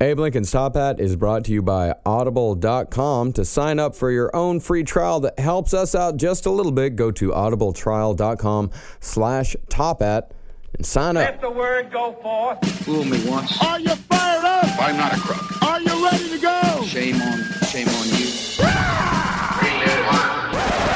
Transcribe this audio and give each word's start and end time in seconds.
Abe 0.00 0.20
Lincoln's 0.20 0.52
Top 0.52 0.76
Hat 0.76 1.00
is 1.00 1.16
brought 1.16 1.44
to 1.46 1.52
you 1.52 1.60
by 1.60 1.92
Audible.com. 2.06 3.32
To 3.32 3.44
sign 3.44 3.80
up 3.80 3.96
for 3.96 4.12
your 4.12 4.34
own 4.34 4.60
free 4.60 4.84
trial 4.84 5.18
that 5.20 5.36
helps 5.40 5.74
us 5.74 5.96
out 5.96 6.16
just 6.16 6.46
a 6.46 6.50
little 6.50 6.70
bit, 6.70 6.94
go 6.94 7.10
to 7.10 7.30
audibletrial.com 7.30 8.70
slash 9.00 9.56
top 9.68 10.00
hat 10.00 10.30
and 10.74 10.86
sign 10.86 11.16
up. 11.16 11.24
Let 11.24 11.40
the 11.40 11.50
word 11.50 11.90
go 11.90 12.12
forth. 12.22 12.64
Fool 12.84 13.04
me 13.06 13.28
once. 13.28 13.60
Are 13.60 13.80
you 13.80 13.96
fired 13.96 14.44
up? 14.44 14.80
I'm 14.80 14.96
not 14.96 15.16
a 15.16 15.20
crook. 15.20 15.62
Are 15.64 15.80
you 15.80 16.04
ready 16.04 16.28
to 16.28 16.38
go? 16.38 16.84
Shame 16.84 17.20
on, 17.20 17.42
shame 17.66 17.88
on 17.88 18.06
you. 18.06 18.26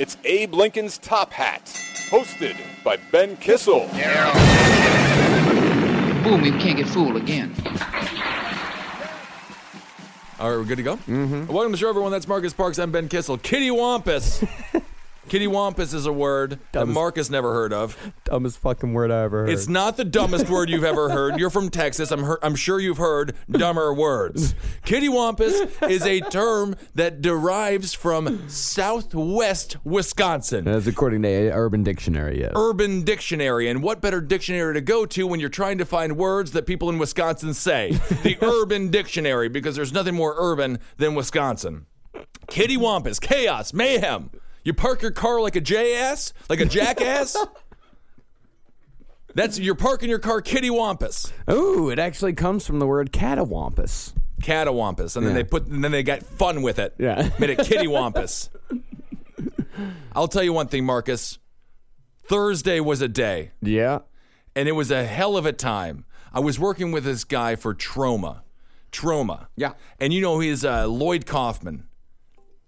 It's 0.01 0.17
Abe 0.23 0.55
Lincoln's 0.55 0.99
Top 0.99 1.33
Hat, 1.33 1.65
hosted 2.09 2.57
by 2.85 2.99
Ben 3.11 3.37
Kissel. 3.39 3.89
Fool 6.23 6.39
me, 6.39 6.53
we 6.53 6.59
can't 6.61 6.77
get 6.77 6.89
fooled 6.89 7.17
again. 7.17 7.53
All 10.43 10.51
right, 10.51 10.57
we're 10.57 10.65
good 10.65 10.79
to 10.79 10.83
go? 10.83 10.97
Mm-hmm. 10.97 11.47
Welcome 11.47 11.71
to 11.71 11.71
the 11.71 11.77
show, 11.77 11.89
everyone. 11.89 12.11
That's 12.11 12.27
Marcus 12.27 12.53
Parks. 12.53 12.81
I'm 12.81 12.91
Ben 12.91 13.09
Kissel. 13.09 13.39
Kitty 13.39 13.71
Wampus. 13.71 14.43
Kitty 15.29 15.47
Wampus 15.47 15.95
is 15.95 16.05
a 16.05 16.13
word 16.13 16.51
that 16.51 16.73
Dumbest- 16.73 16.95
Marcus 16.95 17.31
never 17.31 17.53
heard 17.55 17.73
of. 17.73 17.97
Dumbest 18.25 18.59
fucking 18.59 18.93
word 18.93 19.11
I 19.11 19.23
ever 19.23 19.41
heard. 19.43 19.51
It's 19.51 19.69
not 19.69 19.97
the 19.97 20.05
dumbest 20.05 20.49
word 20.51 20.69
you've 20.69 20.85
ever 20.85 21.09
heard. 21.11 21.39
You're 21.39 21.49
from 21.51 21.71
Texas. 21.71 22.11
I'm 22.11 22.25
I'm 22.43 22.57
sure 22.57 22.81
you've 22.81 22.99
heard 22.99 23.35
dumber 23.51 23.95
words. 23.95 24.55
Kitty 24.85 25.09
Wampus 25.09 25.61
is 25.89 26.05
a 26.05 26.21
term 26.21 26.75
that 26.97 27.23
derives 27.23 27.95
from 27.95 28.49
Southwest 28.49 29.77
Wisconsin. 29.85 30.65
That's 30.65 30.87
according 30.87 31.23
to 31.23 31.51
Urban 31.53 31.83
Dictionary, 31.85 32.41
yes. 32.41 32.53
Urban 32.57 33.03
Dictionary. 33.05 33.69
And 33.69 33.83
what 33.83 34.01
better 34.01 34.21
dictionary 34.21 34.75
to 34.75 34.81
go 34.81 35.07
to 35.07 35.27
when 35.27 35.39
you're 35.41 35.49
trying 35.49 35.79
to 35.79 35.85
find 35.85 36.17
words 36.17 36.51
that 36.53 36.67
people 36.67 36.91
in 36.91 36.99
Wisconsin 36.99 37.55
say? 37.55 37.93
The 38.23 38.37
Urban 38.43 38.91
Dictionary, 38.91 39.49
because 39.49 39.77
there's 39.77 39.93
nothing 39.93 40.15
more 40.17 40.35
urban 40.37 40.79
than 40.97 41.15
Wisconsin. 41.15 41.87
Kitty 42.49 42.77
Wampus, 42.77 43.19
chaos, 43.19 43.73
mayhem. 43.73 44.31
You 44.65 44.73
park 44.75 45.03
your 45.03 45.11
car 45.11 45.41
like 45.41 45.57
a 45.57 45.61
J-ass, 45.61 46.33
like 46.49 46.61
a 46.61 46.65
jackass. 46.65 47.37
That's 49.35 49.59
you're 49.59 49.75
parking 49.75 50.11
your 50.11 50.19
car 50.19 50.43
kitty 50.43 50.69
wampus, 50.71 51.33
Ooh, 51.51 51.89
it 51.89 51.99
actually 51.99 52.35
comes 52.35 52.67
from 52.67 52.79
the 52.79 52.87
word 52.87 53.13
catawampus. 53.13 54.13
catawampus, 54.43 55.17
and 55.17 55.25
then 55.27 55.33
Yeah. 55.35 55.43
they 55.43 55.45
put 55.45 55.67
and 55.67 55.83
then 55.83 55.91
they 55.91 56.03
got 56.03 56.23
fun 56.23 56.61
with 56.63 56.79
it. 56.79 56.95
Yeah. 56.99 57.31
made 57.39 57.51
it 57.51 57.59
kitty 57.61 57.87
wampus. 57.89 58.51
I'll 60.15 60.29
tell 60.29 60.43
you 60.43 60.53
one 60.53 60.69
thing, 60.69 60.85
Marcus. 60.85 61.39
Thursday 62.29 62.79
was 62.81 63.01
a 63.01 63.09
day. 63.09 63.53
Yeah. 63.63 64.01
and 64.55 64.69
it 64.69 64.73
was 64.73 64.91
a 64.91 65.05
hell 65.05 65.37
of 65.39 65.47
a 65.47 65.53
time. 65.53 66.05
I 66.35 66.41
was 66.41 66.59
working 66.59 66.93
with 66.93 67.05
this 67.05 67.25
guy 67.25 67.57
for 67.57 67.75
Troma. 67.75 68.43
Troma. 68.93 69.47
Yeah. 69.57 69.73
And 69.99 70.13
you 70.13 70.21
know 70.21 70.41
he's 70.41 70.63
uh, 70.65 70.87
Lloyd 70.87 71.25
Kaufman. 71.25 71.89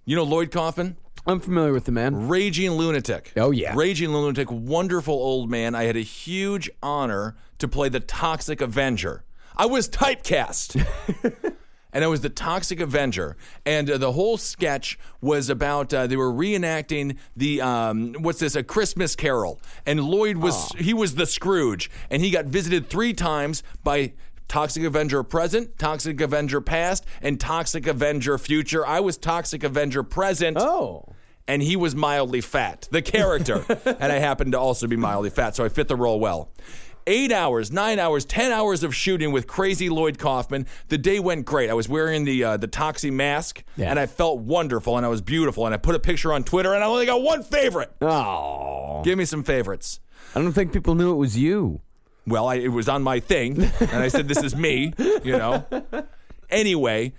You 0.07 0.17
know 0.17 0.23
Lloyd 0.25 0.51
Kaufman? 0.51 0.97
I'm 1.27 1.41
familiar 1.41 1.73
with 1.73 1.85
the 1.85 1.93
man. 1.93 2.29
Raging 2.29 2.73
lunatic. 2.73 3.33
Oh, 3.37 3.51
yeah. 3.51 3.73
Raging 3.75 4.13
lunatic, 4.13 4.51
wonderful 4.51 5.15
old 5.15 5.51
man. 5.51 5.75
I 5.75 5.85
had 5.85 5.97
a 5.97 6.01
huge 6.01 6.71
honor 6.83 7.37
to 7.59 7.69
play 7.69 7.89
the 7.89 8.01
Toxic 8.01 8.61
Avenger. 8.61 9.25
I 9.57 9.67
was 9.67 9.89
typecast. 9.89 10.85
and 11.95 12.05
I 12.05 12.09
was 12.09 12.21
the 12.21 12.29
Toxic 12.29 12.81
Avenger. 12.81 13.37
And 13.65 13.89
uh, 13.89 13.97
the 13.97 14.13
whole 14.13 14.37
sketch 14.37 14.99
was 15.21 15.49
about 15.49 15.95
uh, 15.95 16.07
they 16.07 16.17
were 16.17 16.31
reenacting 16.31 17.17
the 17.37 17.63
um, 17.63 18.15
what's 18.19 18.41
this 18.41 18.57
a 18.57 18.63
Christmas 18.63 19.17
Carol, 19.17 19.61
and 19.87 20.01
Lloyd 20.01 20.39
was 20.39 20.73
he 20.77 20.93
was 20.93 21.15
the 21.15 21.25
Scrooge, 21.27 21.91
and 22.11 22.21
he 22.21 22.31
got 22.31 22.47
visited 22.47 22.91
three 22.91 23.15
times 23.15 23.63
by. 23.83 24.13
Toxic 24.49 24.85
Avenger 24.85 25.23
present, 25.23 25.79
Toxic 25.79 26.21
Avenger 26.21 26.61
past, 26.61 27.05
and 27.23 27.41
Toxic 27.41 27.87
Avenger 27.87 28.39
future. 28.39 28.87
I 28.87 29.01
was 29.01 29.17
Toxic 29.17 29.65
Avenger 29.65 30.03
present 30.03 30.59
Oh. 30.59 31.09
and 31.49 31.63
he 31.63 31.77
was 31.77 31.95
mildly 31.95 32.41
fat, 32.41 32.89
the 32.91 33.03
character. 33.03 33.65
and 33.85 34.13
I 34.13 34.19
happened 34.19 34.53
to 34.53 34.59
also 34.61 34.87
be 34.87 34.97
mildly 34.97 35.31
fat, 35.31 35.57
so 35.57 35.65
I 35.65 35.69
fit 35.69 35.89
the 35.89 35.97
role 35.97 36.21
well. 36.21 36.51
Eight 37.07 37.33
hours, 37.33 37.71
nine 37.71 37.99
hours, 37.99 38.25
ten 38.25 38.51
hours 38.51 38.83
of 38.83 38.95
shooting 38.95 39.31
with 39.31 39.47
crazy 39.47 39.91
Lloyd 39.91 40.19
Kaufman. 40.19 40.67
The 40.89 40.97
day 40.97 41.21
went 41.21 41.45
great. 41.45 41.69
I 41.69 41.75
was 41.75 41.87
wearing 41.87 42.25
the 42.25 42.43
uh, 42.45 42.57
the 42.57 42.67
Toxie 42.69 43.11
mask, 43.13 43.63
Yeah. 43.77 43.91
and 43.91 43.99
I 44.01 44.07
felt 44.07 44.39
wonderful, 44.41 44.97
and 44.97 45.05
I 45.05 45.11
was 45.11 45.21
beautiful. 45.21 45.67
And 45.67 45.75
I 45.75 45.77
put 45.79 45.95
a 45.95 45.99
picture 45.99 46.33
on 46.33 46.45
Twitter, 46.45 46.73
and 46.73 46.83
I 46.83 46.87
only 46.87 47.05
got 47.05 47.21
one 47.23 47.43
favorite. 47.43 47.91
Oh. 48.01 49.03
Give 49.05 49.19
me 49.19 49.27
some 49.27 49.43
favorites. 49.43 50.01
I 50.35 50.41
don't 50.41 50.55
think 50.55 50.73
people 50.73 50.95
knew 50.95 51.13
it 51.13 51.17
was 51.17 51.37
you. 51.37 51.83
Well, 52.27 52.47
I, 52.49 52.55
it 52.57 52.69
was 52.69 52.89
on 52.89 53.03
my 53.03 53.21
thing, 53.21 53.63
and 53.63 53.91
I 53.93 54.09
said, 54.09 54.29
"This 54.29 54.43
is 54.43 54.57
me," 54.57 54.93
you 55.23 55.37
know. 55.37 55.65
Anyway, 56.51 57.13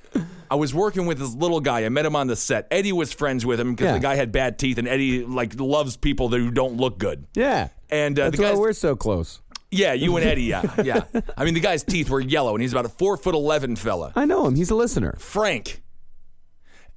I 0.49 0.55
was 0.55 0.73
working 0.73 1.05
with 1.07 1.19
this 1.19 1.33
little 1.33 1.59
guy. 1.59 1.83
I 1.85 1.89
met 1.89 2.05
him 2.05 2.15
on 2.15 2.27
the 2.27 2.35
set. 2.35 2.67
Eddie 2.71 2.91
was 2.93 3.11
friends 3.11 3.45
with 3.45 3.59
him 3.59 3.73
because 3.73 3.85
Yeah. 3.87 3.93
the 3.93 3.99
guy 3.99 4.15
had 4.15 4.31
bad 4.31 4.57
teeth, 4.57 4.77
and 4.77 4.87
Eddie 4.87 5.25
like 5.25 5.59
loves 5.59 5.97
people 5.97 6.29
that 6.29 6.39
who 6.39 6.51
don't 6.51 6.77
look 6.77 6.97
good. 6.97 7.25
Yeah. 7.35 7.69
And 7.89 8.17
uh, 8.17 8.25
That's 8.25 8.37
the 8.37 8.43
why 8.43 8.49
guy's, 8.51 8.59
we're 8.59 8.73
so 8.73 8.95
close. 8.95 9.41
yeah, 9.71 9.93
you 9.93 10.15
and 10.17 10.25
Eddie, 10.25 10.43
yeah, 10.43 10.63
yeah. 10.83 11.03
I 11.37 11.43
mean, 11.45 11.53
the 11.53 11.59
guy's 11.59 11.83
teeth 11.83 12.09
were 12.09 12.19
yellow, 12.21 12.55
and 12.55 12.61
he's 12.61 12.71
about 12.71 12.85
a 12.85 12.89
four 12.89 13.17
foot 13.17 13.35
eleven 13.35 13.75
fella, 13.75 14.11
I 14.15 14.25
know 14.25 14.45
him. 14.47 14.55
He's 14.55 14.69
a 14.71 14.75
listener. 14.75 15.15
Frank. 15.19 15.81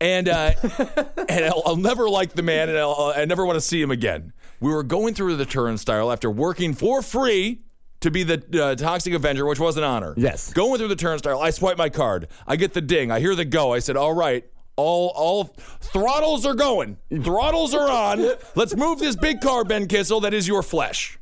And 0.00 0.28
uh, 0.28 0.52
and 1.28 1.44
I'll, 1.46 1.62
I'll 1.66 1.76
never 1.76 2.08
like 2.08 2.32
the 2.34 2.42
man, 2.42 2.68
and 2.68 2.78
I'll, 2.78 3.12
I 3.16 3.24
never 3.24 3.44
want 3.44 3.56
to 3.56 3.60
see 3.60 3.82
him 3.82 3.90
again. 3.90 4.32
We 4.60 4.70
were 4.72 4.82
going 4.84 5.14
through 5.14 5.36
the 5.36 5.46
turnstile 5.46 6.12
after 6.12 6.30
working 6.30 6.72
for 6.74 7.02
free 7.02 7.60
to 8.00 8.10
be 8.10 8.22
the 8.22 8.62
uh, 8.64 8.74
Toxic 8.74 9.12
Avenger, 9.14 9.46
which 9.46 9.58
was 9.60 9.76
an 9.76 9.84
honor. 9.84 10.14
Yes. 10.16 10.52
Going 10.52 10.78
through 10.78 10.88
the 10.88 10.96
turnstile, 10.96 11.40
I 11.40 11.50
swipe 11.50 11.78
my 11.78 11.88
card. 11.88 12.28
I 12.46 12.56
get 12.56 12.72
the 12.74 12.80
ding. 12.80 13.10
I 13.10 13.20
hear 13.20 13.34
the 13.34 13.44
go. 13.44 13.72
I 13.72 13.78
said, 13.80 13.96
"All 13.96 14.14
right." 14.14 14.44
All, 14.76 15.12
all 15.16 15.56
throttles 15.80 16.46
are 16.46 16.54
going. 16.54 16.98
Throttles 17.24 17.74
are 17.74 17.90
on. 17.90 18.36
Let's 18.54 18.76
move 18.76 19.00
this 19.00 19.16
big 19.16 19.40
car, 19.40 19.64
Ben 19.64 19.88
Kissel. 19.88 20.20
That 20.20 20.32
is 20.32 20.46
your 20.46 20.62
flesh. 20.62 21.18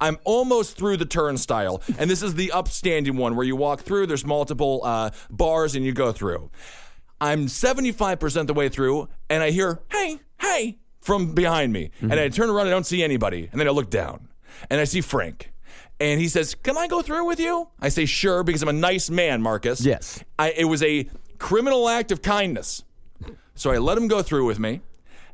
I'm 0.00 0.16
almost 0.24 0.78
through 0.78 0.96
the 0.96 1.04
turnstile, 1.04 1.82
and 1.98 2.08
this 2.08 2.22
is 2.22 2.34
the 2.34 2.50
upstanding 2.50 3.18
one 3.18 3.36
where 3.36 3.44
you 3.44 3.56
walk 3.56 3.82
through. 3.82 4.06
There's 4.06 4.24
multiple 4.24 4.80
uh, 4.84 5.10
bars, 5.28 5.74
and 5.74 5.84
you 5.84 5.92
go 5.92 6.12
through. 6.12 6.50
I'm 7.20 7.44
75% 7.46 8.46
the 8.46 8.54
way 8.54 8.70
through, 8.70 9.10
and 9.28 9.42
I 9.42 9.50
hear, 9.50 9.80
hey, 9.90 10.20
hey, 10.40 10.78
from 11.02 11.34
behind 11.34 11.74
me. 11.74 11.90
And 12.00 12.14
I 12.14 12.30
turn 12.30 12.48
around, 12.48 12.68
I 12.68 12.70
don't 12.70 12.86
see 12.86 13.02
anybody. 13.02 13.50
And 13.52 13.60
then 13.60 13.68
I 13.68 13.70
look 13.72 13.90
down, 13.90 14.28
and 14.70 14.80
I 14.80 14.84
see 14.84 15.02
Frank. 15.02 15.52
And 16.00 16.20
he 16.20 16.28
says, 16.28 16.54
Can 16.54 16.76
I 16.76 16.86
go 16.86 17.02
through 17.02 17.26
with 17.26 17.40
you? 17.40 17.68
I 17.80 17.88
say, 17.88 18.06
Sure, 18.06 18.42
because 18.42 18.62
I'm 18.62 18.68
a 18.68 18.72
nice 18.72 19.10
man, 19.10 19.42
Marcus. 19.42 19.80
Yes. 19.80 20.22
I, 20.38 20.52
it 20.52 20.64
was 20.64 20.82
a 20.82 21.08
criminal 21.38 21.88
act 21.88 22.12
of 22.12 22.22
kindness. 22.22 22.84
So 23.54 23.70
I 23.70 23.78
let 23.78 23.98
him 23.98 24.08
go 24.08 24.22
through 24.22 24.46
with 24.46 24.58
me. 24.58 24.80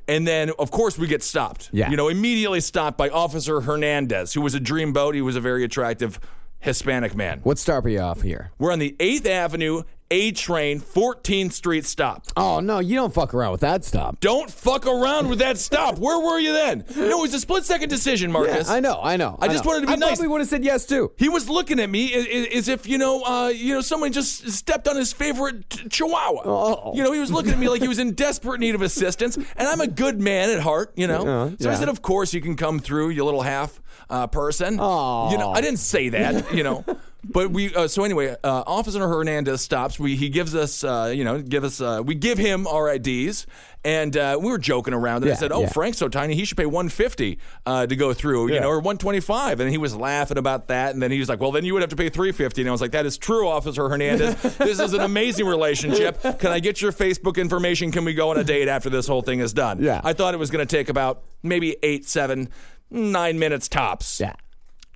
And 0.07 0.27
then, 0.27 0.51
of 0.59 0.71
course, 0.71 0.99
we 0.99 1.07
get 1.07 1.23
stopped. 1.23 1.71
Yeah. 1.73 1.91
You 1.91 1.97
know, 1.97 2.09
immediately 2.09 2.61
stopped 2.61 2.99
by 2.99 3.09
Officer 3.09 3.61
Hernandez, 3.63 4.35
who 4.35 4.41
was 4.43 4.55
a 4.55 4.61
dreamboat. 4.61 5.15
He 5.15 5.23
was 5.23 5.37
a 5.37 5.41
very 5.41 5.65
attractive 5.65 6.21
Hispanic 6.61 7.15
man. 7.15 7.41
What 7.43 7.59
start 7.59 7.85
are 7.87 7.89
you 7.89 8.01
off 8.01 8.23
here? 8.23 8.51
We're 8.59 8.73
on 8.73 8.79
the 8.79 8.97
8th 8.99 9.27
Avenue, 9.27 9.83
A 10.15 10.31
train, 10.31 10.79
14th 10.79 11.51
Street 11.51 11.85
stop. 11.85 12.23
Oh 12.37 12.61
no, 12.61 12.79
you 12.79 12.95
don't 12.95 13.13
fuck 13.13 13.35
around 13.35 13.51
with 13.51 13.63
that 13.63 13.85
stop. 13.85 14.21
Don't 14.21 14.49
fuck 14.49 14.87
around 14.87 15.29
with 15.29 15.41
that 15.41 15.59
stop. 15.59 15.99
Where 15.99 16.21
were 16.21 16.39
you 16.39 16.53
then? 16.53 16.85
No, 16.95 17.19
it 17.19 17.23
was 17.23 17.35
a 17.35 17.41
split 17.41 17.65
second 17.65 17.89
decision, 17.89 18.31
Marcus. 18.31 18.71
I 18.71 18.79
know, 18.79 19.01
I 19.03 19.17
know. 19.17 19.37
I 19.41 19.49
just 19.49 19.65
know. 19.65 19.71
wanted 19.73 19.81
to 19.81 19.87
be 19.89 19.93
I 19.95 19.97
nice. 19.97 20.11
probably 20.11 20.29
would 20.29 20.41
have 20.41 20.49
said 20.49 20.63
yes 20.65 20.87
too. 20.87 21.11
He 21.17 21.29
was 21.29 21.49
looking 21.49 21.81
at 21.81 21.91
me 21.91 22.15
as, 22.55 22.69
if 22.69 22.87
you 22.87 22.97
know, 22.97 23.25
uh, 23.25 23.49
you 23.49 23.75
know, 23.75 23.81
someone 23.81 24.13
just 24.13 24.49
stepped 24.53 24.87
on 24.87 24.95
his 24.95 25.13
favorite 25.13 25.69
ch- 25.69 25.89
chihuahua. 25.91 26.43
Oh. 26.45 26.93
You 26.95 27.03
know, 27.03 27.11
he 27.11 27.19
was 27.19 27.33
looking 27.33 27.51
at 27.51 27.59
me 27.59 27.69
like 27.69 27.83
he 27.83 27.89
was 27.89 27.99
in 27.99 28.15
desperate 28.15 28.61
need 28.61 28.77
of 28.77 28.83
assistance, 28.83 29.37
and 29.37 29.67
I'm 29.67 29.81
a 29.81 29.89
good 29.89 30.21
man 30.21 30.49
at 30.51 30.61
heart. 30.61 30.93
You 30.95 31.09
know, 31.09 31.25
Yeah, 31.49 31.57
so 31.59 31.71
I 31.73 31.75
said, 31.75 31.89
"Of 31.89 32.03
course 32.03 32.33
you 32.33 32.41
can 32.41 32.55
come 32.55 32.79
through, 32.79 33.09
you 33.09 33.25
little 33.25 33.43
half 33.43 33.81
uh, 34.09 34.29
person." 34.29 34.75
You 34.75 34.79
know, 34.79 35.51
I 35.53 35.61
didn't 35.61 35.81
say 35.81 36.11
that. 36.11 36.55
You 36.55 36.63
know. 36.63 36.85
But 37.25 37.51
we 37.51 37.75
uh, 37.75 37.89
so 37.89 38.05
anyway, 38.05 38.37
uh, 38.45 38.65
Officer 38.67 39.07
Hernandez 39.07 39.61
stops. 39.61 39.99
We 39.99 40.17
he 40.17 40.29
gives 40.29 40.55
us 40.55 40.85
uh, 40.85 41.13
you 41.15 41.25
know 41.25 41.41
give 41.41 41.65
us 41.65 41.81
uh, 41.81 42.03
we 42.05 42.15
give 42.15 42.39
him 42.39 42.67
our 42.67 42.93
IDs, 42.93 43.47
and 43.85 44.17
uh, 44.17 44.39
we 44.41 44.51
were 44.51 44.59
joking 44.59 44.95
around. 44.95 45.25
And 45.25 45.33
I 45.33 45.35
said, 45.35 45.53
"Oh, 45.53 45.63
yeah. 45.63 45.69
Frank's 45.69 45.99
so 45.99 46.09
tiny, 46.09 46.35
he 46.35 46.45
should 46.45 46.57
pay 46.57 46.67
150 46.67 47.39
uh, 47.67 47.87
to 47.87 47.97
go 47.97 48.13
through, 48.13 48.53
you 48.53 48.61
know, 48.61 48.69
or 48.69 48.77
125." 48.77 49.61
And 49.61 49.71
he 49.71 49.79
was 49.79 49.95
laughing 49.97 50.39
about 50.39 50.69
that. 50.69 50.95
And 50.95 51.03
then 51.03 51.11
he 51.11 51.19
was 51.19 51.29
like, 51.29 51.41
"Well, 51.41 51.53
then 51.53 51.65
you 51.65 51.73
would 51.75 51.83
have 51.83 51.91
to 51.91 51.97
pay 51.97 52.09
350." 52.09 52.63
And 52.63 52.69
I 52.69 52.73
was 52.73 52.81
like, 52.81 52.93
"That 52.93 53.07
is 53.07 53.17
true, 53.19 53.49
Officer 53.49 53.89
Hernandez. 53.89 54.41
this 54.59 54.79
is 54.79 54.93
an 54.93 55.01
amazing 55.13 55.47
relationship. 55.47 56.21
Can 56.39 56.51
I 56.53 56.61
get 56.61 56.81
your 56.83 56.93
Facebook 56.93 57.37
information? 57.37 57.91
Can 57.91 58.05
we 58.05 58.15
go 58.15 58.31
on 58.31 58.39
a 58.39 58.45
date 58.45 58.69
after 58.69 58.91
this 58.91 59.07
whole 59.07 59.23
thing 59.23 59.41
is 59.41 59.53
done?" 59.53 59.83
Yeah. 59.83 60.01
I 60.05 60.13
thought 60.13 60.35
it 60.35 60.39
was 60.39 60.51
going 60.51 60.67
to 60.67 60.77
take 60.77 60.89
about 60.89 61.23
maybe 61.43 61.77
eight, 61.83 62.07
seven, 62.07 62.49
nine 62.91 63.39
minutes 63.39 63.69
tops. 63.69 64.21
Yeah. 64.21 64.35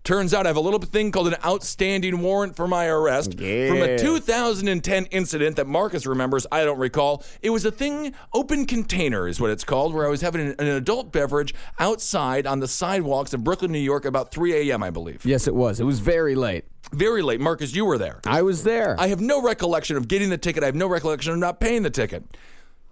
Turns 0.08 0.32
out 0.32 0.46
I 0.46 0.48
have 0.48 0.56
a 0.56 0.60
little 0.60 0.80
thing 0.80 1.12
called 1.12 1.28
an 1.28 1.36
outstanding 1.44 2.22
warrant 2.22 2.56
for 2.56 2.66
my 2.66 2.86
arrest 2.86 3.34
from 3.34 3.42
a 3.42 3.98
2010 3.98 5.04
incident 5.04 5.56
that 5.56 5.66
Marcus 5.66 6.06
remembers. 6.06 6.46
I 6.50 6.64
don't 6.64 6.78
recall. 6.78 7.22
It 7.42 7.50
was 7.50 7.66
a 7.66 7.70
thing, 7.70 8.14
open 8.32 8.64
container 8.64 9.28
is 9.28 9.38
what 9.38 9.50
it's 9.50 9.64
called, 9.64 9.92
where 9.92 10.06
I 10.06 10.08
was 10.08 10.22
having 10.22 10.40
an, 10.40 10.54
an 10.58 10.66
adult 10.66 11.12
beverage 11.12 11.52
outside 11.78 12.46
on 12.46 12.60
the 12.60 12.66
sidewalks 12.66 13.34
of 13.34 13.44
Brooklyn, 13.44 13.70
New 13.70 13.78
York, 13.78 14.06
about 14.06 14.30
3 14.30 14.70
a.m., 14.70 14.82
I 14.82 14.88
believe. 14.88 15.26
Yes, 15.26 15.46
it 15.46 15.54
was. 15.54 15.78
It 15.78 15.84
was 15.84 16.00
very 16.00 16.34
late. 16.34 16.64
Very 16.90 17.20
late. 17.20 17.38
Marcus, 17.38 17.74
you 17.74 17.84
were 17.84 17.98
there. 17.98 18.20
I 18.24 18.40
was 18.40 18.64
there. 18.64 18.96
I 18.98 19.08
have 19.08 19.20
no 19.20 19.42
recollection 19.42 19.98
of 19.98 20.08
getting 20.08 20.30
the 20.30 20.38
ticket. 20.38 20.62
I 20.62 20.66
have 20.66 20.74
no 20.74 20.86
recollection 20.86 21.34
of 21.34 21.38
not 21.38 21.60
paying 21.60 21.82
the 21.82 21.90
ticket. 21.90 22.24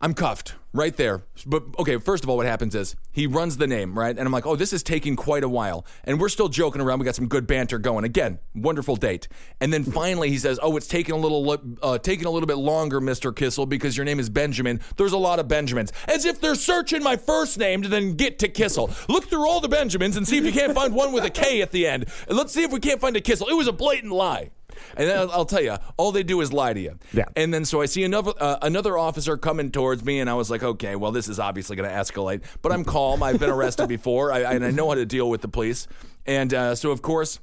I'm 0.02 0.12
cuffed 0.12 0.54
right 0.76 0.96
there. 0.96 1.22
But 1.46 1.64
okay, 1.78 1.98
first 1.98 2.24
of 2.24 2.30
all, 2.30 2.36
what 2.36 2.46
happens 2.46 2.74
is 2.74 2.96
he 3.12 3.26
runs 3.26 3.56
the 3.56 3.66
name, 3.66 3.98
right? 3.98 4.16
And 4.16 4.20
I'm 4.20 4.32
like, 4.32 4.46
oh, 4.46 4.56
this 4.56 4.72
is 4.72 4.82
taking 4.82 5.16
quite 5.16 5.44
a 5.44 5.48
while. 5.48 5.86
And 6.04 6.20
we're 6.20 6.28
still 6.28 6.48
joking 6.48 6.80
around. 6.80 6.98
We 6.98 7.04
got 7.04 7.14
some 7.14 7.28
good 7.28 7.46
banter 7.46 7.78
going. 7.78 8.04
Again, 8.04 8.38
wonderful 8.54 8.96
date. 8.96 9.28
And 9.60 9.72
then 9.72 9.84
finally 9.84 10.30
he 10.30 10.38
says, 10.38 10.58
oh, 10.62 10.76
it's 10.76 10.86
taking 10.86 11.14
a 11.14 11.18
little 11.18 11.78
uh, 11.82 11.98
taking 11.98 12.26
a 12.26 12.30
little 12.30 12.46
bit 12.46 12.58
longer, 12.58 13.00
Mr. 13.00 13.34
Kissel, 13.34 13.66
because 13.66 13.96
your 13.96 14.04
name 14.04 14.20
is 14.20 14.28
Benjamin. 14.28 14.80
There's 14.96 15.12
a 15.12 15.18
lot 15.18 15.38
of 15.38 15.48
Benjamins. 15.48 15.92
As 16.08 16.24
if 16.24 16.40
they're 16.40 16.54
searching 16.54 17.02
my 17.02 17.16
first 17.16 17.58
name 17.58 17.82
to 17.82 17.88
then 17.88 18.14
get 18.14 18.38
to 18.40 18.48
Kissel. 18.48 18.90
Look 19.08 19.28
through 19.28 19.48
all 19.48 19.60
the 19.60 19.68
Benjamins 19.68 20.16
and 20.16 20.26
see 20.26 20.38
if 20.38 20.44
you 20.44 20.52
can't 20.52 20.74
find 20.74 20.94
one 20.94 21.12
with 21.12 21.24
a 21.24 21.30
K 21.30 21.62
at 21.62 21.72
the 21.72 21.86
end. 21.86 22.06
And 22.28 22.36
let's 22.36 22.52
see 22.52 22.62
if 22.62 22.72
we 22.72 22.80
can't 22.80 23.00
find 23.00 23.16
a 23.16 23.20
Kissel. 23.20 23.48
It 23.48 23.54
was 23.54 23.68
a 23.68 23.72
blatant 23.72 24.12
lie. 24.12 24.50
And 24.96 25.08
then 25.08 25.18
I'll, 25.18 25.30
I'll 25.32 25.44
tell 25.44 25.62
you, 25.62 25.76
all 25.96 26.12
they 26.12 26.22
do 26.22 26.40
is 26.40 26.52
lie 26.52 26.72
to 26.72 26.80
you. 26.80 26.98
Yeah. 27.12 27.24
And 27.34 27.52
then 27.52 27.64
so 27.64 27.80
I 27.80 27.86
see 27.86 28.04
another 28.04 28.32
uh, 28.38 28.58
another 28.62 28.98
officer 28.98 29.36
coming 29.36 29.70
towards 29.70 30.04
me, 30.04 30.20
and 30.20 30.28
I 30.28 30.34
was 30.34 30.50
like, 30.50 30.62
okay, 30.66 30.96
well, 30.96 31.12
this 31.12 31.28
is 31.28 31.38
obviously 31.38 31.76
going 31.76 31.88
to 31.88 31.94
escalate. 31.94 32.42
But 32.62 32.72
I'm 32.72 32.84
calm. 32.84 33.22
I've 33.22 33.40
been 33.40 33.50
arrested 33.50 33.88
before, 33.88 34.32
I, 34.32 34.54
and 34.54 34.64
I 34.64 34.70
know 34.70 34.88
how 34.88 34.94
to 34.94 35.06
deal 35.06 35.30
with 35.30 35.40
the 35.40 35.48
police. 35.48 35.88
And 36.26 36.52
uh, 36.52 36.74
so, 36.74 36.90
of 36.90 37.02
course. 37.02 37.40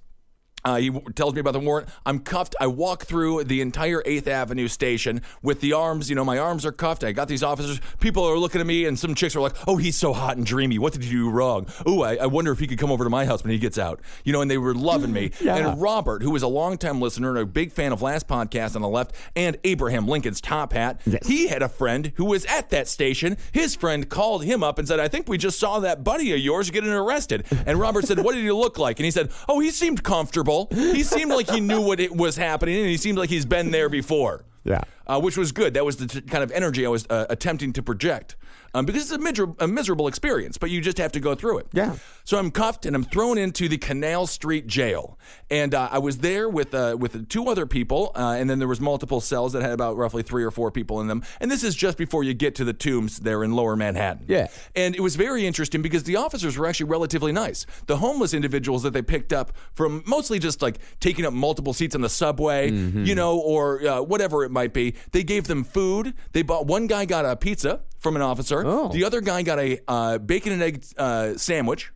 Uh, 0.65 0.75
he 0.77 0.91
tells 1.15 1.33
me 1.33 1.39
about 1.39 1.51
the 1.53 1.59
warrant. 1.59 1.89
I'm 2.05 2.19
cuffed. 2.19 2.55
I 2.59 2.67
walk 2.67 3.03
through 3.05 3.43
the 3.45 3.61
entire 3.61 4.01
8th 4.03 4.27
Avenue 4.27 4.67
station 4.67 5.21
with 5.41 5.59
the 5.61 5.73
arms. 5.73 6.09
You 6.09 6.15
know, 6.15 6.25
my 6.25 6.37
arms 6.37 6.65
are 6.65 6.71
cuffed. 6.71 7.03
I 7.03 7.11
got 7.11 7.27
these 7.27 7.43
officers. 7.43 7.81
People 7.99 8.23
are 8.23 8.37
looking 8.37 8.61
at 8.61 8.67
me, 8.67 8.85
and 8.85 8.97
some 8.97 9.15
chicks 9.15 9.35
are 9.35 9.41
like, 9.41 9.55
oh, 9.67 9.77
he's 9.77 9.95
so 9.97 10.13
hot 10.13 10.37
and 10.37 10.45
dreamy. 10.45 10.79
What 10.79 10.93
did 10.93 11.03
you 11.03 11.25
do 11.25 11.29
wrong? 11.29 11.67
Ooh, 11.87 12.01
I, 12.03 12.15
I 12.15 12.25
wonder 12.27 12.51
if 12.51 12.59
he 12.59 12.67
could 12.67 12.77
come 12.79 12.91
over 12.91 13.03
to 13.03 13.09
my 13.09 13.25
house 13.25 13.43
when 13.43 13.51
he 13.51 13.59
gets 13.59 13.77
out. 13.77 13.99
You 14.23 14.33
know, 14.33 14.41
and 14.41 14.49
they 14.49 14.57
were 14.57 14.73
loving 14.73 15.11
me. 15.13 15.31
And 15.53 15.79
Robert, 15.81 16.23
who 16.23 16.31
was 16.31 16.41
a 16.41 16.47
longtime 16.47 16.99
listener 16.99 17.29
and 17.29 17.37
a 17.37 17.45
big 17.45 17.71
fan 17.71 17.91
of 17.91 18.01
last 18.01 18.27
podcast 18.27 18.75
on 18.75 18.81
the 18.81 18.87
left, 18.87 19.13
and 19.35 19.57
Abraham 19.63 20.07
Lincoln's 20.07 20.41
top 20.41 20.73
hat, 20.73 20.99
he 21.25 21.47
had 21.47 21.61
a 21.61 21.69
friend 21.69 22.11
who 22.15 22.25
was 22.25 22.43
at 22.45 22.69
that 22.71 22.87
station. 22.87 23.37
His 23.51 23.75
friend 23.75 24.09
called 24.09 24.43
him 24.43 24.63
up 24.63 24.79
and 24.79 24.87
said, 24.87 24.99
I 24.99 25.07
think 25.07 25.27
we 25.29 25.37
just 25.37 25.59
saw 25.59 25.79
that 25.81 26.03
buddy 26.03 26.33
of 26.33 26.39
yours 26.39 26.71
getting 26.71 26.89
arrested. 26.91 27.45
And 27.67 27.79
Robert 27.79 28.05
said, 28.05 28.19
What 28.19 28.33
did 28.33 28.43
he 28.43 28.51
look 28.51 28.79
like? 28.79 28.99
And 28.99 29.05
he 29.05 29.11
said, 29.11 29.31
Oh, 29.47 29.59
he 29.59 29.69
seemed 29.69 30.03
comfortable. 30.03 30.52
He 30.71 31.03
seemed 31.03 31.31
like 31.31 31.49
he 31.49 31.59
knew 31.59 31.81
what 31.81 31.99
it 31.99 32.15
was 32.15 32.35
happening, 32.35 32.77
and 32.77 32.87
he 32.87 32.97
seemed 32.97 33.17
like 33.17 33.29
he's 33.29 33.45
been 33.45 33.71
there 33.71 33.89
before. 33.89 34.45
Yeah. 34.63 34.81
Uh, 35.05 35.19
which 35.19 35.37
was 35.37 35.51
good. 35.51 35.73
That 35.73 35.83
was 35.83 35.97
the 35.97 36.07
t- 36.07 36.21
kind 36.21 36.43
of 36.43 36.51
energy 36.53 36.85
I 36.85 36.89
was 36.89 37.05
uh, 37.09 37.25
attempting 37.29 37.73
to 37.73 37.83
project. 37.83 38.35
Um, 38.75 38.85
because 38.87 39.03
it's 39.03 39.11
a, 39.11 39.19
miser- 39.19 39.53
a 39.59 39.67
miserable 39.67 40.07
experience, 40.07 40.57
but 40.57 40.71
you 40.71 40.81
just 40.81 40.97
have 40.97 41.11
to 41.11 41.19
go 41.19 41.35
through 41.35 41.59
it. 41.59 41.67
Yeah. 41.73 41.95
So 42.23 42.39
I'm 42.39 42.49
cuffed 42.49 42.87
and 42.87 42.95
I'm 42.95 43.03
thrown 43.03 43.37
into 43.37 43.67
the 43.69 43.77
Canal 43.77 44.25
Street 44.25 44.65
Jail, 44.65 45.19
and 45.51 45.75
uh, 45.75 45.89
I 45.91 45.99
was 45.99 46.17
there 46.19 46.49
with 46.49 46.73
uh, 46.73 46.95
with 46.99 47.29
two 47.29 47.49
other 47.49 47.67
people, 47.67 48.11
uh, 48.15 48.35
and 48.39 48.49
then 48.49 48.57
there 48.57 48.67
was 48.67 48.81
multiple 48.81 49.21
cells 49.21 49.53
that 49.53 49.61
had 49.61 49.73
about 49.73 49.95
roughly 49.95 50.23
three 50.23 50.43
or 50.43 50.49
four 50.49 50.71
people 50.71 51.01
in 51.01 51.07
them. 51.07 51.21
And 51.39 51.51
this 51.51 51.63
is 51.63 51.75
just 51.75 51.99
before 51.99 52.23
you 52.23 52.33
get 52.33 52.55
to 52.55 52.63
the 52.63 52.73
tombs 52.73 53.19
there 53.19 53.43
in 53.43 53.51
Lower 53.53 53.75
Manhattan. 53.75 54.25
Yeah. 54.27 54.47
And 54.75 54.95
it 54.95 55.01
was 55.01 55.17
very 55.17 55.45
interesting 55.45 55.83
because 55.83 56.03
the 56.03 56.15
officers 56.15 56.57
were 56.57 56.65
actually 56.65 56.89
relatively 56.89 57.31
nice. 57.31 57.67
The 57.85 57.97
homeless 57.97 58.33
individuals 58.33 58.81
that 58.83 58.93
they 58.93 59.03
picked 59.03 59.33
up 59.33 59.51
from 59.73 60.01
mostly 60.07 60.39
just 60.39 60.63
like 60.63 60.79
taking 60.99 61.25
up 61.27 61.33
multiple 61.33 61.73
seats 61.73 61.93
on 61.93 62.01
the 62.01 62.09
subway, 62.09 62.71
Mm-hmm. 62.71 63.03
you 63.03 63.13
know, 63.13 63.37
or 63.37 63.85
uh, 63.85 64.01
whatever 64.01 64.43
it 64.45 64.49
might 64.49 64.73
be, 64.73 64.92
they 65.11 65.23
gave 65.23 65.47
them 65.47 65.63
food. 65.63 66.13
They 66.31 66.41
bought 66.41 66.67
one 66.67 66.87
guy 66.87 67.05
got 67.05 67.25
a 67.25 67.35
pizza 67.35 67.81
from 67.99 68.15
an 68.15 68.21
officer. 68.21 68.63
Oh. 68.65 68.89
The 68.89 69.03
other 69.05 69.21
guy 69.21 69.41
got 69.43 69.59
a 69.59 69.79
uh, 69.87 70.17
bacon 70.17 70.53
and 70.53 70.61
egg 70.61 70.85
uh, 70.97 71.37
sandwich. 71.37 71.91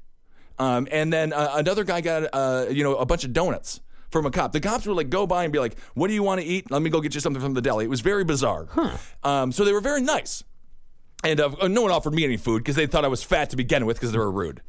Um, 0.59 0.87
and 0.91 1.13
then 1.13 1.33
uh, 1.33 1.51
another 1.53 1.83
guy 1.83 2.01
got, 2.01 2.29
uh, 2.33 2.65
you 2.69 2.83
know, 2.83 2.95
a 2.95 3.05
bunch 3.05 3.23
of 3.23 3.33
donuts 3.33 3.79
from 4.09 4.25
a 4.25 4.31
cop. 4.31 4.51
The 4.51 4.59
cops 4.59 4.87
would 4.87 4.97
like 4.97 5.09
go 5.09 5.27
by 5.27 5.43
and 5.43 5.53
be 5.53 5.59
like, 5.59 5.77
"What 5.93 6.07
do 6.07 6.13
you 6.13 6.23
want 6.23 6.41
to 6.41 6.47
eat? 6.47 6.71
Let 6.71 6.81
me 6.81 6.89
go 6.89 7.01
get 7.01 7.13
you 7.13 7.21
something 7.21 7.41
from 7.41 7.53
the 7.53 7.61
deli." 7.61 7.85
It 7.85 7.89
was 7.89 8.01
very 8.01 8.23
bizarre. 8.23 8.67
Um, 9.23 9.51
so 9.51 9.65
they 9.65 9.73
were 9.73 9.81
very 9.81 10.01
nice, 10.01 10.43
and 11.23 11.39
uh, 11.39 11.67
no 11.67 11.81
one 11.81 11.91
offered 11.91 12.13
me 12.13 12.23
any 12.23 12.37
food 12.37 12.63
because 12.63 12.75
they 12.75 12.87
thought 12.87 13.05
I 13.05 13.09
was 13.09 13.23
fat 13.23 13.49
to 13.51 13.55
begin 13.57 13.85
with 13.85 13.97
because 13.97 14.11
they 14.11 14.17
were 14.17 14.31
rude. 14.31 14.61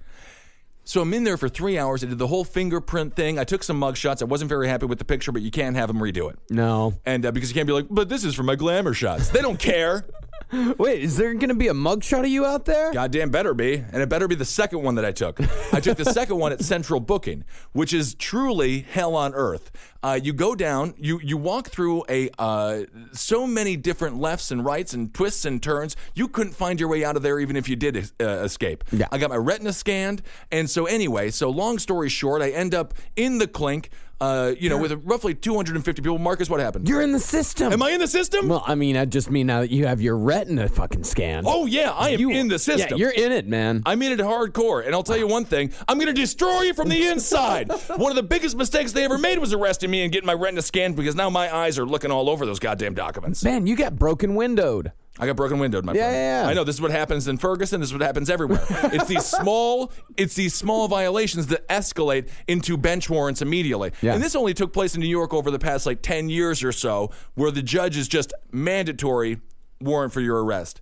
So 0.89 1.03
I'm 1.03 1.13
in 1.13 1.25
there 1.25 1.37
for 1.37 1.51
three 1.51 1.79
hours. 1.79 2.03
I 2.03 2.07
did 2.07 2.17
the 2.17 2.27
whole 2.27 2.45
fingerprint 2.45 3.15
thing. 3.15 3.39
I 3.39 3.45
took 3.45 3.63
some 3.63 3.79
mug 3.79 3.95
shots. 3.95 4.23
I 4.23 4.25
wasn't 4.25 4.49
very 4.49 4.69
happy 4.69 4.87
with 4.87 4.99
the 4.99 5.05
picture, 5.05 5.33
but 5.33 5.43
you 5.43 5.51
can't 5.51 5.77
have 5.77 5.87
them 5.87 5.99
redo 5.99 6.31
it. 6.31 6.39
No. 6.49 6.95
And 7.05 7.27
uh, 7.27 7.31
because 7.31 7.51
you 7.51 7.55
can't 7.55 7.67
be 7.67 7.75
like, 7.75 7.89
but 7.91 8.09
this 8.09 8.25
is 8.25 8.35
for 8.35 8.43
my 8.43 8.55
glamour 8.55 8.95
shots. 8.95 9.29
They 9.29 9.43
don't 9.43 9.59
care. 9.59 10.07
Wait, 10.79 11.03
is 11.03 11.17
there 11.17 11.35
going 11.35 11.49
to 11.49 11.55
be 11.55 11.69
a 11.69 11.75
mugshot 11.75 12.21
of 12.21 12.29
you 12.29 12.47
out 12.47 12.65
there? 12.65 12.93
Goddamn 12.93 13.31
better 13.31 13.53
be. 13.53 13.75
And 13.75 14.03
it 14.03 14.09
better 14.09 14.27
be 14.27 14.35
the 14.35 14.45
second 14.45 14.83
one 14.83 14.95
that 14.95 15.05
I 15.05 15.13
took. 15.13 15.41
I 15.75 15.81
took 15.81 15.99
the 15.99 16.05
second 16.13 16.39
one 16.39 16.53
at 16.53 16.63
Central 16.63 17.01
Booking, 17.01 17.45
which 17.73 17.93
is 17.93 18.15
truly 18.15 18.81
hell 18.81 19.15
on 19.15 19.35
earth. 19.35 19.71
Uh, 20.03 20.19
you 20.23 20.33
go 20.33 20.55
down, 20.55 20.95
you 20.97 21.19
you 21.23 21.37
walk 21.37 21.69
through 21.69 22.05
a 22.09 22.31
uh, 22.39 22.85
so 23.13 23.47
many 23.47 23.77
different 23.77 24.17
lefts 24.17 24.53
and 24.53 24.65
rights 24.65 24.95
and 24.95 25.13
twists 25.13 25.45
and 25.45 25.61
turns. 25.61 25.97
You 26.15 26.29
couldn't 26.29 26.53
find 26.53 26.79
your 26.79 26.89
way 26.89 27.05
out 27.05 27.17
of 27.17 27.23
there 27.23 27.41
even 27.41 27.57
if 27.57 27.69
you 27.69 27.75
did 27.75 28.11
uh, 28.21 28.25
escape. 28.45 28.85
Yeah. 28.93 29.09
I 29.11 29.19
got 29.19 29.31
my 29.31 29.37
retina 29.37 29.73
scanned, 29.73 30.23
and 30.53 30.71
so 30.71 30.87
anyway, 30.87 31.31
so 31.31 31.51
long 31.51 31.79
story 31.79 32.09
short, 32.09 32.43
I 32.43 32.51
end 32.51 32.75
up 32.75 32.95
in 33.17 33.39
the 33.39 33.49
clink. 33.49 33.91
Uh, 34.21 34.53
you 34.59 34.69
know, 34.69 34.77
with 34.79 34.93
roughly 35.05 35.33
250 35.33 36.03
people. 36.03 36.19
Marcus, 36.19 36.51
what 36.51 36.59
happened? 36.59 36.89
You're 36.89 37.03
in 37.03 37.13
the 37.13 37.21
system. 37.21 37.73
Am 37.73 37.81
I 37.83 37.91
in 37.93 38.01
the 38.01 38.09
system? 38.09 38.49
Well, 38.49 38.65
I 38.67 38.75
mean, 38.75 38.97
I 38.97 39.05
just 39.05 39.31
mean 39.31 39.47
now 39.47 39.61
that 39.61 39.71
you 39.71 39.87
have 39.87 40.01
your 40.01 40.17
retina 40.19 40.69
fucking 40.69 41.05
scanned. 41.05 41.47
oh 41.49 41.67
yeah, 41.67 41.93
I 41.93 42.11
am 42.11 42.21
You- 42.21 42.31
in 42.31 42.49
the 42.49 42.59
system. 42.59 42.99
Yeah, 42.99 43.05
you're 43.05 43.11
in 43.27 43.31
it, 43.31 43.47
man. 43.47 43.83
I'm 43.87 44.03
in 44.03 44.11
it 44.11 44.19
hardcore, 44.19 44.85
and 44.85 44.93
I'll 44.93 45.05
tell 45.05 45.17
you 45.17 45.29
one 45.29 45.45
thing: 45.45 45.73
I'm 45.87 45.99
going 45.99 46.09
to 46.09 46.21
destroy 46.21 46.63
you 46.63 46.75
from 46.75 46.89
the 46.89 47.07
inside. 47.07 47.71
one 47.97 48.11
of 48.11 48.17
the 48.17 48.25
biggest 48.25 48.57
mistakes 48.57 48.91
they 48.91 49.05
ever 49.05 49.19
made 49.19 49.39
was 49.39 49.53
arresting 49.53 49.89
me 49.91 50.03
and 50.03 50.11
getting 50.13 50.27
my 50.27 50.35
retina 50.35 50.63
scanned 50.63 50.97
because 50.97 51.15
now 51.15 51.31
my 51.31 51.55
eyes 51.55 51.79
are 51.79 51.87
looking 51.87 52.11
all 52.11 52.29
over 52.29 52.45
those 52.45 52.59
goddamn 52.59 52.95
documents. 52.95 53.45
man, 53.45 53.67
you 53.69 53.77
got 53.77 53.97
broken 53.97 54.35
windowed. 54.35 54.91
I 55.19 55.27
got 55.27 55.37
broken 55.37 55.59
windowed, 55.59 55.85
my 55.85 55.93
Yeah, 55.93 56.03
friend. 56.03 56.15
yeah, 56.17 56.43
yeah. 56.45 56.49
I 56.49 56.55
know 56.55 56.65
this 56.65 56.77
is 56.77 56.81
what 56.81 56.91
happens 56.91 57.27
in 57.29 57.39
Ferguson. 57.39 57.81
This 57.81 57.89
is 57.91 57.93
what 57.93 58.03
happens 58.03 58.31
everywhere. 58.31 58.65
it's 58.71 59.07
these 59.07 59.25
small, 59.25 59.93
it's 60.17 60.35
these 60.35 60.55
small 60.55 60.89
violations 60.89 61.49
that 61.49 61.67
escalate 61.69 62.29
into 62.47 62.77
bench 62.77 63.11
warrants 63.11 63.43
immediately. 63.43 63.93
Yeah. 64.01 64.15
And 64.15 64.23
this 64.23 64.35
only 64.37 64.55
took 64.55 64.73
place 64.73 64.95
in 64.95 65.01
New 65.01 65.09
York 65.09 65.35
over 65.35 65.51
the 65.51 65.59
past 65.59 65.87
like 65.87 66.03
ten 66.03 66.29
years 66.29 66.63
or 66.63 66.73
so, 66.73 67.11
where 67.35 67.51
the 67.51 67.63
judge 67.63 67.97
is 67.97 68.07
just 68.09 68.33
mandatory 68.53 69.41
warrant 69.81 70.13
for 70.13 70.21
your 70.21 70.45
arrest. 70.45 70.81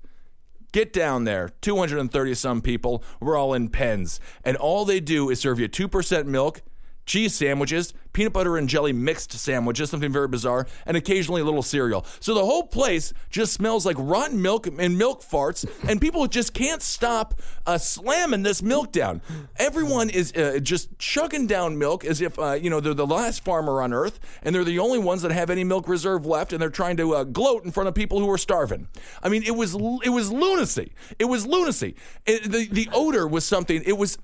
Get 0.72 0.92
down 0.92 1.24
there, 1.24 1.50
230 1.62 2.34
some 2.34 2.60
people. 2.60 3.02
We're 3.20 3.36
all 3.36 3.54
in 3.54 3.68
pens. 3.70 4.20
And 4.44 4.56
all 4.58 4.84
they 4.84 5.00
do 5.00 5.30
is 5.30 5.40
serve 5.40 5.58
you 5.58 5.68
2% 5.68 6.26
milk, 6.26 6.60
cheese 7.06 7.34
sandwiches, 7.34 7.94
peanut 8.12 8.32
butter 8.32 8.56
and 8.56 8.68
jelly 8.68 8.92
mixed 8.92 9.32
sandwiches, 9.32 9.90
something 9.90 10.12
very 10.12 10.28
bizarre, 10.28 10.66
and 10.84 10.96
occasionally 10.96 11.40
a 11.40 11.44
little 11.44 11.62
cereal. 11.62 12.04
So 12.20 12.34
the 12.34 12.44
whole 12.44 12.64
place 12.64 13.12
just 13.30 13.52
smells 13.52 13.86
like 13.86 13.96
rotten 13.98 14.42
milk 14.42 14.66
and 14.66 14.98
milk 14.98 15.22
farts, 15.22 15.68
and 15.88 16.00
people 16.00 16.26
just 16.26 16.52
can't 16.52 16.82
stop 16.82 17.40
uh, 17.66 17.78
slamming 17.78 18.42
this 18.42 18.62
milk 18.62 18.92
down. 18.92 19.22
Everyone 19.56 20.10
is 20.10 20.32
uh, 20.32 20.58
just 20.60 20.98
chugging 20.98 21.46
down 21.46 21.78
milk 21.78 22.04
as 22.04 22.20
if 22.20 22.38
uh, 22.38 22.52
you 22.52 22.70
know 22.70 22.80
they're 22.80 22.94
the 22.94 23.06
last 23.06 23.44
farmer 23.44 23.80
on 23.82 23.92
earth, 23.92 24.18
and 24.42 24.54
they're 24.54 24.64
the 24.64 24.78
only 24.78 24.98
ones 24.98 25.22
that 25.22 25.30
have 25.30 25.50
any 25.50 25.64
milk 25.64 25.88
reserve 25.88 26.26
left, 26.26 26.52
and 26.52 26.60
they're 26.60 26.70
trying 26.70 26.96
to 26.96 27.14
uh, 27.14 27.24
gloat 27.24 27.64
in 27.64 27.70
front 27.70 27.88
of 27.88 27.94
people 27.94 28.18
who 28.18 28.30
are 28.30 28.38
starving. 28.38 28.88
I 29.22 29.28
mean, 29.28 29.42
it 29.44 29.54
was 29.54 29.74
it 29.74 30.10
was 30.10 30.32
lunacy. 30.32 30.92
It 31.18 31.26
was 31.26 31.46
lunacy. 31.46 31.94
It, 32.26 32.50
the 32.50 32.66
the 32.66 32.88
odor 32.92 33.28
was 33.28 33.44
something. 33.44 33.82
It 33.84 33.96
was 33.96 34.18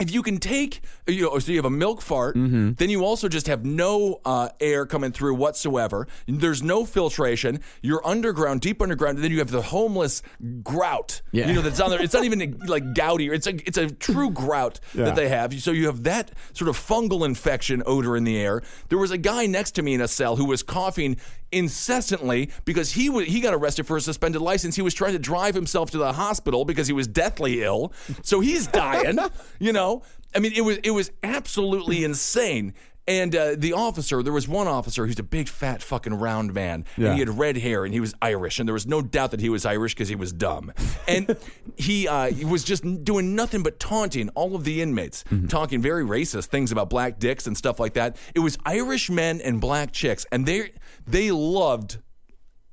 if 0.00 0.12
you 0.12 0.22
can 0.22 0.38
take, 0.38 0.80
you 1.06 1.22
know, 1.22 1.38
so 1.38 1.50
you 1.52 1.58
have 1.58 1.64
a 1.64 1.70
milk 1.70 2.00
fart, 2.02 2.36
Mm-hmm. 2.36 2.72
then 2.74 2.88
you 2.90 3.04
also 3.04 3.28
just 3.28 3.46
have 3.48 3.64
no 3.64 4.20
uh, 4.24 4.48
air 4.60 4.86
coming 4.86 5.12
through 5.12 5.34
whatsoever. 5.34 6.06
There's 6.26 6.62
no 6.62 6.84
filtration. 6.84 7.60
You're 7.82 8.06
underground, 8.06 8.60
deep 8.60 8.80
underground, 8.82 9.16
and 9.18 9.24
then 9.24 9.30
you 9.32 9.38
have 9.38 9.50
the 9.50 9.62
homeless 9.62 10.22
grout. 10.62 11.20
Yeah. 11.32 11.48
You 11.48 11.54
know 11.54 11.62
that's 11.62 11.80
on 11.80 11.90
there. 11.90 12.00
It's 12.02 12.14
not 12.14 12.24
even 12.24 12.58
like 12.66 12.94
gouty. 12.94 13.28
It's 13.34 13.46
a 13.46 13.54
it's 13.66 13.78
a 13.78 13.90
true 13.90 14.30
grout 14.30 14.80
Yeah. 14.94 15.06
that 15.06 15.16
they 15.16 15.28
have. 15.28 15.52
So 15.60 15.72
you 15.72 15.86
have 15.86 16.04
that 16.04 16.30
sort 16.52 16.68
of 16.68 16.76
fungal 16.78 17.24
infection 17.26 17.82
odor 17.86 18.16
in 18.16 18.24
the 18.24 18.36
air. 18.38 18.62
There 18.88 18.98
was 18.98 19.10
a 19.10 19.18
guy 19.18 19.46
next 19.46 19.72
to 19.72 19.82
me 19.82 19.94
in 19.94 20.00
a 20.00 20.08
cell 20.08 20.36
who 20.36 20.44
was 20.44 20.62
coughing 20.62 21.16
incessantly 21.50 22.50
because 22.64 22.92
he 22.92 23.08
wa 23.10 23.20
he 23.20 23.40
got 23.40 23.54
arrested 23.54 23.86
for 23.86 23.96
a 23.96 24.00
suspended 24.00 24.40
license. 24.40 24.76
He 24.76 24.82
was 24.82 24.94
trying 24.94 25.12
to 25.12 25.18
drive 25.18 25.54
himself 25.54 25.90
to 25.92 25.98
the 25.98 26.12
hospital 26.12 26.64
because 26.64 26.86
he 26.86 26.92
was 26.92 27.06
deathly 27.06 27.62
ill. 27.62 27.92
So 28.22 28.40
he's 28.40 28.66
dying. 28.66 29.18
you 29.58 29.72
know, 29.72 29.87
I 30.34 30.38
mean, 30.40 30.52
it 30.54 30.62
was 30.62 30.76
it 30.78 30.90
was 30.92 31.10
absolutely 31.22 32.04
insane. 32.10 32.74
And 33.06 33.34
uh, 33.34 33.54
the 33.56 33.72
officer, 33.72 34.22
there 34.22 34.34
was 34.34 34.46
one 34.46 34.68
officer 34.68 35.06
who's 35.06 35.18
a 35.18 35.22
big, 35.22 35.48
fat, 35.48 35.82
fucking 35.82 36.12
round 36.12 36.52
man, 36.52 36.84
Yeah. 36.98 37.06
and 37.06 37.14
he 37.14 37.20
had 37.20 37.38
red 37.38 37.56
hair, 37.56 37.86
and 37.86 37.94
he 37.94 38.00
was 38.00 38.12
Irish, 38.20 38.58
and 38.58 38.68
there 38.68 38.74
was 38.74 38.86
no 38.86 39.00
doubt 39.00 39.30
that 39.30 39.40
he 39.40 39.48
was 39.48 39.64
Irish 39.64 39.94
because 39.94 40.10
he 40.10 40.14
was 40.14 40.30
dumb, 40.30 40.70
and 41.08 41.34
he 41.78 42.06
uh, 42.06 42.26
he 42.30 42.44
was 42.44 42.64
just 42.64 42.82
doing 43.04 43.34
nothing 43.34 43.62
but 43.62 43.80
taunting 43.80 44.28
all 44.34 44.54
of 44.54 44.64
the 44.64 44.82
inmates, 44.82 45.24
talking 45.48 45.80
very 45.80 46.04
racist 46.04 46.48
things 46.48 46.70
about 46.70 46.90
black 46.90 47.18
dicks 47.18 47.46
and 47.46 47.56
stuff 47.56 47.80
like 47.80 47.94
that. 47.94 48.18
It 48.34 48.40
was 48.40 48.58
Irish 48.66 49.08
men 49.08 49.40
and 49.40 49.58
black 49.58 49.90
chicks, 49.92 50.26
and 50.30 50.44
they 50.44 50.72
they 51.06 51.30
loved 51.30 51.96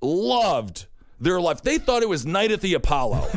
loved 0.01 0.87
their 1.19 1.39
life. 1.39 1.61
They 1.61 1.77
thought 1.77 2.03
it 2.03 2.09
was 2.09 2.25
Night 2.25 2.51
at 2.51 2.61
the 2.61 2.73
Apollo. 2.73 3.27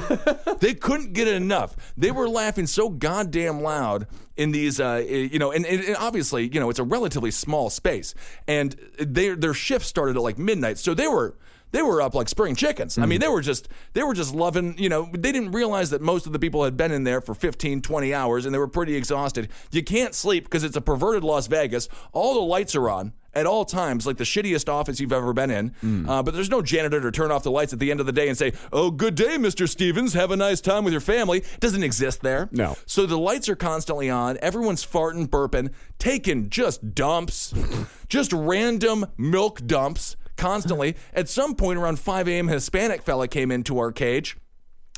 they 0.60 0.74
couldn't 0.74 1.12
get 1.12 1.28
enough. 1.28 1.76
They 1.96 2.10
were 2.10 2.28
laughing 2.28 2.66
so 2.66 2.88
goddamn 2.88 3.62
loud 3.62 4.06
in 4.36 4.52
these, 4.52 4.80
uh, 4.80 5.04
you 5.06 5.38
know, 5.38 5.52
and, 5.52 5.66
and 5.66 5.96
obviously, 5.96 6.48
you 6.52 6.60
know, 6.60 6.70
it's 6.70 6.78
a 6.78 6.84
relatively 6.84 7.30
small 7.30 7.70
space, 7.70 8.14
and 8.46 8.76
their 8.98 9.36
their 9.36 9.54
shift 9.54 9.84
started 9.84 10.16
at 10.16 10.22
like 10.22 10.38
midnight, 10.38 10.78
so 10.78 10.94
they 10.94 11.08
were. 11.08 11.36
They 11.70 11.82
were 11.82 12.00
up 12.00 12.14
like 12.14 12.30
spring 12.30 12.54
chickens. 12.54 12.96
I 12.96 13.04
mean, 13.04 13.20
they 13.20 13.28
were 13.28 13.42
just 13.42 13.68
they 13.92 14.02
were 14.02 14.14
just 14.14 14.34
loving, 14.34 14.78
you 14.78 14.88
know, 14.88 15.06
they 15.12 15.32
didn't 15.32 15.52
realize 15.52 15.90
that 15.90 16.00
most 16.00 16.24
of 16.26 16.32
the 16.32 16.38
people 16.38 16.64
had 16.64 16.78
been 16.78 16.90
in 16.90 17.04
there 17.04 17.20
for 17.20 17.34
15, 17.34 17.82
20 17.82 18.14
hours 18.14 18.46
and 18.46 18.54
they 18.54 18.58
were 18.58 18.68
pretty 18.68 18.96
exhausted. 18.96 19.50
You 19.70 19.82
can't 19.84 20.14
sleep 20.14 20.44
because 20.44 20.64
it's 20.64 20.78
a 20.78 20.80
perverted 20.80 21.24
Las 21.24 21.46
Vegas. 21.46 21.90
All 22.12 22.32
the 22.32 22.40
lights 22.40 22.74
are 22.74 22.88
on 22.88 23.12
at 23.38 23.46
all 23.46 23.64
times, 23.64 24.06
like 24.06 24.16
the 24.16 24.24
shittiest 24.24 24.68
office 24.68 25.00
you've 25.00 25.12
ever 25.12 25.32
been 25.32 25.50
in. 25.50 26.06
Uh, 26.08 26.22
but 26.22 26.34
there's 26.34 26.50
no 26.50 26.62
janitor 26.62 27.00
to 27.00 27.10
turn 27.10 27.30
off 27.30 27.42
the 27.42 27.50
lights 27.50 27.72
at 27.72 27.78
the 27.78 27.90
end 27.90 28.00
of 28.00 28.06
the 28.06 28.12
day 28.12 28.28
and 28.28 28.36
say, 28.36 28.52
"Oh, 28.72 28.90
good 28.90 29.14
day, 29.14 29.36
Mr. 29.36 29.68
Stevens. 29.68 30.14
Have 30.14 30.30
a 30.30 30.36
nice 30.36 30.60
time 30.60 30.84
with 30.84 30.92
your 30.92 31.00
family." 31.00 31.38
It 31.38 31.60
doesn't 31.60 31.82
exist 31.82 32.22
there. 32.22 32.48
No. 32.52 32.76
So 32.86 33.06
the 33.06 33.18
lights 33.18 33.48
are 33.48 33.56
constantly 33.56 34.10
on. 34.10 34.38
Everyone's 34.42 34.84
farting, 34.84 35.26
burping, 35.28 35.70
taking 35.98 36.50
just 36.50 36.94
dumps, 36.94 37.54
just 38.08 38.32
random 38.32 39.06
milk 39.16 39.66
dumps 39.66 40.16
constantly. 40.36 40.96
At 41.14 41.28
some 41.28 41.54
point 41.54 41.78
around 41.78 41.98
5 41.98 42.28
a.m., 42.28 42.48
Hispanic 42.48 43.02
fella 43.02 43.28
came 43.28 43.50
into 43.50 43.78
our 43.78 43.92
cage 43.92 44.36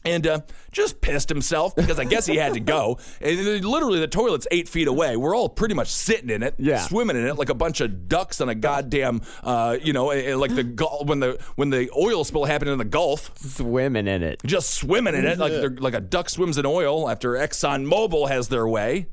and 0.04 0.26
uh, 0.26 0.40
just 0.72 1.00
pissed 1.00 1.28
himself 1.28 1.76
because 1.76 1.98
I 1.98 2.04
guess 2.04 2.24
he 2.26 2.36
had 2.36 2.54
to 2.54 2.60
go. 2.60 2.98
And 3.20 3.64
literally, 3.64 4.00
the 4.00 4.08
toilet's 4.08 4.46
eight 4.50 4.68
feet 4.68 4.88
away. 4.88 5.16
We're 5.16 5.36
all 5.36 5.48
pretty 5.48 5.74
much 5.74 5.88
sitting 5.88 6.30
in 6.30 6.42
it, 6.42 6.54
Yeah. 6.58 6.78
swimming 6.80 7.16
in 7.16 7.26
it 7.26 7.36
like 7.36 7.50
a 7.50 7.54
bunch 7.54 7.80
of 7.80 8.08
ducks 8.08 8.40
on 8.40 8.48
a 8.48 8.54
goddamn, 8.54 9.20
uh, 9.42 9.76
you 9.82 9.92
know, 9.92 10.10
eh, 10.10 10.30
eh, 10.30 10.34
like 10.36 10.54
the 10.54 10.62
when 11.04 11.20
the 11.20 11.38
when 11.56 11.70
the 11.70 11.90
oil 11.96 12.24
spill 12.24 12.44
happened 12.46 12.70
in 12.70 12.78
the 12.78 12.84
Gulf. 12.84 13.30
Swimming 13.38 14.06
in 14.06 14.22
it. 14.22 14.40
Just 14.46 14.70
swimming 14.70 15.14
in 15.14 15.26
it 15.26 15.38
like 15.38 15.52
they're, 15.52 15.70
like 15.70 15.94
a 15.94 16.00
duck 16.00 16.30
swims 16.30 16.56
in 16.56 16.64
oil 16.64 17.08
after 17.10 17.32
Exxon 17.32 17.86
Mobil 17.86 18.28
has 18.28 18.48
their 18.48 18.66
way. 18.66 19.08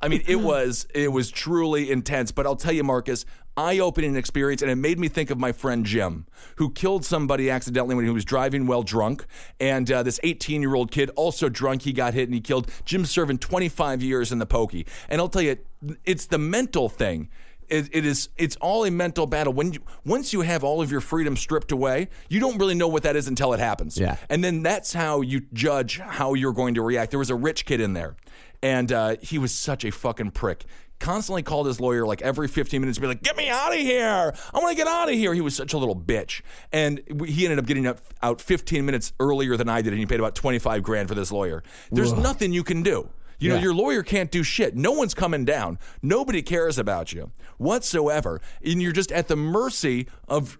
I 0.00 0.08
mean, 0.08 0.22
it 0.26 0.36
was 0.40 0.86
it 0.94 1.12
was 1.12 1.30
truly 1.30 1.90
intense. 1.90 2.32
But 2.32 2.46
I'll 2.46 2.56
tell 2.56 2.72
you, 2.72 2.84
Marcus, 2.84 3.24
eye-opening 3.56 4.16
experience, 4.16 4.62
and 4.62 4.70
it 4.70 4.76
made 4.76 4.98
me 4.98 5.08
think 5.08 5.30
of 5.30 5.38
my 5.38 5.52
friend 5.52 5.84
Jim, 5.84 6.26
who 6.56 6.70
killed 6.70 7.04
somebody 7.04 7.50
accidentally 7.50 7.94
when 7.94 8.04
he 8.04 8.10
was 8.10 8.24
driving 8.24 8.66
well 8.66 8.82
drunk, 8.82 9.26
and 9.60 9.90
uh, 9.90 10.02
this 10.02 10.18
18-year-old 10.20 10.90
kid 10.90 11.10
also 11.16 11.48
drunk. 11.48 11.82
He 11.82 11.92
got 11.92 12.14
hit 12.14 12.24
and 12.24 12.34
he 12.34 12.40
killed. 12.40 12.70
Jim's 12.84 13.10
serving 13.10 13.38
25 13.38 14.02
years 14.02 14.32
in 14.32 14.38
the 14.38 14.46
pokey, 14.46 14.86
and 15.08 15.20
I'll 15.20 15.28
tell 15.28 15.42
you, 15.42 15.56
it's 16.04 16.26
the 16.26 16.38
mental 16.38 16.88
thing. 16.88 17.28
It, 17.68 17.88
it 17.92 18.06
is 18.06 18.28
it's 18.36 18.54
all 18.56 18.84
a 18.84 18.92
mental 18.92 19.26
battle. 19.26 19.52
When 19.52 19.72
you, 19.72 19.80
once 20.04 20.32
you 20.32 20.42
have 20.42 20.62
all 20.62 20.80
of 20.82 20.92
your 20.92 21.00
freedom 21.00 21.36
stripped 21.36 21.72
away, 21.72 22.08
you 22.28 22.38
don't 22.38 22.58
really 22.58 22.76
know 22.76 22.86
what 22.86 23.02
that 23.02 23.16
is 23.16 23.26
until 23.26 23.52
it 23.54 23.60
happens. 23.60 23.98
Yeah. 23.98 24.16
And 24.28 24.44
then 24.44 24.62
that's 24.62 24.92
how 24.92 25.20
you 25.20 25.42
judge 25.52 25.98
how 25.98 26.34
you're 26.34 26.52
going 26.52 26.74
to 26.74 26.82
react. 26.82 27.10
There 27.10 27.18
was 27.18 27.30
a 27.30 27.34
rich 27.34 27.64
kid 27.64 27.80
in 27.80 27.92
there, 27.92 28.14
and 28.62 28.92
uh, 28.92 29.16
he 29.20 29.38
was 29.38 29.52
such 29.52 29.84
a 29.84 29.90
fucking 29.90 30.30
prick. 30.30 30.64
Constantly 30.98 31.42
called 31.42 31.66
his 31.66 31.78
lawyer 31.80 32.06
like 32.06 32.22
every 32.22 32.48
15 32.48 32.80
minutes, 32.80 32.98
be 32.98 33.06
like, 33.06 33.22
"Get 33.22 33.36
me 33.36 33.48
out 33.50 33.72
of 33.72 33.78
here! 33.78 34.34
I 34.54 34.58
want 34.58 34.70
to 34.70 34.76
get 34.76 34.86
out 34.86 35.08
of 35.08 35.14
here." 35.14 35.34
He 35.34 35.40
was 35.42 35.54
such 35.54 35.72
a 35.74 35.78
little 35.78 35.94
bitch, 35.96 36.40
and 36.72 37.02
he 37.26 37.44
ended 37.44 37.58
up 37.58 37.66
getting 37.66 37.86
out, 37.86 37.98
out 38.22 38.40
15 38.40 38.84
minutes 38.86 39.12
earlier 39.20 39.56
than 39.56 39.68
I 39.68 39.82
did, 39.82 39.92
and 39.92 40.00
he 40.00 40.06
paid 40.06 40.20
about 40.20 40.34
25 40.34 40.82
grand 40.82 41.08
for 41.08 41.14
this 41.14 41.30
lawyer. 41.30 41.62
There's 41.92 42.14
nothing 42.14 42.52
you 42.52 42.64
can 42.64 42.82
do. 42.82 43.10
You 43.38 43.50
know, 43.50 43.56
Yeah. 43.56 43.62
your 43.62 43.74
lawyer 43.74 44.02
can't 44.02 44.30
do 44.30 44.42
shit. 44.42 44.74
No 44.74 44.92
one's 44.92 45.12
coming 45.12 45.44
down. 45.44 45.78
Nobody 46.00 46.40
cares 46.40 46.78
about 46.78 47.12
you 47.12 47.32
whatsoever, 47.58 48.40
and 48.64 48.80
you're 48.80 48.92
just 48.92 49.12
at 49.12 49.28
the 49.28 49.36
mercy 49.36 50.08
of 50.28 50.58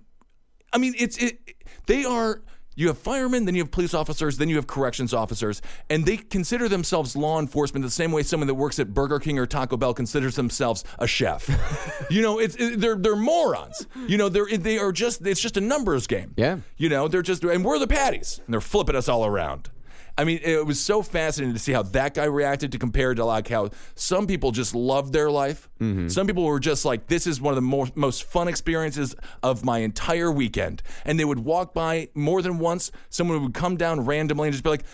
I 0.73 0.79
mean, 0.79 0.95
it's 0.99 1.17
it. 1.17 1.39
They 1.87 2.05
are. 2.05 2.43
You 2.77 2.89
have 2.89 2.99
firemen, 2.99 3.47
then 3.47 3.55
you 3.55 3.63
have 3.63 3.71
police 3.71 3.95
officers, 3.95 4.37
then 4.37 4.51
you 4.51 4.57
have 4.57 4.67
corrections 4.67 5.15
officers, 5.15 5.63
and 5.89 6.05
they 6.05 6.19
consider 6.19 6.69
themselves 6.69 7.17
law 7.17 7.41
enforcement 7.41 7.83
the 7.83 7.91
same 7.91 8.13
way 8.13 8.23
someone 8.23 8.47
that 8.47 8.55
works 8.55 8.79
at 8.79 8.93
Burger 8.93 9.19
King 9.19 9.39
or 9.39 9.47
Taco 9.47 9.79
Bell 9.79 9.95
considers 9.95 10.37
themselves 10.37 10.85
a 10.99 11.07
chef. 11.07 11.49
you 12.11 12.21
know, 12.21 12.39
it's 12.39 12.55
it, 12.57 12.79
they're 12.79 12.97
they're 12.97 13.17
morons. 13.17 13.87
You 14.07 14.19
know, 14.19 14.29
they're 14.29 14.47
they 14.59 14.79
are 14.79 14.93
just 14.93 15.27
it's 15.27 15.41
just 15.41 15.57
a 15.57 15.61
numbers 15.61 16.07
game. 16.07 16.35
Yeah. 16.37 16.59
You 16.77 16.91
know, 16.91 17.09
they're 17.09 17.23
just 17.23 17.43
and 17.43 17.65
we're 17.65 17.79
the 17.79 17.87
patties, 17.87 18.41
and 18.45 18.53
they're 18.53 18.61
flipping 18.61 18.95
us 18.95 19.09
all 19.09 19.25
around. 19.25 19.71
I 20.19 20.25
mean, 20.25 20.41
it 20.43 20.65
was 20.65 20.81
so 20.81 21.03
fascinating 21.03 21.53
to 21.55 21.61
see 21.61 21.73
how 21.73 21.83
that 21.83 22.15
guy 22.15 22.25
reacted 22.25 22.73
to 22.73 22.79
compare 22.79 23.15
to 23.15 23.25
like 23.25 23.49
how 23.49 23.71
some 23.95 24.27
people 24.27 24.51
just 24.51 24.75
loved 24.75 25.13
their 25.13 25.31
life. 25.31 25.69
Mm-hmm. 25.81 26.09
Some 26.09 26.27
people 26.27 26.45
were 26.45 26.59
just 26.59 26.85
like, 26.87 27.07
"This 27.09 27.27
is 27.27 27.41
one 27.41 27.53
of 27.53 27.57
the 27.57 27.63
more, 27.63 27.89
most 27.95 28.25
fun 28.25 28.49
experiences 28.49 29.15
of 29.43 29.65
my 29.65 29.79
entire 29.81 30.33
weekend," 30.33 30.83
and 31.05 31.21
they 31.21 31.25
would 31.25 31.41
walk 31.41 31.75
by 31.75 32.09
more 32.15 32.41
than 32.41 32.59
once. 32.59 32.91
Someone 33.11 33.43
would 33.43 33.55
come 33.55 33.77
down 33.77 34.05
randomly 34.05 34.49
and 34.49 34.53
just 34.55 34.65
be 34.65 34.71
like. 34.71 34.85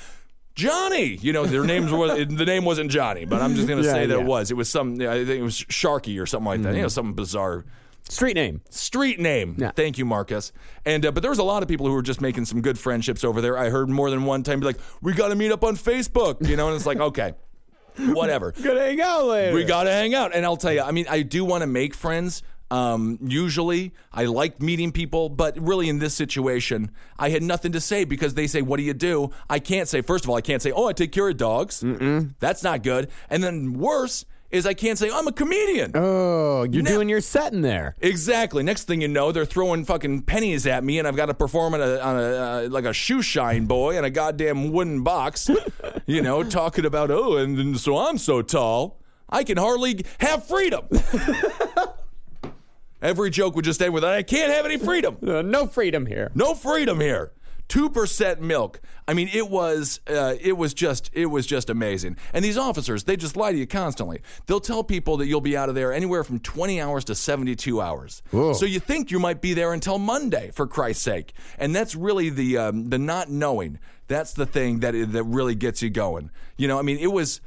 Johnny, 0.54 1.16
you 1.16 1.32
know 1.32 1.46
their 1.46 1.64
names 1.64 1.90
were 1.90 2.08
the 2.26 2.44
name 2.44 2.66
wasn't 2.66 2.90
Johnny, 2.90 3.24
but 3.24 3.40
I'm 3.40 3.54
just 3.54 3.66
gonna 3.66 3.80
Yeah, 3.80 3.92
say 3.92 4.04
that 4.04 4.14
yeah. 4.14 4.20
it 4.20 4.26
was. 4.26 4.50
It 4.50 4.54
was 4.54 4.68
some, 4.68 5.00
I 5.00 5.24
think 5.24 5.30
it 5.30 5.42
was 5.42 5.54
Sharky 5.56 6.20
or 6.20 6.26
something 6.26 6.44
like 6.44 6.62
that. 6.64 6.74
You 6.74 6.82
know, 6.82 6.88
mm-hmm. 6.88 6.92
some 6.92 7.14
bizarre 7.14 7.64
Street 8.08 8.34
name. 8.34 8.60
street 8.68 9.18
name. 9.20 9.56
Yeah. 9.58 9.70
Thank 9.70 9.96
you, 9.96 10.04
Marcus. 10.04 10.52
And 10.84 11.06
uh, 11.06 11.12
but 11.12 11.22
there 11.22 11.30
was 11.30 11.38
a 11.38 11.44
lot 11.44 11.62
of 11.62 11.68
people 11.68 11.86
who 11.86 11.92
were 11.92 12.02
just 12.02 12.20
making 12.20 12.44
some 12.44 12.60
good 12.60 12.78
friendships 12.78 13.24
over 13.24 13.40
there. 13.40 13.56
I 13.56 13.70
heard 13.70 13.88
more 13.88 14.10
than 14.10 14.24
one 14.24 14.42
time 14.42 14.60
be 14.60 14.66
like, 14.66 14.78
"We 15.00 15.14
got 15.14 15.28
to 15.28 15.34
meet 15.34 15.50
up 15.52 15.64
on 15.64 15.76
Facebook," 15.76 16.46
you 16.46 16.56
know, 16.56 16.66
and 16.68 16.76
it's 16.76 16.84
like, 16.86 16.98
okay, 17.10 17.34
whatever. 17.98 18.52
Gonna 18.62 18.80
hang 18.80 19.00
out 19.00 19.24
later. 19.26 19.54
We 19.54 19.64
got 19.64 19.84
to 19.84 19.92
hang 19.92 20.14
out. 20.14 20.34
And 20.34 20.44
I'll 20.44 20.56
tell 20.56 20.72
you, 20.72 20.82
I 20.82 20.90
mean, 20.90 21.06
I 21.08 21.22
do 21.22 21.44
want 21.44 21.62
to 21.62 21.66
make 21.66 21.94
friends. 21.94 22.42
Um, 22.70 23.18
usually, 23.22 23.92
I 24.12 24.24
like 24.24 24.62
meeting 24.62 24.92
people, 24.92 25.28
but 25.28 25.58
really 25.60 25.90
in 25.90 25.98
this 25.98 26.14
situation, 26.14 26.90
I 27.18 27.28
had 27.28 27.42
nothing 27.42 27.72
to 27.72 27.80
say 27.80 28.04
because 28.04 28.32
they 28.34 28.46
say, 28.46 28.62
"What 28.62 28.78
do 28.78 28.82
you 28.82 28.94
do?" 28.94 29.30
I 29.50 29.58
can't 29.58 29.86
say. 29.88 30.00
First 30.00 30.24
of 30.24 30.30
all, 30.30 30.36
I 30.36 30.40
can't 30.40 30.62
say, 30.62 30.72
"Oh, 30.72 30.86
I 30.88 30.94
take 30.94 31.12
care 31.12 31.28
of 31.28 31.36
dogs." 31.36 31.82
Mm-mm. 31.82 32.34
That's 32.40 32.62
not 32.62 32.82
good. 32.82 33.10
And 33.28 33.44
then 33.44 33.74
worse 33.74 34.24
is 34.52 34.66
I 34.66 34.74
can't 34.74 34.98
say, 34.98 35.10
"I'm 35.10 35.26
a 35.26 35.32
comedian." 35.32 35.92
Oh, 35.94 36.64
you're 36.64 36.82
doing 36.82 37.08
your 37.08 37.20
set 37.20 37.52
in 37.52 37.62
there. 37.62 37.96
Exactly. 38.00 38.62
Next 38.62 38.84
thing 38.84 39.00
you 39.00 39.08
know, 39.08 39.32
they're 39.32 39.46
throwing 39.46 39.84
fucking 39.84 40.22
pennies 40.22 40.66
at 40.66 40.84
me, 40.84 40.98
and 40.98 41.08
I've 41.08 41.16
got 41.16 41.26
to 41.26 41.34
perform 41.34 41.74
on 41.74 41.80
a, 41.80 41.98
on 41.98 42.16
a 42.16 42.20
uh, 42.20 42.68
like 42.70 42.84
a 42.84 42.92
shoe 42.92 43.22
shine 43.22 43.64
boy 43.64 43.98
in 43.98 44.04
a 44.04 44.10
goddamn 44.10 44.70
wooden 44.70 45.02
box. 45.02 45.50
you 46.06 46.22
know, 46.22 46.44
talking 46.44 46.84
about 46.84 47.10
oh, 47.10 47.38
and, 47.38 47.58
and 47.58 47.80
so 47.80 47.96
I'm 47.96 48.18
so 48.18 48.42
tall, 48.42 49.00
I 49.28 49.42
can 49.42 49.56
hardly 49.56 50.04
have 50.20 50.46
freedom. 50.46 50.86
Every 53.02 53.30
joke 53.30 53.56
would 53.56 53.64
just 53.64 53.82
end 53.82 53.94
with 53.94 54.04
I 54.04 54.22
can't 54.22 54.52
have 54.52 54.64
any 54.64 54.76
freedom. 54.76 55.16
Uh, 55.26 55.42
no 55.42 55.66
freedom 55.66 56.06
here. 56.06 56.30
No 56.36 56.54
freedom 56.54 57.00
here. 57.00 57.32
Two 57.72 57.88
percent 57.88 58.42
milk. 58.42 58.82
I 59.08 59.14
mean, 59.14 59.30
it 59.32 59.48
was 59.48 60.00
uh, 60.06 60.34
it 60.38 60.58
was 60.58 60.74
just 60.74 61.10
it 61.14 61.24
was 61.24 61.46
just 61.46 61.70
amazing. 61.70 62.18
And 62.34 62.44
these 62.44 62.58
officers, 62.58 63.04
they 63.04 63.16
just 63.16 63.34
lie 63.34 63.50
to 63.50 63.56
you 63.56 63.66
constantly. 63.66 64.20
They'll 64.46 64.60
tell 64.60 64.84
people 64.84 65.16
that 65.16 65.26
you'll 65.26 65.40
be 65.40 65.56
out 65.56 65.70
of 65.70 65.74
there 65.74 65.90
anywhere 65.90 66.22
from 66.22 66.38
20 66.38 66.82
hours 66.82 67.04
to 67.06 67.14
72 67.14 67.80
hours. 67.80 68.22
Whoa. 68.30 68.52
So 68.52 68.66
you 68.66 68.78
think 68.78 69.10
you 69.10 69.18
might 69.18 69.40
be 69.40 69.54
there 69.54 69.72
until 69.72 69.98
Monday, 69.98 70.50
for 70.52 70.66
Christ's 70.66 71.02
sake. 71.02 71.32
And 71.58 71.74
that's 71.74 71.94
really 71.94 72.28
the 72.28 72.58
um, 72.58 72.90
the 72.90 72.98
not 72.98 73.30
knowing. 73.30 73.78
That's 74.06 74.34
the 74.34 74.44
thing 74.44 74.80
that 74.80 74.92
that 75.12 75.24
really 75.24 75.54
gets 75.54 75.80
you 75.80 75.88
going. 75.88 76.30
You 76.58 76.68
know, 76.68 76.78
I 76.78 76.82
mean, 76.82 76.98
it 76.98 77.10
was 77.10 77.40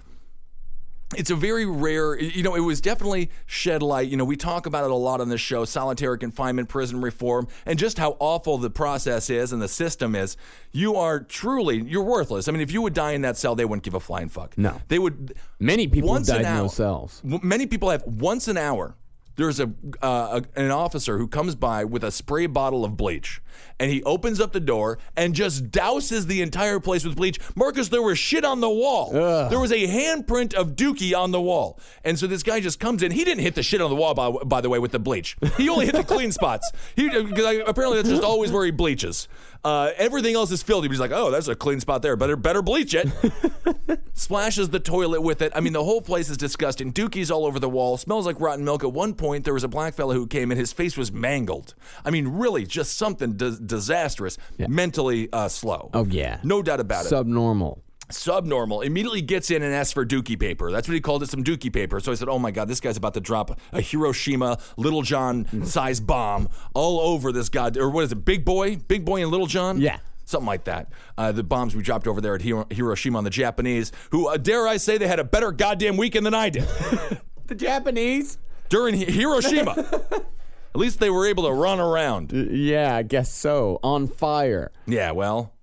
it's 1.15 1.29
a 1.29 1.35
very 1.35 1.65
rare 1.65 2.19
you 2.19 2.41
know 2.41 2.55
it 2.55 2.61
was 2.61 2.81
definitely 2.81 3.29
shed 3.45 3.83
light. 3.83 4.09
You 4.09 4.17
know 4.17 4.25
we 4.25 4.35
talk 4.35 4.65
about 4.65 4.85
it 4.85 4.91
a 4.91 4.95
lot 4.95 5.21
on 5.21 5.29
this 5.29 5.41
show 5.41 5.63
solitary 5.65 6.17
confinement 6.17 6.67
prison 6.69 6.99
reform 7.01 7.47
and 7.65 7.77
just 7.77 7.97
how 7.97 8.17
awful 8.19 8.57
the 8.57 8.69
process 8.69 9.29
is 9.29 9.51
and 9.51 9.61
the 9.61 9.67
system 9.67 10.15
is. 10.15 10.35
You 10.71 10.95
are 10.95 11.19
truly 11.19 11.81
you're 11.81 12.03
worthless. 12.03 12.47
I 12.47 12.51
mean 12.51 12.61
if 12.61 12.71
you 12.71 12.81
would 12.81 12.93
die 12.93 13.11
in 13.11 13.21
that 13.21 13.37
cell 13.37 13.55
they 13.55 13.65
wouldn't 13.65 13.83
give 13.83 13.93
a 13.93 13.99
flying 13.99 14.29
fuck. 14.29 14.57
No. 14.57 14.81
they 14.87 14.99
would 14.99 15.33
Many 15.59 15.87
people 15.87 16.09
once 16.09 16.27
died 16.27 16.41
in 16.41 16.45
hour, 16.47 16.63
those 16.63 16.73
cells. 16.75 17.21
many 17.23 17.67
people 17.67 17.89
have 17.91 18.03
once 18.03 18.47
an 18.47 18.57
hour 18.57 18.95
there's 19.35 19.59
a, 19.59 19.71
uh, 20.01 20.41
a 20.55 20.59
an 20.59 20.71
officer 20.71 21.17
who 21.17 21.27
comes 21.27 21.55
by 21.55 21.83
with 21.83 22.03
a 22.03 22.11
spray 22.11 22.47
bottle 22.47 22.85
of 22.85 22.97
bleach. 22.97 23.41
And 23.79 23.89
he 23.91 24.03
opens 24.03 24.39
up 24.39 24.51
the 24.51 24.59
door 24.59 24.99
and 25.15 25.33
just 25.33 25.71
douses 25.71 26.27
the 26.27 26.41
entire 26.41 26.79
place 26.79 27.05
with 27.05 27.15
bleach. 27.15 27.39
Marcus 27.55 27.89
there 27.89 28.01
was 28.01 28.17
shit 28.19 28.43
on 28.45 28.59
the 28.61 28.69
wall. 28.69 29.11
There 29.49 29.59
was 29.59 29.71
a 29.71 29.87
handprint 29.87 30.53
of 30.53 30.75
dookie 30.75 31.17
on 31.17 31.31
the 31.31 31.41
wall. 31.41 31.79
And 32.03 32.17
so 32.19 32.27
this 32.27 32.43
guy 32.43 32.59
just 32.59 32.79
comes 32.79 33.03
in. 33.03 33.11
He 33.11 33.23
didn't 33.23 33.43
hit 33.43 33.55
the 33.55 33.63
shit 33.63 33.81
on 33.81 33.89
the 33.89 33.95
wall 33.95 34.13
by, 34.13 34.29
by 34.29 34.61
the 34.61 34.69
way 34.69 34.79
with 34.79 34.91
the 34.91 34.99
bleach. 34.99 35.37
He 35.57 35.69
only 35.69 35.85
hit 35.85 35.95
the 35.95 36.03
clean 36.03 36.31
spots. 36.31 36.71
He 36.95 37.09
because 37.09 37.61
apparently 37.65 37.97
that's 37.97 38.09
just 38.09 38.23
always 38.23 38.51
where 38.51 38.65
he 38.65 38.71
bleaches 38.71 39.27
uh, 39.65 39.91
everything 39.97 40.35
else 40.35 40.51
is 40.51 40.63
filthy 40.63 40.87
but 40.87 40.93
he's 40.93 40.99
like 41.01 41.11
oh 41.11 41.29
that's 41.31 41.49
a 41.49 41.55
clean 41.55 41.81
spot 41.81 42.01
there 42.01 42.15
better 42.15 42.37
better 42.37 42.61
bleach 42.61 42.93
it 42.93 43.07
splashes 44.15 44.69
the 44.69 44.79
toilet 44.79 45.21
with 45.21 45.41
it. 45.41 45.51
I 45.55 45.59
mean, 45.59 45.73
the 45.73 45.83
whole 45.83 46.01
place 46.01 46.29
is 46.29 46.37
disgusting. 46.37 46.91
Dookie's 46.91 47.29
all 47.29 47.45
over 47.45 47.59
the 47.59 47.69
wall. 47.69 47.97
Smells 47.97 48.25
like 48.25 48.39
rotten 48.39 48.65
milk. 48.65 48.83
At 48.83 48.91
one 48.91 49.13
point, 49.13 49.43
there 49.43 49.53
was 49.53 49.63
a 49.63 49.67
black 49.67 49.93
fellow 49.93 50.13
who 50.13 50.25
came 50.25 50.51
and 50.51 50.59
His 50.59 50.71
face 50.73 50.97
was 50.97 51.11
mangled. 51.11 51.75
I 52.03 52.09
mean, 52.09 52.29
really, 52.29 52.65
just 52.65 52.97
something 52.97 53.33
dis- 53.33 53.59
disastrous. 53.59 54.37
Mentally 54.57 55.29
uh, 55.31 55.49
slow. 55.49 55.89
Oh, 55.93 56.05
yeah. 56.05 56.39
no 56.43 56.61
doubt 56.63 56.79
about 56.79 57.05
it. 57.05 57.09
Subnormal. 57.09 57.83
Subnormal. 58.11 58.81
Immediately 58.81 59.21
gets 59.21 59.49
in 59.51 59.63
and 59.63 59.73
asks 59.73 59.91
for 59.93 60.05
dookie 60.05 60.39
paper. 60.39 60.71
That's 60.71 60.87
what 60.87 60.93
he 60.93 61.01
called 61.01 61.23
it, 61.23 61.29
some 61.29 61.43
dookie 61.43 61.73
paper. 61.73 61.99
So 61.99 62.11
I 62.11 62.15
said, 62.15 62.29
"Oh 62.29 62.37
my 62.39 62.51
God, 62.51 62.67
this 62.67 62.79
guy's 62.79 62.97
about 62.97 63.13
to 63.15 63.19
drop 63.21 63.59
a 63.73 63.81
Hiroshima 63.81 64.57
Little 64.77 65.01
John 65.01 65.65
size 65.65 65.99
bomb 65.99 66.49
all 66.73 66.99
over 66.99 67.31
this 67.31 67.49
guy." 67.49 67.71
Or 67.77 67.89
what 67.89 68.03
is 68.05 68.11
it, 68.11 68.23
Big 68.25 68.45
Boy, 68.45 68.75
Big 68.77 69.05
Boy 69.05 69.21
and 69.21 69.31
Little 69.31 69.47
John? 69.47 69.79
Yeah. 69.81 69.97
Something 70.27 70.47
like 70.47 70.63
that. 70.63 70.91
Uh, 71.17 71.31
the 71.31 71.43
bombs 71.43 71.75
we 71.75 71.83
dropped 71.83 72.07
over 72.07 72.19
there 72.19 72.33
at 72.35 72.41
Hiro- 72.41 72.65
Hiroshima 72.71 73.17
on 73.19 73.23
the 73.23 73.29
Japanese, 73.29 73.91
who, 74.09 74.27
uh, 74.27 74.37
dare 74.37 74.67
I 74.67 74.77
say, 74.77 74.97
they 74.97 75.07
had 75.07 75.19
a 75.19 75.23
better 75.23 75.51
goddamn 75.51 75.97
weekend 75.97 76.25
than 76.25 76.33
I 76.33 76.49
did 76.49 76.63
The 77.47 77.53
Japanese? 77.55 78.39
during 78.69 78.97
Hi- 78.97 79.05
Hiroshima. 79.05 79.71
At 80.73 80.79
least 80.81 80.99
they 80.99 81.11
were 81.11 81.27
able 81.27 81.43
to 81.43 81.51
run 81.53 81.79
around. 81.79 82.31
Yeah, 82.33 82.95
I 82.95 83.03
guess 83.03 83.31
so. 83.31 83.79
On 83.83 84.07
fire. 84.07 84.71
Yeah, 84.87 85.11
well, 85.11 85.53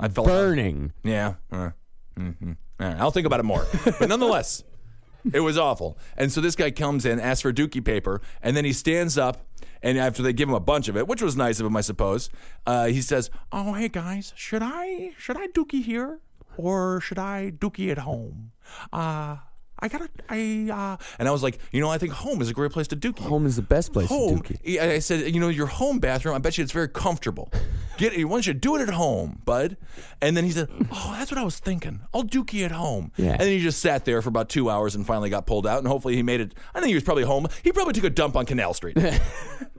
I 0.00 0.08
felt 0.08 0.26
like- 0.26 0.34
Burning. 0.36 0.92
Yeah. 1.04 1.34
Uh, 1.52 1.70
mhm. 2.18 2.56
All 2.80 2.86
right, 2.86 2.96
I'll 2.98 3.10
think 3.10 3.26
about 3.26 3.40
it 3.40 3.44
more. 3.44 3.66
But 3.84 4.08
nonetheless, 4.08 4.64
it 5.32 5.40
was 5.40 5.58
awful. 5.58 5.98
And 6.16 6.30
so 6.30 6.40
this 6.40 6.54
guy 6.54 6.70
comes 6.70 7.04
in, 7.04 7.18
asks 7.20 7.42
for 7.42 7.52
dookie 7.52 7.84
paper, 7.84 8.20
and 8.42 8.56
then 8.56 8.64
he 8.64 8.72
stands 8.72 9.16
up. 9.18 9.44
And 9.82 9.96
after 9.96 10.22
they 10.22 10.32
give 10.32 10.48
him 10.48 10.54
a 10.56 10.60
bunch 10.60 10.88
of 10.88 10.96
it, 10.96 11.06
which 11.06 11.22
was 11.22 11.36
nice 11.36 11.60
of 11.60 11.66
him, 11.66 11.76
I 11.76 11.82
suppose, 11.82 12.30
uh, 12.66 12.86
he 12.86 13.00
says, 13.00 13.30
"Oh, 13.52 13.74
hey 13.74 13.88
guys, 13.88 14.32
should 14.34 14.62
I 14.62 15.10
should 15.16 15.36
I 15.36 15.46
dookie 15.48 15.84
here 15.84 16.18
or 16.56 17.00
should 17.00 17.18
I 17.18 17.52
dookie 17.56 17.90
at 17.90 17.98
home? 17.98 18.50
Uh, 18.92 19.36
I 19.80 19.88
gotta 19.88 20.08
I 20.28 20.68
uh." 20.72 20.96
And 21.18 21.28
I 21.28 21.30
was 21.30 21.42
like, 21.42 21.58
you 21.72 21.80
know, 21.80 21.88
I 21.88 21.98
think 21.98 22.12
home 22.12 22.40
is 22.42 22.48
a 22.48 22.54
great 22.54 22.72
place 22.72 22.88
to 22.88 22.96
dookie. 22.96 23.20
Home 23.20 23.46
is 23.46 23.56
the 23.56 23.62
best 23.62 23.92
place 23.92 24.08
home. 24.08 24.40
to 24.42 24.54
dookie. 24.54 24.78
I 24.78 24.98
said, 24.98 25.34
you 25.34 25.40
know, 25.40 25.48
your 25.48 25.66
home 25.66 25.98
bathroom. 25.98 26.34
I 26.34 26.38
bet 26.38 26.58
you 26.58 26.64
it's 26.64 26.72
very 26.72 26.88
comfortable. 26.88 27.52
Get 27.96 28.12
why 28.26 28.30
don't 28.30 28.46
you 28.46 28.54
do 28.54 28.76
it 28.76 28.82
at 28.82 28.94
home, 28.94 29.40
bud? 29.44 29.76
And 30.20 30.36
then 30.36 30.44
he 30.44 30.50
said, 30.50 30.68
"Oh, 30.92 31.14
that's 31.18 31.30
what 31.30 31.38
I 31.38 31.44
was 31.44 31.58
thinking. 31.58 32.00
I'll 32.14 32.24
dookie 32.24 32.64
at 32.64 32.72
home." 32.72 33.12
Yeah. 33.16 33.32
And 33.32 33.40
then 33.40 33.48
he 33.48 33.60
just 33.60 33.80
sat 33.80 34.04
there 34.04 34.22
for 34.22 34.28
about 34.28 34.48
two 34.48 34.70
hours 34.70 34.94
and 34.94 35.06
finally 35.06 35.30
got 35.30 35.46
pulled 35.46 35.66
out. 35.66 35.78
And 35.78 35.88
hopefully 35.88 36.14
he 36.16 36.22
made 36.22 36.40
it. 36.40 36.54
I 36.74 36.80
think 36.80 36.88
he 36.88 36.94
was 36.94 37.04
probably 37.04 37.24
home. 37.24 37.46
He 37.62 37.72
probably 37.72 37.92
took 37.94 38.04
a 38.04 38.10
dump 38.10 38.36
on 38.36 38.46
Canal 38.46 38.74
Street. 38.74 38.96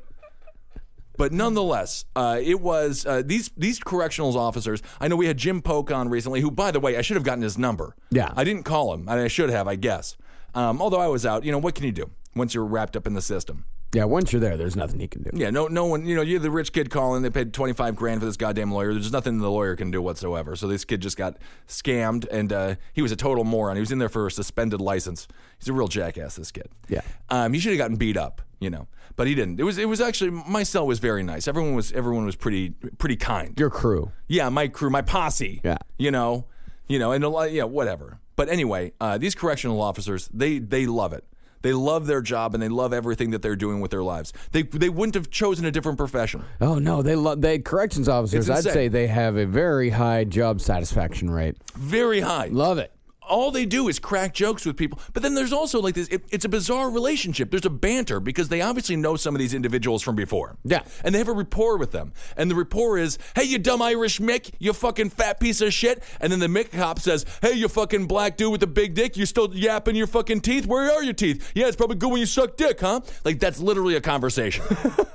But 1.19 1.33
nonetheless, 1.33 2.05
uh, 2.15 2.39
it 2.41 2.61
was 2.61 3.05
uh, 3.05 3.21
these 3.25 3.51
these 3.57 3.77
correctional 3.77 4.37
officers. 4.37 4.81
I 5.01 5.09
know 5.09 5.17
we 5.17 5.27
had 5.27 5.37
Jim 5.37 5.61
Polk 5.61 5.91
on 5.91 6.07
recently, 6.07 6.39
who, 6.39 6.49
by 6.49 6.71
the 6.71 6.79
way, 6.79 6.95
I 6.95 7.01
should 7.01 7.17
have 7.17 7.25
gotten 7.25 7.43
his 7.43 7.57
number. 7.57 7.93
Yeah. 8.09 8.31
I 8.37 8.45
didn't 8.45 8.63
call 8.63 8.93
him, 8.93 9.01
and 9.09 9.19
I 9.19 9.27
should 9.27 9.49
have, 9.49 9.67
I 9.67 9.75
guess. 9.75 10.15
Um, 10.55 10.81
although 10.81 11.01
I 11.01 11.07
was 11.07 11.25
out, 11.25 11.43
you 11.43 11.51
know, 11.51 11.57
what 11.57 11.75
can 11.75 11.83
you 11.83 11.91
do 11.91 12.09
once 12.37 12.53
you're 12.53 12.65
wrapped 12.65 12.95
up 12.95 13.05
in 13.05 13.15
the 13.15 13.21
system? 13.21 13.65
Yeah, 13.93 14.05
once 14.05 14.31
you're 14.31 14.39
there, 14.39 14.55
there's 14.55 14.77
nothing 14.77 15.01
you 15.01 15.09
can 15.09 15.23
do. 15.23 15.31
Yeah, 15.33 15.49
no, 15.49 15.67
no 15.67 15.87
one. 15.87 16.05
You 16.05 16.15
know, 16.15 16.21
you're 16.21 16.39
the 16.39 16.51
rich 16.51 16.71
kid 16.71 16.89
calling. 16.89 17.21
They 17.21 17.29
paid 17.29 17.53
twenty 17.53 17.73
five 17.73 17.97
grand 17.97 18.21
for 18.21 18.25
this 18.25 18.37
goddamn 18.37 18.71
lawyer. 18.71 18.93
There's 18.93 19.11
nothing 19.11 19.39
the 19.39 19.51
lawyer 19.51 19.75
can 19.75 19.91
do 19.91 20.01
whatsoever. 20.01 20.55
So 20.55 20.69
this 20.69 20.85
kid 20.85 21.01
just 21.01 21.17
got 21.17 21.35
scammed, 21.67 22.27
and 22.31 22.53
uh, 22.53 22.75
he 22.93 23.01
was 23.01 23.11
a 23.11 23.17
total 23.17 23.43
moron. 23.43 23.75
He 23.75 23.81
was 23.81 23.91
in 23.91 23.99
there 23.99 24.07
for 24.07 24.25
a 24.27 24.31
suspended 24.31 24.79
license. 24.79 25.27
He's 25.57 25.67
a 25.67 25.73
real 25.73 25.89
jackass. 25.89 26.35
This 26.35 26.51
kid. 26.51 26.69
Yeah. 26.87 27.01
Um, 27.29 27.51
he 27.51 27.59
should 27.59 27.73
have 27.73 27.77
gotten 27.77 27.97
beat 27.97 28.15
up. 28.15 28.41
You 28.59 28.69
know, 28.69 28.87
but 29.15 29.27
he 29.27 29.35
didn't. 29.35 29.59
It 29.59 29.63
was. 29.63 29.77
It 29.77 29.87
was 29.87 30.01
actually 30.01 30.31
my 30.31 30.63
cell 30.63 30.85
was 30.85 30.99
very 30.99 31.23
nice. 31.23 31.47
Everyone 31.47 31.75
was. 31.75 31.91
Everyone 31.93 32.25
was 32.25 32.35
pretty. 32.35 32.71
Pretty 32.97 33.15
kind. 33.15 33.57
Your 33.57 33.69
crew. 33.69 34.11
Yeah, 34.27 34.49
my 34.49 34.67
crew, 34.67 34.89
my 34.89 35.01
posse. 35.01 35.61
Yeah. 35.63 35.77
You 35.97 36.11
know, 36.11 36.45
you 36.87 36.99
know, 36.99 37.13
and 37.13 37.23
a 37.23 37.29
lot, 37.29 37.51
yeah, 37.51 37.63
whatever. 37.63 38.19
But 38.35 38.49
anyway, 38.49 38.93
uh, 38.99 39.17
these 39.17 39.35
correctional 39.35 39.81
officers, 39.81 40.29
they 40.33 40.59
they 40.59 40.85
love 40.87 41.13
it. 41.13 41.23
They 41.61 41.73
love 41.73 42.07
their 42.07 42.21
job 42.21 42.53
and 42.53 42.63
they 42.63 42.69
love 42.69 42.93
everything 42.93 43.31
that 43.31 43.41
they're 43.41 43.55
doing 43.55 43.81
with 43.81 43.91
their 43.91 44.03
lives. 44.03 44.31
They 44.51 44.63
they 44.63 44.89
wouldn't 44.89 45.15
have 45.15 45.29
chosen 45.29 45.65
a 45.65 45.71
different 45.71 45.97
profession. 45.97 46.43
Oh 46.61 46.79
no, 46.79 47.01
they 47.01 47.15
love 47.15 47.41
they 47.41 47.59
corrections 47.59 48.07
officers. 48.07 48.49
I'd 48.49 48.63
say 48.63 48.87
they 48.87 49.07
have 49.07 49.35
a 49.35 49.45
very 49.45 49.89
high 49.89 50.23
job 50.23 50.61
satisfaction 50.61 51.29
rate. 51.29 51.57
Very 51.75 52.21
high. 52.21 52.47
Love 52.47 52.77
it. 52.77 52.91
All 53.29 53.51
they 53.51 53.65
do 53.65 53.87
is 53.87 53.99
crack 53.99 54.33
jokes 54.33 54.65
with 54.65 54.75
people. 54.75 54.99
But 55.13 55.23
then 55.23 55.35
there's 55.35 55.53
also 55.53 55.79
like 55.79 55.95
this. 55.95 56.07
It, 56.09 56.25
it's 56.31 56.45
a 56.45 56.49
bizarre 56.49 56.89
relationship. 56.89 57.51
There's 57.51 57.65
a 57.65 57.69
banter 57.69 58.19
because 58.19 58.49
they 58.49 58.61
obviously 58.61 58.95
know 58.95 59.15
some 59.15 59.35
of 59.35 59.39
these 59.39 59.53
individuals 59.53 60.01
from 60.01 60.15
before. 60.15 60.57
Yeah. 60.63 60.83
And 61.03 61.13
they 61.13 61.19
have 61.19 61.27
a 61.27 61.33
rapport 61.33 61.77
with 61.77 61.91
them. 61.91 62.13
And 62.35 62.49
the 62.49 62.55
rapport 62.55 62.97
is, 62.97 63.17
"Hey, 63.35 63.43
you 63.43 63.59
dumb 63.59 63.81
Irish 63.81 64.19
Mick, 64.19 64.51
you 64.59 64.73
fucking 64.73 65.11
fat 65.11 65.39
piece 65.39 65.61
of 65.61 65.73
shit." 65.73 66.03
And 66.19 66.31
then 66.31 66.39
the 66.39 66.47
Mick 66.47 66.71
cop 66.71 66.99
says, 66.99 67.25
"Hey, 67.41 67.53
you 67.53 67.67
fucking 67.67 68.07
black 68.07 68.35
dude 68.35 68.51
with 68.51 68.61
the 68.61 68.67
big 68.67 68.95
dick, 68.95 69.15
you 69.15 69.25
still 69.25 69.53
yapping 69.55 69.95
your 69.95 70.07
fucking 70.07 70.41
teeth? 70.41 70.65
Where 70.65 70.91
are 70.91 71.03
your 71.03 71.13
teeth? 71.13 71.51
Yeah, 71.53 71.67
it's 71.67 71.75
probably 71.75 71.97
good 71.97 72.11
when 72.11 72.19
you 72.19 72.25
suck 72.25 72.57
dick, 72.57 72.79
huh?" 72.79 73.01
Like 73.23 73.39
that's 73.39 73.59
literally 73.59 73.95
a 73.95 74.01
conversation. 74.01 74.65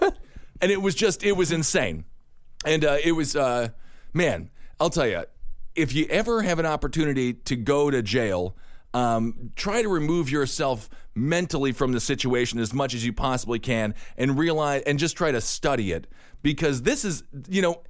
and 0.60 0.70
it 0.70 0.80
was 0.80 0.94
just, 0.94 1.24
it 1.24 1.32
was 1.32 1.52
insane. 1.52 2.04
And 2.64 2.84
uh, 2.84 2.98
it 3.02 3.12
was, 3.12 3.36
uh, 3.36 3.68
man, 4.12 4.50
I'll 4.80 4.90
tell 4.90 5.06
you, 5.06 5.24
if 5.74 5.94
you 5.94 6.06
ever 6.08 6.42
have 6.42 6.58
an 6.58 6.66
opportunity 6.66 7.32
to 7.32 7.56
go 7.56 7.90
to 7.90 8.02
jail, 8.02 8.56
um, 8.92 9.50
try 9.56 9.82
to 9.82 9.88
remove 9.88 10.30
yourself 10.30 10.88
mentally 11.14 11.72
from 11.72 11.92
the 11.92 12.00
situation 12.00 12.58
as 12.58 12.72
much 12.72 12.94
as 12.94 13.04
you 13.04 13.12
possibly 13.12 13.58
can 13.58 13.94
and 14.16 14.38
realize 14.38 14.82
and 14.82 14.98
just 14.98 15.16
try 15.16 15.32
to 15.32 15.40
study 15.40 15.92
it 15.92 16.06
because 16.42 16.82
this 16.82 17.04
is, 17.04 17.24
you 17.48 17.62
know, 17.62 17.82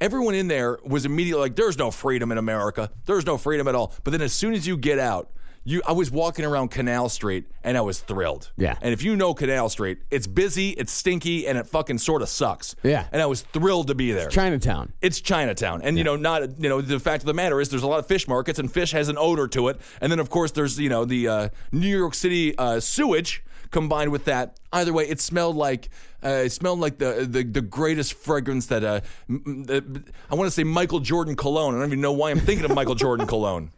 everyone 0.00 0.34
in 0.34 0.48
there 0.48 0.78
was 0.84 1.04
immediately 1.04 1.40
like, 1.40 1.56
there's 1.56 1.78
no 1.78 1.90
freedom 1.90 2.30
in 2.32 2.38
America. 2.38 2.90
There's 3.06 3.26
no 3.26 3.38
freedom 3.38 3.68
at 3.68 3.74
all. 3.74 3.94
But 4.04 4.10
then 4.10 4.22
as 4.22 4.32
soon 4.32 4.52
as 4.52 4.66
you 4.66 4.76
get 4.76 4.98
out, 4.98 5.30
you, 5.64 5.82
I 5.86 5.92
was 5.92 6.10
walking 6.10 6.44
around 6.44 6.70
Canal 6.70 7.08
Street 7.08 7.44
and 7.62 7.76
I 7.76 7.82
was 7.82 8.00
thrilled. 8.00 8.50
Yeah. 8.56 8.76
And 8.80 8.92
if 8.92 9.02
you 9.02 9.14
know 9.14 9.34
Canal 9.34 9.68
Street, 9.68 9.98
it's 10.10 10.26
busy, 10.26 10.70
it's 10.70 10.90
stinky, 10.92 11.46
and 11.46 11.58
it 11.58 11.66
fucking 11.66 11.98
sort 11.98 12.22
of 12.22 12.28
sucks. 12.28 12.74
Yeah. 12.82 13.06
And 13.12 13.20
I 13.20 13.26
was 13.26 13.42
thrilled 13.42 13.88
to 13.88 13.94
be 13.94 14.12
there. 14.12 14.28
Chinatown. 14.28 14.92
It's 15.02 15.20
Chinatown, 15.20 15.82
and 15.82 15.98
you 15.98 16.04
know, 16.04 16.16
not 16.16 16.60
you 16.60 16.68
know, 16.68 16.80
the 16.80 16.98
fact 16.98 17.22
of 17.22 17.26
the 17.26 17.34
matter 17.34 17.60
is, 17.60 17.68
there's 17.68 17.82
a 17.82 17.86
lot 17.88 17.98
of 17.98 18.06
fish 18.06 18.26
markets, 18.26 18.58
and 18.58 18.72
fish 18.72 18.92
has 18.92 19.08
an 19.08 19.18
odor 19.18 19.46
to 19.48 19.68
it, 19.68 19.80
and 20.00 20.10
then 20.10 20.18
of 20.18 20.30
course 20.30 20.50
there's 20.52 20.78
you 20.78 20.88
know 20.88 21.04
the 21.04 21.28
uh, 21.28 21.48
New 21.72 21.94
York 21.96 22.14
City 22.14 22.56
uh, 22.56 22.80
sewage 22.80 23.42
combined 23.70 24.10
with 24.10 24.24
that. 24.24 24.58
Either 24.72 24.92
way, 24.92 25.06
it 25.08 25.20
smelled 25.20 25.56
like 25.56 25.90
uh, 26.24 26.28
it 26.46 26.50
smelled 26.52 26.80
like 26.80 26.98
the 26.98 27.26
the, 27.28 27.44
the 27.44 27.60
greatest 27.60 28.14
fragrance 28.14 28.66
that 28.66 28.82
uh, 28.84 29.00
m- 29.28 29.66
m- 29.68 30.04
I 30.30 30.34
want 30.34 30.46
to 30.46 30.50
say 30.50 30.64
Michael 30.64 31.00
Jordan 31.00 31.36
cologne. 31.36 31.74
I 31.74 31.78
don't 31.78 31.88
even 31.88 32.00
know 32.00 32.12
why 32.12 32.30
I'm 32.30 32.40
thinking 32.40 32.64
of 32.64 32.74
Michael 32.74 32.94
Jordan 32.94 33.26
cologne. 33.26 33.72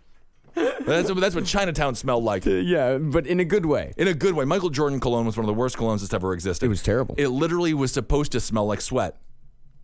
But 0.55 0.87
That's, 0.87 1.15
that's 1.15 1.35
what 1.35 1.45
Chinatown 1.47 1.95
smelled 1.95 2.25
like. 2.25 2.45
Yeah, 2.45 2.99
but 2.99 3.27
in 3.27 3.41
a 3.41 3.45
good 3.45 3.67
way. 3.67 3.93
In 3.97 4.09
a 4.09 4.15
good 4.15 4.35
way. 4.35 4.45
Michael 4.45 4.71
Jordan 4.71 5.01
cologne 5.01 5.25
was 5.27 5.37
one 5.37 5.45
of 5.45 5.47
the 5.47 5.55
worst 5.55 5.77
colognes 5.77 6.01
that's 6.01 6.13
ever 6.13 6.35
existed. 6.35 6.67
It 6.67 6.69
was 6.69 6.83
terrible. 6.83 7.15
It 7.19 7.29
literally 7.29 7.73
was 7.75 7.93
supposed 7.93 8.33
to 8.33 8.41
smell 8.41 8.67
like 8.67 8.81
sweat. 8.81 9.17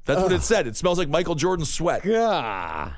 That's 0.04 0.20
what 0.22 0.32
it 0.32 0.42
said. 0.42 0.66
It 0.66 0.76
smells 0.76 0.98
like 0.98 1.08
Michael 1.08 1.34
Jordan's 1.34 1.72
sweat. 1.72 2.04
Yeah. 2.04 2.94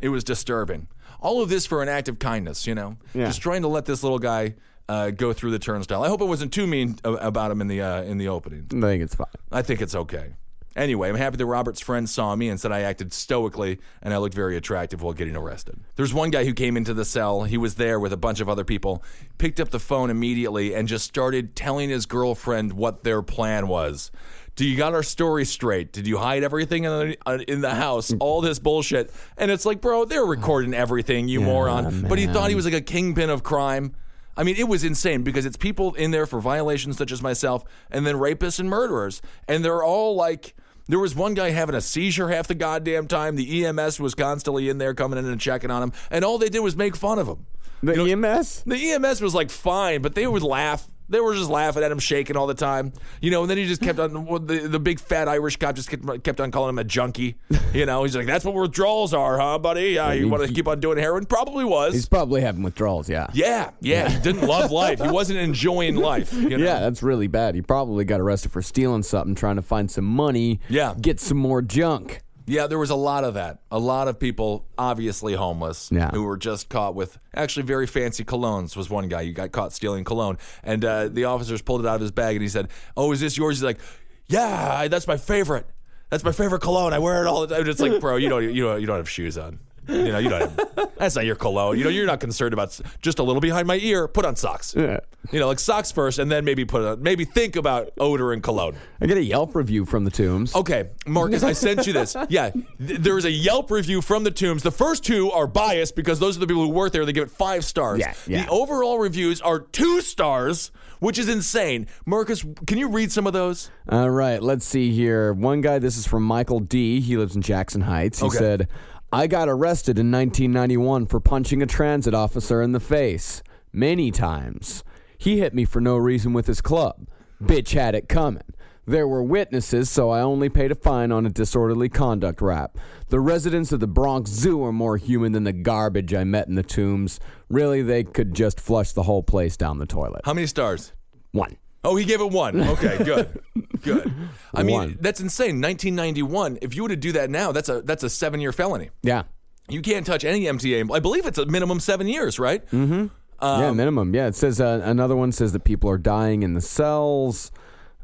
It 0.00 0.10
was 0.10 0.22
disturbing. 0.24 0.88
All 1.20 1.42
of 1.42 1.48
this 1.48 1.66
for 1.66 1.82
an 1.82 1.88
act 1.88 2.08
of 2.08 2.18
kindness, 2.18 2.66
you 2.66 2.74
know? 2.74 2.96
Yeah. 3.14 3.26
Just 3.26 3.40
trying 3.40 3.62
to 3.62 3.68
let 3.68 3.86
this 3.86 4.02
little 4.02 4.18
guy 4.18 4.54
uh, 4.88 5.10
go 5.10 5.32
through 5.32 5.52
the 5.52 5.58
turnstile. 5.58 6.02
I 6.02 6.08
hope 6.08 6.20
it 6.20 6.26
wasn't 6.26 6.52
too 6.52 6.66
mean 6.66 6.96
about 7.04 7.50
him 7.50 7.60
in 7.60 7.68
the 7.68 7.80
uh, 7.80 8.02
in 8.02 8.18
the 8.18 8.28
opening. 8.28 8.66
I 8.70 8.80
think 8.80 9.02
it's 9.02 9.14
fine. 9.14 9.26
I 9.50 9.62
think 9.62 9.80
it's 9.80 9.94
okay. 9.94 10.34
Anyway, 10.74 11.08
I'm 11.08 11.16
happy 11.16 11.36
that 11.36 11.46
Robert's 11.46 11.80
friend 11.80 12.08
saw 12.08 12.34
me 12.34 12.48
and 12.48 12.58
said 12.58 12.72
I 12.72 12.80
acted 12.80 13.12
stoically 13.12 13.78
and 14.00 14.14
I 14.14 14.18
looked 14.18 14.34
very 14.34 14.56
attractive 14.56 15.02
while 15.02 15.12
getting 15.12 15.36
arrested. 15.36 15.78
There's 15.96 16.14
one 16.14 16.30
guy 16.30 16.44
who 16.44 16.54
came 16.54 16.76
into 16.76 16.94
the 16.94 17.04
cell. 17.04 17.44
He 17.44 17.58
was 17.58 17.74
there 17.74 18.00
with 18.00 18.12
a 18.12 18.16
bunch 18.16 18.40
of 18.40 18.48
other 18.48 18.64
people, 18.64 19.04
picked 19.38 19.60
up 19.60 19.70
the 19.70 19.80
phone 19.80 20.08
immediately 20.10 20.74
and 20.74 20.88
just 20.88 21.04
started 21.04 21.54
telling 21.54 21.90
his 21.90 22.06
girlfriend 22.06 22.72
what 22.72 23.04
their 23.04 23.22
plan 23.22 23.68
was. 23.68 24.10
Do 24.54 24.66
you 24.66 24.76
got 24.76 24.92
our 24.92 25.02
story 25.02 25.46
straight? 25.46 25.92
Did 25.92 26.06
you 26.06 26.18
hide 26.18 26.42
everything 26.42 26.84
in 26.84 26.90
the, 26.90 27.16
uh, 27.24 27.38
in 27.48 27.62
the 27.62 27.74
house? 27.74 28.12
All 28.20 28.40
this 28.42 28.58
bullshit. 28.58 29.10
And 29.38 29.50
it's 29.50 29.64
like, 29.64 29.80
bro, 29.80 30.04
they're 30.04 30.24
recording 30.26 30.74
everything, 30.74 31.26
you 31.28 31.40
moron. 31.40 32.02
But 32.08 32.18
he 32.18 32.26
thought 32.26 32.50
he 32.50 32.54
was 32.54 32.66
like 32.66 32.74
a 32.74 32.82
kingpin 32.82 33.30
of 33.30 33.42
crime. 33.42 33.94
I 34.36 34.44
mean, 34.44 34.56
it 34.56 34.68
was 34.68 34.84
insane 34.84 35.22
because 35.22 35.44
it's 35.46 35.56
people 35.56 35.94
in 35.94 36.10
there 36.10 36.26
for 36.26 36.40
violations 36.40 36.96
such 36.96 37.12
as 37.12 37.22
myself, 37.22 37.64
and 37.90 38.06
then 38.06 38.16
rapists 38.16 38.58
and 38.58 38.68
murderers. 38.68 39.20
And 39.46 39.64
they're 39.64 39.82
all 39.82 40.14
like, 40.16 40.54
there 40.88 40.98
was 40.98 41.14
one 41.14 41.34
guy 41.34 41.50
having 41.50 41.74
a 41.74 41.80
seizure 41.80 42.28
half 42.28 42.48
the 42.48 42.54
goddamn 42.54 43.08
time. 43.08 43.36
The 43.36 43.64
EMS 43.64 44.00
was 44.00 44.14
constantly 44.14 44.68
in 44.68 44.78
there 44.78 44.94
coming 44.94 45.18
in 45.18 45.26
and 45.26 45.40
checking 45.40 45.70
on 45.70 45.82
him. 45.82 45.92
And 46.10 46.24
all 46.24 46.38
they 46.38 46.48
did 46.48 46.60
was 46.60 46.76
make 46.76 46.96
fun 46.96 47.18
of 47.18 47.26
him. 47.28 47.46
The 47.82 47.96
You 47.96 48.16
know, 48.16 48.28
EMS? 48.28 48.62
The 48.66 48.92
EMS 48.92 49.20
was 49.20 49.34
like 49.34 49.50
fine, 49.50 50.02
but 50.02 50.14
they 50.14 50.26
would 50.26 50.42
laugh. 50.42 50.86
They 51.08 51.20
were 51.20 51.34
just 51.34 51.50
laughing 51.50 51.82
at 51.82 51.92
him, 51.92 51.98
shaking 51.98 52.36
all 52.36 52.46
the 52.46 52.54
time, 52.54 52.92
you 53.20 53.30
know. 53.30 53.42
And 53.42 53.50
then 53.50 53.58
he 53.58 53.66
just 53.66 53.82
kept 53.82 53.98
on. 53.98 54.12
The, 54.46 54.66
the 54.68 54.78
big 54.78 54.98
fat 54.98 55.28
Irish 55.28 55.56
cop 55.56 55.74
just 55.76 55.90
kept, 55.90 56.24
kept 56.24 56.40
on 56.40 56.50
calling 56.50 56.70
him 56.70 56.78
a 56.78 56.84
junkie. 56.84 57.36
You 57.74 57.86
know, 57.86 58.02
he's 58.04 58.16
like, 58.16 58.26
"That's 58.26 58.44
what 58.44 58.54
withdrawals 58.54 59.12
are, 59.14 59.38
huh, 59.38 59.58
buddy? 59.58 59.90
Yeah, 59.90 60.12
you 60.12 60.28
want 60.28 60.46
to 60.46 60.52
keep 60.52 60.68
on 60.68 60.80
doing 60.80 60.98
heroin? 60.98 61.26
Probably 61.26 61.64
was. 61.64 61.94
He's 61.94 62.08
probably 62.08 62.40
having 62.40 62.62
withdrawals, 62.62 63.08
yeah. 63.08 63.28
yeah, 63.32 63.70
yeah. 63.80 64.08
He 64.08 64.20
didn't 64.20 64.46
love 64.46 64.70
life. 64.70 65.00
He 65.00 65.08
wasn't 65.08 65.38
enjoying 65.38 65.96
life. 65.96 66.32
You 66.32 66.50
know? 66.58 66.64
Yeah, 66.64 66.80
that's 66.80 67.02
really 67.02 67.26
bad. 67.28 67.54
He 67.54 67.62
probably 67.62 68.04
got 68.04 68.20
arrested 68.20 68.52
for 68.52 68.62
stealing 68.62 69.02
something, 69.02 69.34
trying 69.34 69.56
to 69.56 69.62
find 69.62 69.90
some 69.90 70.04
money, 70.04 70.60
Yeah. 70.68 70.94
get 71.00 71.20
some 71.20 71.38
more 71.38 71.62
junk. 71.62 72.20
Yeah, 72.52 72.66
there 72.66 72.78
was 72.78 72.90
a 72.90 72.94
lot 72.94 73.24
of 73.24 73.34
that. 73.34 73.60
A 73.70 73.78
lot 73.78 74.08
of 74.08 74.18
people, 74.18 74.66
obviously 74.76 75.32
homeless, 75.34 75.90
Yeah. 75.90 76.10
who 76.10 76.22
were 76.24 76.36
just 76.36 76.68
caught 76.68 76.94
with 76.94 77.18
actually 77.34 77.62
very 77.62 77.86
fancy 77.86 78.24
colognes. 78.24 78.76
Was 78.76 78.90
one 78.90 79.08
guy 79.08 79.24
who 79.24 79.32
got 79.32 79.52
caught 79.52 79.72
stealing 79.72 80.04
cologne, 80.04 80.36
and 80.62 80.84
uh, 80.84 81.08
the 81.08 81.24
officers 81.24 81.62
pulled 81.62 81.80
it 81.80 81.86
out 81.88 81.94
of 81.94 82.02
his 82.02 82.10
bag, 82.12 82.36
and 82.36 82.42
he 82.42 82.48
said, 82.48 82.68
"Oh, 82.96 83.10
is 83.12 83.20
this 83.20 83.38
yours?" 83.38 83.56
He's 83.56 83.62
like, 83.64 83.78
"Yeah, 84.26 84.86
that's 84.88 85.06
my 85.06 85.16
favorite. 85.16 85.66
That's 86.10 86.24
my 86.24 86.32
favorite 86.32 86.60
cologne. 86.60 86.92
I 86.92 86.98
wear 86.98 87.22
it 87.22 87.26
all 87.26 87.46
the 87.46 87.54
time." 87.56 87.66
It's 87.66 87.80
like, 87.80 87.98
bro, 88.00 88.16
you 88.16 88.28
don't, 88.28 88.42
you 88.54 88.62
don't, 88.64 88.80
you 88.80 88.86
don't 88.86 88.98
have 88.98 89.08
shoes 89.08 89.38
on. 89.38 89.58
You 89.88 90.12
know, 90.12 90.18
you 90.18 90.28
don't. 90.28 90.96
That's 90.96 91.16
not 91.16 91.24
your 91.24 91.34
cologne. 91.34 91.76
You 91.76 91.84
know, 91.84 91.90
you're 91.90 92.06
not 92.06 92.20
concerned 92.20 92.52
about 92.54 92.78
just 93.00 93.18
a 93.18 93.22
little 93.22 93.40
behind 93.40 93.66
my 93.66 93.76
ear. 93.78 94.06
Put 94.06 94.24
on 94.24 94.36
socks. 94.36 94.74
Yeah. 94.76 95.00
You 95.32 95.40
know, 95.40 95.48
like 95.48 95.58
socks 95.58 95.90
first, 95.90 96.18
and 96.18 96.30
then 96.30 96.44
maybe 96.44 96.64
put 96.64 96.82
on, 96.82 97.02
maybe 97.02 97.24
think 97.24 97.56
about 97.56 97.90
odor 97.98 98.32
and 98.32 98.42
cologne. 98.42 98.76
I 99.00 99.06
get 99.06 99.16
a 99.16 99.22
Yelp 99.22 99.54
review 99.54 99.84
from 99.84 100.04
the 100.04 100.10
Tombs. 100.10 100.54
Okay, 100.54 100.90
Marcus, 101.06 101.42
I 101.42 101.52
sent 101.52 101.86
you 101.86 101.92
this. 101.92 102.16
Yeah, 102.28 102.50
th- 102.50 102.62
there 103.00 103.18
is 103.18 103.24
a 103.24 103.30
Yelp 103.30 103.70
review 103.70 104.00
from 104.02 104.24
the 104.24 104.30
Tombs. 104.30 104.62
The 104.62 104.70
first 104.70 105.04
two 105.04 105.30
are 105.32 105.46
biased 105.46 105.96
because 105.96 106.18
those 106.20 106.36
are 106.36 106.40
the 106.40 106.46
people 106.46 106.62
who 106.64 106.70
work 106.70 106.92
there. 106.92 107.04
They 107.04 107.12
give 107.12 107.24
it 107.24 107.30
five 107.30 107.64
stars. 107.64 107.98
Yeah, 108.00 108.14
yeah. 108.26 108.44
The 108.44 108.50
overall 108.50 108.98
reviews 108.98 109.40
are 109.40 109.60
two 109.60 110.00
stars, 110.00 110.70
which 111.00 111.18
is 111.18 111.28
insane. 111.28 111.86
Marcus, 112.06 112.44
can 112.66 112.78
you 112.78 112.88
read 112.88 113.10
some 113.12 113.26
of 113.26 113.32
those? 113.32 113.70
All 113.88 114.10
right, 114.10 114.40
let's 114.42 114.64
see 114.64 114.92
here. 114.92 115.32
One 115.32 115.60
guy, 115.60 115.78
this 115.78 115.96
is 115.96 116.06
from 116.06 116.22
Michael 116.24 116.60
D. 116.60 117.00
He 117.00 117.16
lives 117.16 117.34
in 117.36 117.42
Jackson 117.42 117.80
Heights. 117.80 118.20
He 118.20 118.26
Okay. 118.26 118.38
said, 118.38 118.68
I 119.14 119.26
got 119.26 119.46
arrested 119.46 119.98
in 119.98 120.10
1991 120.10 121.04
for 121.04 121.20
punching 121.20 121.60
a 121.60 121.66
transit 121.66 122.14
officer 122.14 122.62
in 122.62 122.72
the 122.72 122.80
face 122.80 123.42
many 123.70 124.10
times. 124.10 124.82
He 125.18 125.38
hit 125.38 125.52
me 125.52 125.66
for 125.66 125.82
no 125.82 125.98
reason 125.98 126.32
with 126.32 126.46
his 126.46 126.62
club. 126.62 127.06
Bitch 127.42 127.74
had 127.74 127.94
it 127.94 128.08
coming. 128.08 128.42
There 128.86 129.06
were 129.06 129.22
witnesses, 129.22 129.90
so 129.90 130.08
I 130.08 130.22
only 130.22 130.48
paid 130.48 130.72
a 130.72 130.74
fine 130.74 131.12
on 131.12 131.26
a 131.26 131.30
disorderly 131.30 131.90
conduct 131.90 132.40
rap. 132.40 132.78
The 133.10 133.20
residents 133.20 133.70
of 133.70 133.80
the 133.80 133.86
Bronx 133.86 134.30
Zoo 134.30 134.64
are 134.64 134.72
more 134.72 134.96
human 134.96 135.32
than 135.32 135.44
the 135.44 135.52
garbage 135.52 136.14
I 136.14 136.24
met 136.24 136.48
in 136.48 136.54
the 136.54 136.62
tombs. 136.62 137.20
Really, 137.50 137.82
they 137.82 138.04
could 138.04 138.32
just 138.32 138.58
flush 138.58 138.92
the 138.92 139.02
whole 139.02 139.22
place 139.22 139.58
down 139.58 139.76
the 139.76 139.84
toilet. 139.84 140.22
How 140.24 140.32
many 140.32 140.46
stars? 140.46 140.94
One. 141.32 141.58
Oh, 141.84 141.96
he 141.96 142.04
gave 142.04 142.20
it 142.20 142.30
one. 142.30 142.60
Okay, 142.60 143.02
good, 143.04 143.40
good. 143.82 144.12
I 144.54 144.62
mean, 144.62 144.74
One. 144.76 144.98
that's 145.00 145.20
insane. 145.20 145.60
1991. 145.60 146.58
If 146.62 146.76
you 146.76 146.82
were 146.84 146.88
to 146.90 146.96
do 146.96 147.12
that 147.12 147.28
now, 147.30 147.50
that's 147.52 147.68
a 147.68 147.82
that's 147.82 148.04
a 148.04 148.10
seven 148.10 148.40
year 148.40 148.52
felony. 148.52 148.90
Yeah. 149.02 149.24
You 149.68 149.80
can't 149.82 150.04
touch 150.06 150.24
any 150.24 150.42
MTA. 150.44 150.94
I 150.94 151.00
believe 151.00 151.26
it's 151.26 151.38
a 151.38 151.46
minimum 151.46 151.80
seven 151.80 152.06
years, 152.06 152.38
right? 152.38 152.62
yeah, 152.72 153.06
Um, 153.40 153.76
minimum. 153.76 154.14
Yeah, 154.14 154.26
it 154.26 154.34
says 154.36 154.60
uh, 154.60 154.80
another 154.84 155.16
one 155.16 155.32
says 155.32 155.52
that 155.52 155.64
people 155.64 155.88
are 155.90 155.98
dying 155.98 156.42
in 156.42 156.54
the 156.54 156.60
cells. 156.60 157.50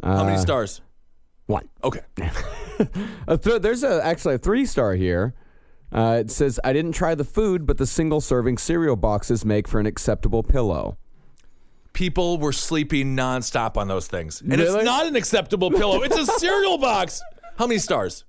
Uh, 0.03 0.17
How 0.17 0.25
many 0.25 0.39
stars? 0.39 0.81
One. 1.47 1.69
Okay. 1.85 2.01
A 3.27 3.37
th- 3.39 3.61
there's 3.63 3.83
a, 3.83 4.05
actually 4.05 4.35
a 4.35 4.39
three 4.39 4.65
star 4.67 4.95
here. 4.95 5.35
Uh, 5.93 6.19
it 6.21 6.31
says 6.31 6.61
I 6.63 6.73
didn't 6.73 6.93
try 6.93 7.15
the 7.15 7.25
food, 7.25 7.67
but 7.67 7.77
the 7.79 7.87
single 7.87 8.21
serving 8.21 8.59
cereal 8.59 8.95
boxes 8.97 9.45
make 9.45 9.67
for 9.67 9.81
an 9.81 9.87
acceptable 9.87 10.43
pillow. 10.43 10.97
People 11.99 12.39
were 12.39 12.53
sleeping 12.53 13.17
nonstop 13.17 13.77
on 13.77 13.89
those 13.89 14.07
things. 14.07 14.41
And 14.41 14.53
Really? 14.53 14.63
it's 14.77 14.85
not 14.85 15.07
an 15.07 15.17
acceptable 15.17 15.69
pillow. 15.73 16.03
It's 16.05 16.17
a 16.17 16.25
cereal 16.39 16.79
box. 16.79 17.21
How 17.57 17.67
many 17.67 17.81
stars? 17.81 18.25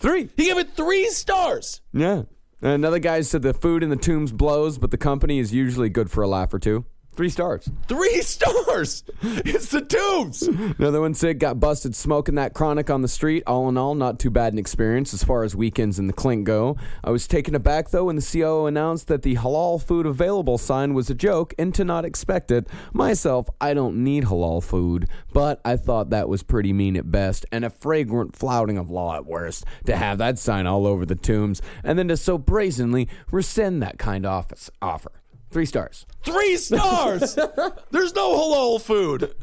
Three. 0.00 0.28
He 0.36 0.46
gave 0.46 0.58
it 0.58 0.70
three 0.72 1.08
stars. 1.10 1.80
Yeah. 1.92 2.22
Another 2.60 2.98
guy 2.98 3.20
said 3.20 3.42
the 3.42 3.54
food 3.54 3.84
in 3.84 3.90
the 3.90 3.96
tombs 3.96 4.32
blows, 4.32 4.76
but 4.76 4.90
the 4.90 4.98
company 4.98 5.38
is 5.38 5.54
usually 5.54 5.88
good 5.88 6.10
for 6.10 6.22
a 6.22 6.26
laugh 6.26 6.52
or 6.52 6.58
two. 6.58 6.84
Three 7.14 7.28
stars. 7.28 7.68
Three 7.88 8.22
stars. 8.22 9.04
It's 9.20 9.68
the 9.68 9.82
tombs. 9.82 10.42
Another 10.42 11.02
one 11.02 11.12
said 11.12 11.38
got 11.38 11.60
busted 11.60 11.94
smoking 11.94 12.36
that 12.36 12.54
chronic 12.54 12.88
on 12.88 13.02
the 13.02 13.08
street. 13.08 13.42
All 13.46 13.68
in 13.68 13.76
all, 13.76 13.94
not 13.94 14.18
too 14.18 14.30
bad 14.30 14.54
an 14.54 14.58
experience 14.58 15.12
as 15.12 15.22
far 15.22 15.44
as 15.44 15.54
weekends 15.54 15.98
in 15.98 16.06
the 16.06 16.14
clink 16.14 16.46
go. 16.46 16.78
I 17.04 17.10
was 17.10 17.26
taken 17.28 17.54
aback 17.54 17.90
though 17.90 18.04
when 18.04 18.16
the 18.16 18.22
COO 18.22 18.64
announced 18.64 19.08
that 19.08 19.22
the 19.22 19.36
halal 19.36 19.82
food 19.82 20.06
available 20.06 20.56
sign 20.56 20.94
was 20.94 21.10
a 21.10 21.14
joke 21.14 21.52
and 21.58 21.74
to 21.74 21.84
not 21.84 22.06
expect 22.06 22.50
it. 22.50 22.66
Myself, 22.94 23.46
I 23.60 23.74
don't 23.74 24.02
need 24.02 24.24
halal 24.24 24.62
food, 24.62 25.06
but 25.34 25.60
I 25.66 25.76
thought 25.76 26.10
that 26.10 26.30
was 26.30 26.42
pretty 26.42 26.72
mean 26.72 26.96
at 26.96 27.10
best 27.10 27.44
and 27.52 27.64
a 27.64 27.70
fragrant 27.70 28.36
flouting 28.36 28.78
of 28.78 28.90
law 28.90 29.16
at 29.16 29.26
worst 29.26 29.64
to 29.84 29.96
have 29.96 30.16
that 30.18 30.38
sign 30.38 30.66
all 30.66 30.86
over 30.86 31.04
the 31.04 31.14
tombs 31.14 31.60
and 31.84 31.98
then 31.98 32.08
to 32.08 32.16
so 32.16 32.38
brazenly 32.38 33.06
rescind 33.30 33.82
that 33.82 33.98
kind 33.98 34.24
office 34.24 34.70
offer. 34.80 35.12
Three 35.52 35.66
stars. 35.66 36.06
Three 36.22 36.56
stars. 36.56 37.34
There's 37.90 38.14
no 38.14 38.34
halal 38.34 38.80
food. 38.80 39.34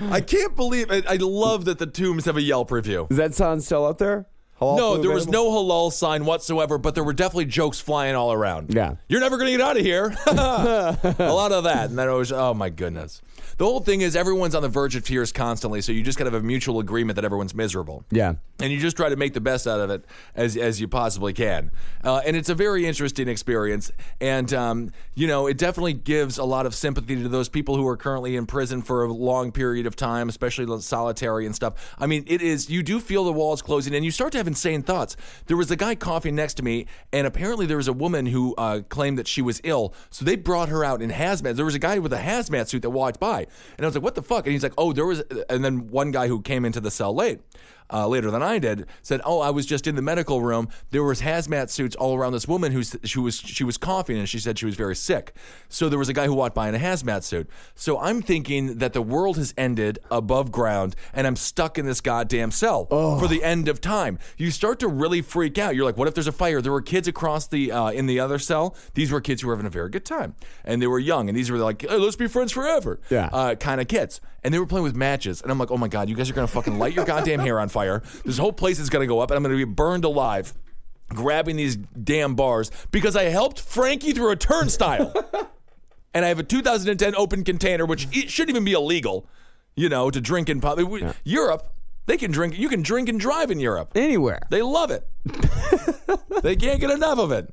I 0.00 0.20
can't 0.20 0.56
believe 0.56 0.90
it. 0.90 1.06
I 1.06 1.14
love 1.16 1.64
that 1.66 1.78
the 1.78 1.86
tombs 1.86 2.24
have 2.24 2.36
a 2.36 2.42
Yelp 2.42 2.70
review. 2.70 3.06
Does 3.08 3.18
that 3.18 3.34
sign 3.34 3.60
still 3.60 3.86
out 3.86 3.98
there? 3.98 4.26
Halal 4.60 4.76
No, 4.76 4.96
there 4.96 5.12
was 5.12 5.28
no 5.28 5.50
halal 5.50 5.92
sign 5.92 6.24
whatsoever, 6.24 6.78
but 6.78 6.96
there 6.96 7.04
were 7.04 7.12
definitely 7.12 7.44
jokes 7.44 7.78
flying 7.80 8.16
all 8.16 8.32
around. 8.32 8.74
Yeah. 8.74 8.96
You're 9.08 9.20
never 9.20 9.36
going 9.36 9.52
to 9.52 9.56
get 9.56 9.60
out 9.64 9.76
of 9.76 9.84
here. 9.84 10.06
a 10.26 11.32
lot 11.32 11.52
of 11.52 11.64
that. 11.64 11.90
And 11.90 11.98
then 11.98 12.08
it 12.08 12.12
was, 12.12 12.32
oh 12.32 12.54
my 12.54 12.68
goodness. 12.68 13.22
The 13.58 13.64
whole 13.64 13.80
thing 13.80 14.02
is 14.02 14.14
everyone's 14.14 14.54
on 14.54 14.62
the 14.62 14.68
verge 14.68 14.94
of 14.94 15.04
tears 15.04 15.32
constantly, 15.32 15.80
so 15.80 15.90
you 15.90 16.04
just 16.04 16.16
kind 16.16 16.28
of 16.28 16.32
have 16.32 16.44
a 16.44 16.46
mutual 16.46 16.78
agreement 16.78 17.16
that 17.16 17.24
everyone's 17.24 17.56
miserable. 17.56 18.04
Yeah. 18.10 18.34
And 18.60 18.72
you 18.72 18.78
just 18.78 18.96
try 18.96 19.08
to 19.08 19.16
make 19.16 19.34
the 19.34 19.40
best 19.40 19.66
out 19.66 19.80
of 19.80 19.90
it 19.90 20.04
as, 20.36 20.56
as 20.56 20.80
you 20.80 20.86
possibly 20.86 21.32
can. 21.32 21.72
Uh, 22.04 22.20
and 22.24 22.36
it's 22.36 22.48
a 22.48 22.54
very 22.54 22.86
interesting 22.86 23.26
experience. 23.28 23.90
And, 24.20 24.52
um, 24.54 24.92
you 25.14 25.26
know, 25.26 25.48
it 25.48 25.58
definitely 25.58 25.92
gives 25.92 26.38
a 26.38 26.44
lot 26.44 26.66
of 26.66 26.74
sympathy 26.74 27.16
to 27.16 27.28
those 27.28 27.48
people 27.48 27.76
who 27.76 27.86
are 27.88 27.96
currently 27.96 28.36
in 28.36 28.46
prison 28.46 28.80
for 28.80 29.04
a 29.04 29.12
long 29.12 29.50
period 29.50 29.86
of 29.86 29.96
time, 29.96 30.28
especially 30.28 30.64
the 30.64 30.80
solitary 30.80 31.44
and 31.44 31.54
stuff. 31.54 31.96
I 31.98 32.06
mean, 32.06 32.24
it 32.28 32.40
is, 32.40 32.70
you 32.70 32.84
do 32.84 33.00
feel 33.00 33.24
the 33.24 33.32
walls 33.32 33.60
closing 33.60 33.92
and 33.92 34.04
you 34.04 34.12
start 34.12 34.30
to 34.32 34.38
have 34.38 34.46
insane 34.46 34.82
thoughts. 34.82 35.16
There 35.46 35.56
was 35.56 35.72
a 35.72 35.76
guy 35.76 35.96
coughing 35.96 36.36
next 36.36 36.54
to 36.54 36.62
me, 36.62 36.86
and 37.12 37.26
apparently 37.26 37.66
there 37.66 37.76
was 37.76 37.88
a 37.88 37.92
woman 37.92 38.26
who 38.26 38.54
uh, 38.56 38.82
claimed 38.88 39.18
that 39.18 39.26
she 39.26 39.42
was 39.42 39.60
ill. 39.64 39.94
So 40.10 40.24
they 40.24 40.36
brought 40.36 40.68
her 40.68 40.84
out 40.84 41.02
in 41.02 41.10
hazmat. 41.10 41.56
There 41.56 41.64
was 41.64 41.74
a 41.74 41.80
guy 41.80 41.98
with 41.98 42.12
a 42.12 42.18
hazmat 42.18 42.68
suit 42.68 42.82
that 42.82 42.90
walked 42.90 43.18
by. 43.18 43.47
And 43.76 43.84
I 43.84 43.88
was 43.88 43.94
like, 43.94 44.04
what 44.04 44.14
the 44.14 44.22
fuck? 44.22 44.46
And 44.46 44.52
he's 44.52 44.62
like, 44.62 44.74
oh, 44.78 44.92
there 44.92 45.06
was, 45.06 45.22
and 45.48 45.64
then 45.64 45.88
one 45.88 46.10
guy 46.10 46.28
who 46.28 46.40
came 46.40 46.64
into 46.64 46.80
the 46.80 46.90
cell 46.90 47.14
late 47.14 47.40
uh, 47.92 48.06
later 48.08 48.30
than 48.30 48.42
I 48.42 48.58
did, 48.58 48.86
said, 49.02 49.20
"Oh, 49.24 49.40
I 49.40 49.50
was 49.50 49.66
just 49.66 49.86
in 49.86 49.96
the 49.96 50.02
medical 50.02 50.42
room. 50.42 50.68
There 50.90 51.02
was 51.02 51.22
hazmat 51.22 51.70
suits 51.70 51.96
all 51.96 52.16
around 52.16 52.32
this 52.32 52.46
woman 52.48 52.72
who 52.72 52.82
she 52.82 53.18
was 53.18 53.38
she 53.38 53.64
was 53.64 53.76
coughing 53.76 54.18
and 54.18 54.28
she 54.28 54.38
said 54.38 54.58
she 54.58 54.66
was 54.66 54.74
very 54.74 54.96
sick. 54.96 55.34
So 55.68 55.88
there 55.88 55.98
was 55.98 56.08
a 56.08 56.12
guy 56.12 56.26
who 56.26 56.34
walked 56.34 56.54
by 56.54 56.68
in 56.68 56.74
a 56.74 56.78
hazmat 56.78 57.22
suit. 57.22 57.48
So 57.74 57.98
I'm 57.98 58.22
thinking 58.22 58.78
that 58.78 58.92
the 58.92 59.02
world 59.02 59.36
has 59.36 59.54
ended 59.56 59.98
above 60.10 60.50
ground 60.52 60.96
and 61.12 61.26
I'm 61.26 61.36
stuck 61.36 61.78
in 61.78 61.86
this 61.86 62.00
goddamn 62.00 62.50
cell 62.50 62.86
for 63.20 63.28
the 63.28 63.42
end 63.44 63.68
of 63.68 63.80
time. 63.80 64.18
You 64.36 64.50
start 64.50 64.80
to 64.80 64.88
really 64.88 65.22
freak 65.22 65.58
out. 65.58 65.74
You're 65.74 65.84
like, 65.84 65.96
what 65.96 66.08
if 66.08 66.14
there's 66.14 66.26
a 66.26 66.32
fire? 66.32 66.60
There 66.60 66.72
were 66.72 66.82
kids 66.82 67.08
across 67.08 67.46
the 67.46 67.72
uh, 67.72 67.90
in 67.90 68.06
the 68.06 68.20
other 68.20 68.38
cell. 68.38 68.76
These 68.94 69.10
were 69.10 69.20
kids 69.20 69.42
who 69.42 69.48
were 69.48 69.54
having 69.54 69.66
a 69.66 69.70
very 69.70 69.90
good 69.90 70.04
time 70.04 70.34
and 70.64 70.80
they 70.80 70.86
were 70.86 70.98
young 70.98 71.28
and 71.28 71.36
these 71.36 71.50
were 71.50 71.58
like, 71.58 71.82
hey, 71.82 71.96
let's 71.96 72.16
be 72.16 72.28
friends 72.28 72.52
forever. 72.52 73.00
Yeah. 73.10 73.28
Uh, 73.32 73.54
kind 73.54 73.80
of 73.80 73.88
kids. 73.88 74.20
And 74.44 74.54
they 74.54 74.58
were 74.58 74.66
playing 74.66 74.84
with 74.84 74.94
matches. 74.94 75.42
And 75.42 75.50
I'm 75.50 75.58
like, 75.58 75.70
oh 75.70 75.76
my 75.76 75.88
God, 75.88 76.08
you 76.08 76.14
guys 76.14 76.30
are 76.30 76.32
going 76.32 76.46
to 76.46 76.52
fucking 76.52 76.78
light 76.78 76.94
your 76.94 77.04
goddamn 77.04 77.40
hair 77.40 77.58
on 77.58 77.68
fire. 77.68 78.02
This 78.24 78.38
whole 78.38 78.52
place 78.52 78.78
is 78.78 78.88
going 78.88 79.02
to 79.02 79.06
go 79.06 79.20
up 79.20 79.30
and 79.30 79.36
I'm 79.36 79.42
going 79.42 79.58
to 79.58 79.66
be 79.66 79.70
burned 79.70 80.04
alive 80.04 80.54
grabbing 81.08 81.56
these 81.56 81.76
damn 81.76 82.34
bars 82.34 82.70
because 82.90 83.16
I 83.16 83.24
helped 83.24 83.60
Frankie 83.60 84.12
through 84.12 84.30
a 84.30 84.36
turnstile. 84.36 85.12
and 86.14 86.24
I 86.24 86.28
have 86.28 86.38
a 86.38 86.42
2010 86.42 87.14
open 87.16 87.44
container, 87.44 87.86
which 87.86 88.06
it 88.12 88.30
shouldn't 88.30 88.50
even 88.50 88.64
be 88.64 88.72
illegal, 88.72 89.26
you 89.74 89.88
know, 89.88 90.10
to 90.10 90.20
drink 90.20 90.48
in 90.48 90.60
public. 90.60 91.14
Europe, 91.24 91.72
They 92.06 92.16
can 92.16 92.30
drink. 92.30 92.58
You 92.58 92.68
can 92.68 92.82
drink 92.82 93.08
and 93.08 93.18
drive 93.18 93.50
in 93.50 93.60
Europe. 93.60 93.92
Anywhere. 93.94 94.40
They 94.50 94.62
love 94.62 94.90
it. 94.90 95.06
they 96.42 96.56
can't 96.56 96.80
get 96.80 96.90
enough 96.90 97.18
of 97.18 97.32
it. 97.32 97.52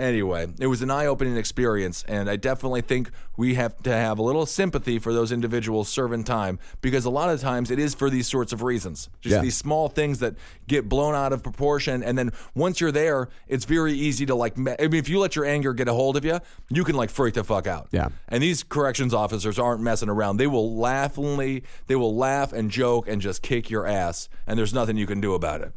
Anyway, 0.00 0.46
it 0.58 0.66
was 0.66 0.80
an 0.80 0.90
eye 0.90 1.04
opening 1.04 1.36
experience, 1.36 2.04
and 2.08 2.30
I 2.30 2.36
definitely 2.36 2.80
think 2.80 3.10
we 3.36 3.54
have 3.56 3.76
to 3.82 3.92
have 3.92 4.18
a 4.18 4.22
little 4.22 4.46
sympathy 4.46 4.98
for 4.98 5.12
those 5.12 5.30
individuals 5.30 5.90
serving 5.90 6.24
time 6.24 6.58
because 6.80 7.04
a 7.04 7.10
lot 7.10 7.28
of 7.28 7.38
times 7.40 7.70
it 7.70 7.78
is 7.78 7.94
for 7.94 8.08
these 8.08 8.26
sorts 8.26 8.54
of 8.54 8.62
reasons. 8.62 9.10
Just 9.20 9.34
Yeah. 9.36 9.42
these 9.42 9.56
small 9.58 9.88
things 9.88 10.18
that 10.20 10.36
get 10.66 10.88
blown 10.88 11.14
out 11.14 11.34
of 11.34 11.42
proportion, 11.42 12.02
and 12.02 12.16
then 12.16 12.32
once 12.54 12.80
you're 12.80 12.90
there, 12.90 13.28
it's 13.46 13.66
very 13.66 13.92
easy 13.92 14.24
to 14.24 14.34
like. 14.34 14.54
I 14.56 14.60
mean, 14.60 14.94
if 14.94 15.08
you 15.10 15.18
let 15.20 15.36
your 15.36 15.44
anger 15.44 15.74
get 15.74 15.86
a 15.86 15.92
hold 15.92 16.16
of 16.16 16.24
you, 16.24 16.40
you 16.70 16.82
can 16.82 16.96
like 16.96 17.10
freak 17.10 17.34
the 17.34 17.44
fuck 17.44 17.66
out. 17.66 17.88
Yeah. 17.92 18.08
And 18.28 18.42
these 18.42 18.62
corrections 18.62 19.12
officers 19.12 19.58
aren't 19.58 19.82
messing 19.82 20.08
around. 20.08 20.38
They 20.38 20.46
will 20.46 20.74
laughingly, 20.76 21.62
they 21.88 21.96
will 21.96 22.16
laugh 22.16 22.54
and 22.54 22.70
joke 22.70 23.06
and 23.06 23.20
just 23.20 23.42
kick 23.42 23.68
your 23.68 23.86
ass, 23.86 24.30
and 24.46 24.58
there's 24.58 24.72
nothing 24.72 24.96
you 24.96 25.06
can 25.06 25.20
do 25.20 25.34
about 25.34 25.60
it. 25.60 25.72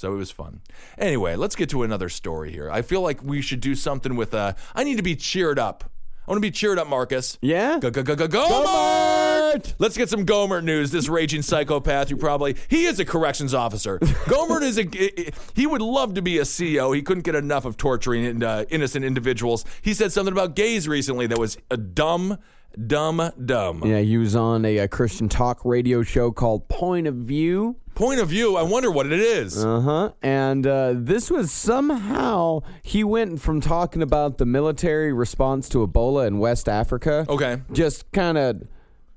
So 0.00 0.14
it 0.14 0.16
was 0.16 0.30
fun. 0.30 0.62
Anyway, 0.96 1.36
let's 1.36 1.54
get 1.54 1.68
to 1.70 1.82
another 1.82 2.08
story 2.08 2.50
here. 2.50 2.70
I 2.70 2.80
feel 2.80 3.02
like 3.02 3.22
we 3.22 3.42
should 3.42 3.60
do 3.60 3.74
something 3.74 4.16
with. 4.16 4.32
Uh, 4.32 4.54
I 4.74 4.82
need 4.82 4.96
to 4.96 5.02
be 5.02 5.14
cheered 5.14 5.58
up. 5.58 5.84
I 6.26 6.30
want 6.30 6.38
to 6.38 6.40
be 6.40 6.50
cheered 6.50 6.78
up, 6.78 6.86
Marcus. 6.86 7.36
Yeah? 7.42 7.78
Go 7.78 7.90
go 7.90 8.02
go 8.02 8.16
go 8.16 8.26
go 8.26 8.46
Gohmert! 8.48 9.74
Let's 9.78 9.98
get 9.98 10.08
some 10.08 10.24
Gohmert 10.24 10.64
news. 10.64 10.90
This 10.90 11.10
raging 11.10 11.42
psychopath 11.42 12.08
who 12.08 12.16
probably 12.16 12.56
he 12.68 12.86
is 12.86 12.98
a 12.98 13.04
corrections 13.04 13.52
officer. 13.52 13.98
Gohmert 13.98 14.62
is 14.62 14.78
a 14.78 15.32
he 15.54 15.66
would 15.66 15.82
love 15.82 16.14
to 16.14 16.22
be 16.22 16.38
a 16.38 16.44
CEO. 16.44 16.96
He 16.96 17.02
couldn't 17.02 17.24
get 17.24 17.34
enough 17.34 17.66
of 17.66 17.76
torturing 17.76 18.42
uh, 18.42 18.64
innocent 18.70 19.04
individuals. 19.04 19.66
He 19.82 19.92
said 19.92 20.12
something 20.12 20.32
about 20.32 20.56
gays 20.56 20.88
recently 20.88 21.26
that 21.26 21.38
was 21.38 21.58
a 21.70 21.76
dumb, 21.76 22.38
dumb, 22.86 23.32
dumb. 23.44 23.82
Yeah, 23.84 24.00
he 24.00 24.16
was 24.16 24.34
on 24.34 24.64
a, 24.64 24.78
uh 24.78 24.86
Christian 24.86 25.28
talk 25.28 25.62
radio 25.66 26.02
show 26.02 26.30
called 26.30 26.68
Point 26.68 27.06
of 27.06 27.16
View. 27.16 27.76
Point 28.00 28.18
of 28.18 28.28
view. 28.28 28.56
I 28.56 28.62
wonder 28.62 28.90
what 28.90 29.04
it 29.04 29.12
is. 29.12 29.62
Uh 29.62 29.80
huh. 29.82 30.12
And 30.22 30.66
uh, 30.66 30.94
this 30.96 31.30
was 31.30 31.52
somehow 31.52 32.60
he 32.82 33.04
went 33.04 33.42
from 33.42 33.60
talking 33.60 34.00
about 34.00 34.38
the 34.38 34.46
military 34.46 35.12
response 35.12 35.68
to 35.68 35.86
Ebola 35.86 36.26
in 36.26 36.38
West 36.38 36.66
Africa. 36.66 37.26
Okay. 37.28 37.60
Just 37.72 38.10
kind 38.10 38.38
of 38.38 38.62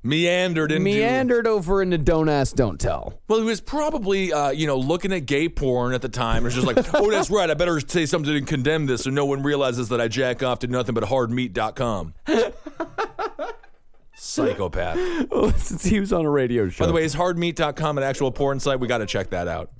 Meandered 0.05 0.73
into 0.73 0.83
meandered 0.83 1.47
over 1.47 1.81
into 1.81 1.97
Don't 1.97 2.27
Ask, 2.27 2.57
Don't 2.57 2.77
Tell. 2.77 3.21
Well, 3.29 3.39
he 3.39 3.45
was 3.45 3.61
probably, 3.61 4.33
uh, 4.33 4.49
you 4.49 4.67
know, 4.67 4.75
looking 4.75 5.13
at 5.13 5.21
gay 5.27 5.47
porn 5.47 5.93
at 5.93 6.01
the 6.01 6.09
time. 6.09 6.41
It 6.43 6.53
was 6.53 6.55
just 6.55 6.67
like, 6.67 6.75
oh, 6.93 7.09
that's 7.09 7.29
right. 7.29 7.49
I 7.49 7.53
better 7.53 7.79
say 7.79 8.05
something 8.05 8.33
to 8.33 8.41
condemn 8.41 8.85
this 8.85 9.03
so 9.05 9.11
no 9.11 9.25
one 9.25 9.43
realizes 9.43 9.87
that 9.89 10.01
I 10.01 10.09
jack 10.09 10.43
off 10.43 10.59
to 10.59 10.67
nothing 10.67 10.93
but 10.93 11.05
hardmeat.com. 11.05 12.15
Psychopath. 14.23 14.97
Since 15.57 15.83
he 15.83 15.99
was 15.99 16.13
on 16.13 16.23
a 16.25 16.29
radio 16.29 16.69
show. 16.69 16.83
By 16.83 16.87
the 16.87 16.93
way, 16.93 17.03
is 17.03 17.13
hardmeat.com 17.13 17.97
an 17.97 18.03
actual 18.05 18.31
porn 18.31 18.59
site? 18.59 18.79
We 18.79 18.87
got 18.87 18.99
to 18.99 19.05
check 19.05 19.29
that 19.31 19.49
out. 19.49 19.71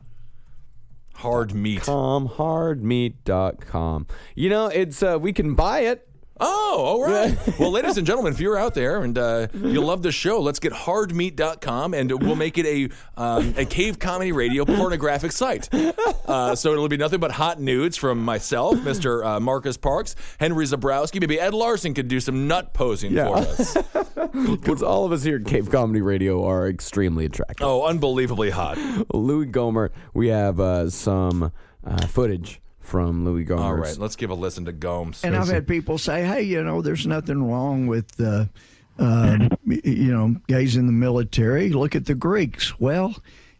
Hard 1.15 1.53
meat. 1.53 1.81
com 1.81 2.27
hardmeat.com. 2.27 4.07
You 4.35 4.49
know, 4.49 4.67
it's 4.67 5.01
uh, 5.01 5.17
we 5.21 5.31
can 5.31 5.55
buy 5.55 5.81
it. 5.81 6.09
Oh, 6.45 6.83
all 6.85 7.01
right. 7.03 7.37
well, 7.59 7.71
ladies 7.71 7.97
and 7.97 8.05
gentlemen, 8.05 8.33
if 8.33 8.39
you're 8.41 8.57
out 8.57 8.73
there 8.73 9.01
and 9.03 9.17
uh, 9.17 9.47
you 9.53 9.79
love 9.81 10.01
the 10.01 10.11
show, 10.11 10.41
let's 10.41 10.59
get 10.59 10.73
hardmeat.com 10.73 11.93
and 11.93 12.11
we'll 12.21 12.35
make 12.35 12.57
it 12.57 12.65
a 12.65 12.89
um, 13.21 13.53
a 13.57 13.63
cave 13.65 13.97
comedy 13.99 14.31
radio 14.33 14.65
pornographic 14.65 15.31
site. 15.31 15.69
Uh, 15.73 16.55
so 16.55 16.71
it'll 16.73 16.89
be 16.89 16.97
nothing 16.97 17.19
but 17.19 17.31
hot 17.31 17.61
nudes 17.61 17.95
from 17.95 18.23
myself, 18.23 18.75
Mr. 18.79 19.25
Uh, 19.25 19.39
Marcus 19.39 19.77
Parks, 19.77 20.15
Henry 20.39 20.65
Zebrowski. 20.65 21.19
Maybe 21.21 21.39
Ed 21.39 21.53
Larson 21.53 21.93
could 21.93 22.07
do 22.09 22.19
some 22.19 22.47
nut 22.47 22.73
posing 22.73 23.13
Yeah. 23.13 23.27
for 23.27 23.37
us. 23.37 23.77
Because 24.33 24.81
all 24.81 25.05
of 25.05 25.11
us 25.11 25.21
here 25.23 25.35
at 25.35 25.45
Cave 25.45 25.69
Comedy 25.69 26.01
Radio 26.01 26.43
are 26.43 26.67
extremely 26.67 27.25
attractive. 27.25 27.65
Oh, 27.67 27.83
unbelievably 27.85 28.49
hot. 28.49 28.79
Louis 29.13 29.45
Gomer, 29.45 29.91
we 30.15 30.29
have 30.29 30.59
uh, 30.59 30.89
some 30.89 31.51
uh, 31.85 32.07
footage 32.07 32.59
from 32.83 33.25
Louis 33.25 33.45
Gomer. 33.45 33.63
All 33.63 33.73
right, 33.73 33.97
let's 33.97 34.15
give 34.15 34.29
a 34.29 34.35
listen 34.35 34.65
to 34.65 34.71
Gomes. 34.71 35.23
And 35.23 35.35
I've 35.35 35.47
had 35.47 35.67
people 35.67 35.97
say, 35.97 36.25
"Hey, 36.25 36.43
you 36.43 36.63
know, 36.63 36.81
there's 36.81 37.07
nothing 37.07 37.49
wrong 37.49 37.87
with, 37.87 38.19
uh, 38.19 38.45
uh, 38.99 39.37
you 39.65 40.13
know, 40.13 40.35
gays 40.47 40.75
in 40.75 40.85
the 40.85 40.93
military. 40.93 41.69
Look 41.69 41.95
at 41.95 42.05
the 42.05 42.15
Greeks." 42.15 42.79
Well, 42.79 43.15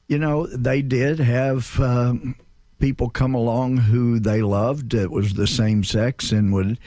you 0.08 0.20
know, 0.20 0.46
they 0.48 0.82
did 0.82 1.20
have 1.20 1.80
um, 1.80 2.36
people 2.80 3.10
come 3.10 3.34
along 3.34 3.78
who 3.78 4.20
they 4.20 4.42
loved 4.42 4.92
that 4.92 5.10
was 5.10 5.34
the 5.34 5.48
same 5.48 5.84
sex 5.84 6.32
and 6.32 6.54
would 6.54 6.78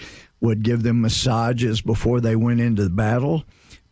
would 0.41 0.63
give 0.63 0.83
them 0.83 1.01
massages 1.01 1.81
before 1.81 2.21
they 2.21 2.37
went 2.37 2.61
into 2.61 2.85
the 2.85 2.91
battle. 2.91 3.45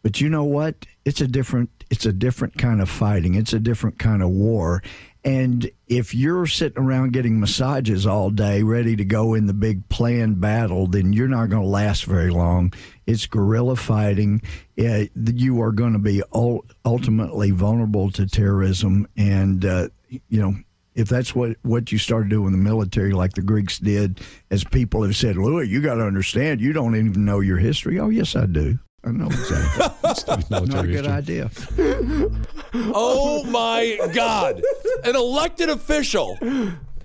But 0.02 0.20
you 0.20 0.28
know 0.28 0.44
what? 0.44 0.86
It's 1.06 1.22
a 1.22 1.26
different 1.26 1.70
it's 1.90 2.04
a 2.04 2.12
different 2.12 2.58
kind 2.58 2.82
of 2.82 2.90
fighting. 2.90 3.34
It's 3.34 3.54
a 3.54 3.58
different 3.58 3.98
kind 3.98 4.22
of 4.22 4.28
war. 4.28 4.82
And 5.24 5.70
if 5.86 6.14
you're 6.14 6.46
sitting 6.46 6.82
around 6.82 7.14
getting 7.14 7.40
massages 7.40 8.06
all 8.06 8.28
day, 8.28 8.62
ready 8.62 8.94
to 8.96 9.04
go 9.06 9.32
in 9.32 9.46
the 9.46 9.54
big 9.54 9.88
planned 9.88 10.38
battle, 10.38 10.86
then 10.86 11.14
you're 11.14 11.28
not 11.28 11.48
going 11.48 11.62
to 11.62 11.68
last 11.68 12.04
very 12.04 12.28
long. 12.28 12.74
It's 13.06 13.24
guerrilla 13.26 13.76
fighting. 13.76 14.42
Uh, 14.78 15.04
you 15.14 15.62
are 15.62 15.72
going 15.72 15.94
to 15.94 15.98
be 15.98 16.22
ul- 16.34 16.66
ultimately 16.84 17.52
vulnerable 17.52 18.10
to 18.10 18.26
terrorism. 18.26 19.08
And, 19.16 19.64
uh, 19.64 19.88
you 20.10 20.42
know, 20.42 20.56
if 20.94 21.08
that's 21.08 21.34
what, 21.34 21.56
what 21.62 21.90
you 21.90 21.96
started 21.96 22.28
doing 22.28 22.48
in 22.48 22.52
the 22.52 22.58
military, 22.58 23.12
like 23.12 23.32
the 23.32 23.42
Greeks 23.42 23.78
did, 23.78 24.20
as 24.50 24.62
people 24.62 25.02
have 25.02 25.16
said, 25.16 25.36
Louis, 25.36 25.66
you 25.68 25.80
got 25.80 25.94
to 25.94 26.04
understand, 26.04 26.60
you 26.60 26.74
don't 26.74 26.96
even 26.96 27.24
know 27.24 27.40
your 27.40 27.58
history. 27.58 27.98
Oh, 27.98 28.10
yes, 28.10 28.36
I 28.36 28.44
do. 28.44 28.78
I 29.06 29.10
know 29.10 29.26
exactly. 29.26 30.44
Not 30.50 30.84
a 30.84 30.88
good 30.88 31.06
idea. 31.06 31.50
Oh 32.76 33.44
my 33.44 33.98
God. 34.12 34.60
An 35.04 35.14
elected 35.14 35.68
official. 35.68 36.36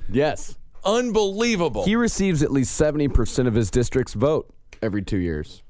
Yes. 0.09 0.57
Unbelievable. 0.83 1.85
He 1.85 1.95
receives 1.95 2.41
at 2.41 2.51
least 2.51 2.79
70% 2.79 3.45
of 3.45 3.53
his 3.53 3.69
district's 3.69 4.15
vote 4.15 4.51
every 4.81 5.03
two 5.03 5.19
years. 5.19 5.61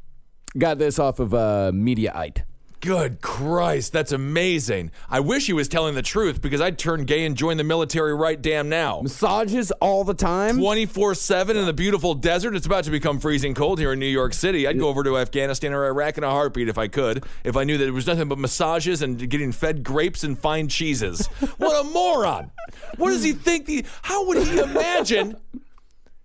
Got 0.57 0.77
this 0.79 0.99
off 0.99 1.19
of 1.19 1.33
uh, 1.33 1.71
Mediaite. 1.73 2.43
Good 2.81 3.19
Christ, 3.19 3.91
that's 3.91 4.13
amazing. 4.13 4.91
I 5.09 5.19
wish 5.19 5.47
he 5.47 5.53
was 5.53 5.67
telling 5.67 5.95
the 5.95 6.01
truth 6.01 6.41
because 6.41 6.61
I'd 6.61 6.79
turn 6.79 7.03
gay 7.03 7.25
and 7.25 7.35
join 7.35 7.57
the 7.57 7.63
military 7.65 8.13
right 8.13 8.41
damn 8.41 8.69
now. 8.69 9.01
Massages 9.01 9.71
all 9.81 10.05
the 10.05 10.13
time. 10.13 10.57
24 10.57 11.13
7 11.15 11.57
in 11.57 11.65
the 11.65 11.73
beautiful 11.73 12.13
desert. 12.13 12.55
It's 12.55 12.65
about 12.65 12.85
to 12.85 12.91
become 12.91 13.19
freezing 13.19 13.53
cold 13.53 13.79
here 13.79 13.91
in 13.91 13.99
New 13.99 14.05
York 14.05 14.33
City. 14.33 14.65
I'd 14.65 14.79
go 14.79 14.87
over 14.87 15.03
to 15.03 15.17
Afghanistan 15.17 15.73
or 15.73 15.87
Iraq 15.87 16.17
in 16.17 16.23
a 16.23 16.29
heartbeat 16.29 16.69
if 16.69 16.77
I 16.77 16.87
could, 16.87 17.25
if 17.43 17.57
I 17.57 17.65
knew 17.65 17.77
that 17.77 17.85
it 17.85 17.91
was 17.91 18.07
nothing 18.07 18.29
but 18.29 18.37
massages 18.37 19.01
and 19.01 19.29
getting 19.29 19.51
fed 19.51 19.83
grapes 19.83 20.23
and 20.23 20.39
fine 20.39 20.69
cheeses. 20.69 21.27
What 21.57 21.85
a 21.85 21.89
moron. 21.89 22.51
What 22.95 23.09
does 23.09 23.23
he 23.23 23.33
think? 23.33 23.65
The, 23.65 23.85
how 24.03 24.25
would 24.27 24.47
he 24.47 24.57
imagine? 24.59 25.35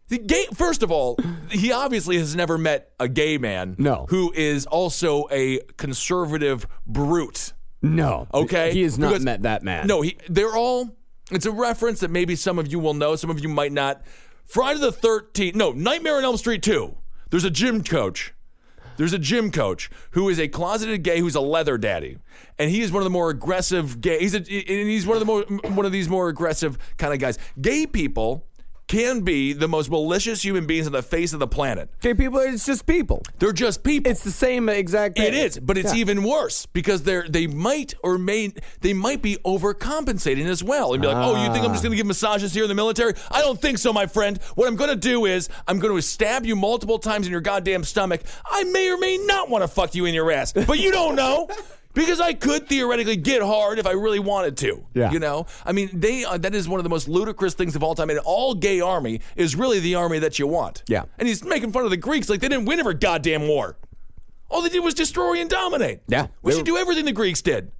The 0.09 0.19
gay, 0.19 0.47
first 0.55 0.83
of 0.83 0.91
all, 0.91 1.19
he 1.51 1.73
obviously 1.73 2.19
has 2.19 2.37
never 2.37 2.59
met 2.59 2.93
a 3.01 3.09
gay 3.09 3.39
man 3.39 3.75
No. 3.79 4.07
who 4.11 4.33
is 4.35 4.67
also 4.67 5.27
a 5.31 5.61
conservative 5.79 6.67
brute. 6.87 7.53
No. 7.81 8.27
Okay, 8.33 8.73
He 8.73 8.83
has 8.83 8.99
not 8.99 9.09
Because- 9.09 9.25
met 9.25 9.43
that 9.43 9.63
man. 9.63 9.87
No, 9.87 10.03
he. 10.03 10.17
They're 10.29 10.55
all. 10.57 10.97
It's 11.31 11.47
a 11.47 11.51
reference 11.51 12.01
that 12.01 12.11
maybe 12.11 12.37
some 12.37 12.59
of 12.59 12.71
you 12.71 12.79
will 12.79 12.93
know, 12.95 13.17
some 13.17 13.31
of 13.31 13.41
you 13.41 13.49
might 13.49 13.73
not. 13.73 14.03
Friday 14.45 14.79
the 14.81 14.93
Thirteenth. 14.93 15.57
No, 15.57 15.73
Nightmare 15.73 16.17
on 16.19 16.25
Elm 16.25 16.37
Street 16.37 16.63
Two. 16.63 16.97
There's 17.31 17.45
a 17.45 17.51
gym 17.51 17.83
coach. 17.83 18.35
There's 18.97 19.13
a 19.13 19.19
gym 19.19 19.51
coach 19.51 19.91
who 20.13 20.29
is 20.29 20.39
a 20.39 20.47
closeted 20.49 21.03
gay 21.03 21.19
who's 21.19 21.35
a 21.35 21.41
leather 21.41 21.77
daddy, 21.79 22.19
and 22.59 22.71
he 22.71 22.81
is 22.83 22.93
one 22.93 23.01
of 23.01 23.05
the 23.05 23.11
more 23.11 23.29
aggressive 23.31 24.01
gay. 24.01 24.21
He's 24.21 24.35
a, 24.35 24.39
and 24.39 24.47
he's 24.47 25.07
one 25.07 25.17
of 25.17 25.21
the 25.21 25.27
more 25.27 25.43
one 25.75 25.85
of 25.87 25.93
these 25.93 26.09
more 26.09 26.29
aggressive 26.29 26.79
kind 26.99 27.13
of 27.13 27.19
guys. 27.19 27.39
Gay 27.61 27.87
people 27.87 28.47
can 28.95 29.23
be 29.23 29.53
the 29.53 29.67
most 29.67 29.91
malicious 29.91 30.45
human 30.45 30.67
beings 30.67 30.87
on 30.87 30.93
the 30.93 31.03
face 31.03 31.33
of 31.33 31.41
the 31.41 31.49
planet. 31.49 31.91
Okay, 31.97 32.15
people, 32.15 32.39
it's 32.39 32.65
just 32.65 32.87
people. 32.87 33.23
They're 33.41 33.53
just 33.53 33.83
people. 33.83 34.11
It's 34.11 34.23
the 34.23 34.31
same 34.31 34.69
exact 34.69 35.17
thing. 35.17 35.27
It 35.27 35.35
is, 35.35 35.59
but 35.59 35.77
it's 35.77 35.93
Yeah. 35.93 36.01
even 36.01 36.23
worse 36.23 36.67
because 36.67 37.03
they're 37.03 37.27
they 37.29 37.49
might 37.49 37.95
or 38.05 38.19
may 38.19 38.53
they 38.83 38.93
might 38.93 39.21
be 39.21 39.37
overcompensating 39.45 40.47
as 40.47 40.63
well 40.63 40.93
and 40.93 41.03
be 41.03 41.09
like, 41.09 41.17
oh, 41.17 41.43
you 41.45 41.53
think 41.53 41.65
I'm 41.65 41.73
just 41.73 41.81
ah. 41.81 41.89
going 41.89 41.91
to 41.93 41.97
give 41.97 42.07
massages 42.07 42.55
here 42.55 42.63
in 42.63 42.69
the 42.69 42.75
military? 42.77 43.15
I 43.33 43.41
don't 43.41 43.61
think 43.61 43.79
so, 43.79 43.93
my 43.93 44.07
friend. 44.07 44.41
What 44.55 44.69
I'm 44.69 44.77
going 44.77 44.91
to 44.91 44.97
do 44.97 45.25
is 45.25 45.49
I'm 45.67 45.81
going 45.81 45.95
to 45.95 46.01
stab 46.01 46.47
you 46.47 46.55
multiple 46.55 47.01
times 47.01 47.27
in 47.27 47.33
your 47.33 47.41
goddamn 47.41 47.83
stomach. 47.83 48.21
I 48.47 48.63
may 48.65 48.91
or 48.91 48.99
may 48.99 49.17
not 49.17 49.51
want 49.51 49.63
to 49.63 49.69
fuck 49.69 49.97
you 49.97 50.05
in 50.05 50.15
your 50.15 50.31
ass, 50.31 50.53
but 50.53 50.79
you 50.79 50.93
don't 50.93 51.17
know. 51.17 51.49
Because 51.95 52.21
I 52.21 52.33
could 52.35 52.69
theoretically 52.69 53.17
get 53.17 53.41
hard 53.41 53.79
if 53.79 53.87
I 53.87 53.93
really 53.93 54.19
wanted 54.19 54.57
to. 54.59 54.85
Yeah. 54.95 55.13
You 55.13 55.21
know? 55.21 55.47
I 55.65 55.73
mean, 55.73 55.89
they 55.93 56.25
uh, 56.25 56.37
that 56.39 56.55
is 56.55 56.69
one 56.69 56.81
of 56.81 56.85
the 56.85 56.91
most 56.91 57.09
ludicrous 57.09 57.55
things 57.55 57.77
of 57.77 57.83
all 57.83 57.95
time. 57.95 58.11
And 58.11 58.19
all 58.21 58.55
gay 58.55 58.81
army 58.81 59.21
is 59.37 59.55
really 59.57 59.79
the 59.81 59.95
army 59.95 60.19
that 60.19 60.39
you 60.39 60.47
want. 60.47 60.83
Yeah. 60.89 61.05
And 61.19 61.29
he's 61.29 61.45
making 61.45 61.73
fun 61.73 61.85
of 61.85 61.91
the 61.91 61.97
Greeks 61.97 62.29
like 62.29 62.41
they 62.41 62.49
didn't 62.49 62.65
win 62.67 62.81
every 62.81 62.95
goddamn 62.95 63.47
war. 63.47 63.77
All 64.51 64.61
they 64.63 64.69
did 64.69 64.81
was 64.85 64.95
destroy 64.95 65.41
and 65.41 65.49
dominate. 65.49 66.01
Yeah. 66.09 66.27
We 66.43 66.53
should 66.53 66.67
do 66.67 66.77
everything 66.77 67.05
the 67.05 67.13
Greeks 67.13 67.43
did. 67.43 67.71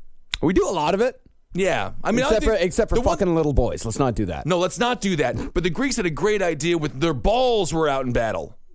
We 0.41 0.53
do 0.53 0.69
a 0.69 0.73
lot 0.73 0.95
of 0.95 1.01
it. 1.01 1.21
Yeah. 1.53 1.93
I 2.03 2.11
mean, 2.13 2.25
I 2.25 2.29
except 2.29 2.45
for 2.45 2.55
except 2.55 2.89
for 2.91 2.95
the 2.97 3.01
one- 3.01 3.17
fucking 3.17 3.35
little 3.35 3.53
boys. 3.53 3.85
Let's 3.85 3.99
not 3.99 4.15
do 4.15 4.27
that. 4.27 4.47
no, 4.47 4.59
let's 4.59 4.79
not 4.79 5.01
do 5.01 5.17
that. 5.17 5.55
But 5.55 5.63
the 5.63 5.71
Greeks 5.71 5.97
had 5.97 6.07
a 6.07 6.11
great 6.11 6.43
idea 6.43 6.77
with 6.79 7.01
their 7.01 7.15
balls 7.15 7.73
were 7.73 7.89
out 7.89 8.07
in 8.07 8.13
battle. 8.13 8.57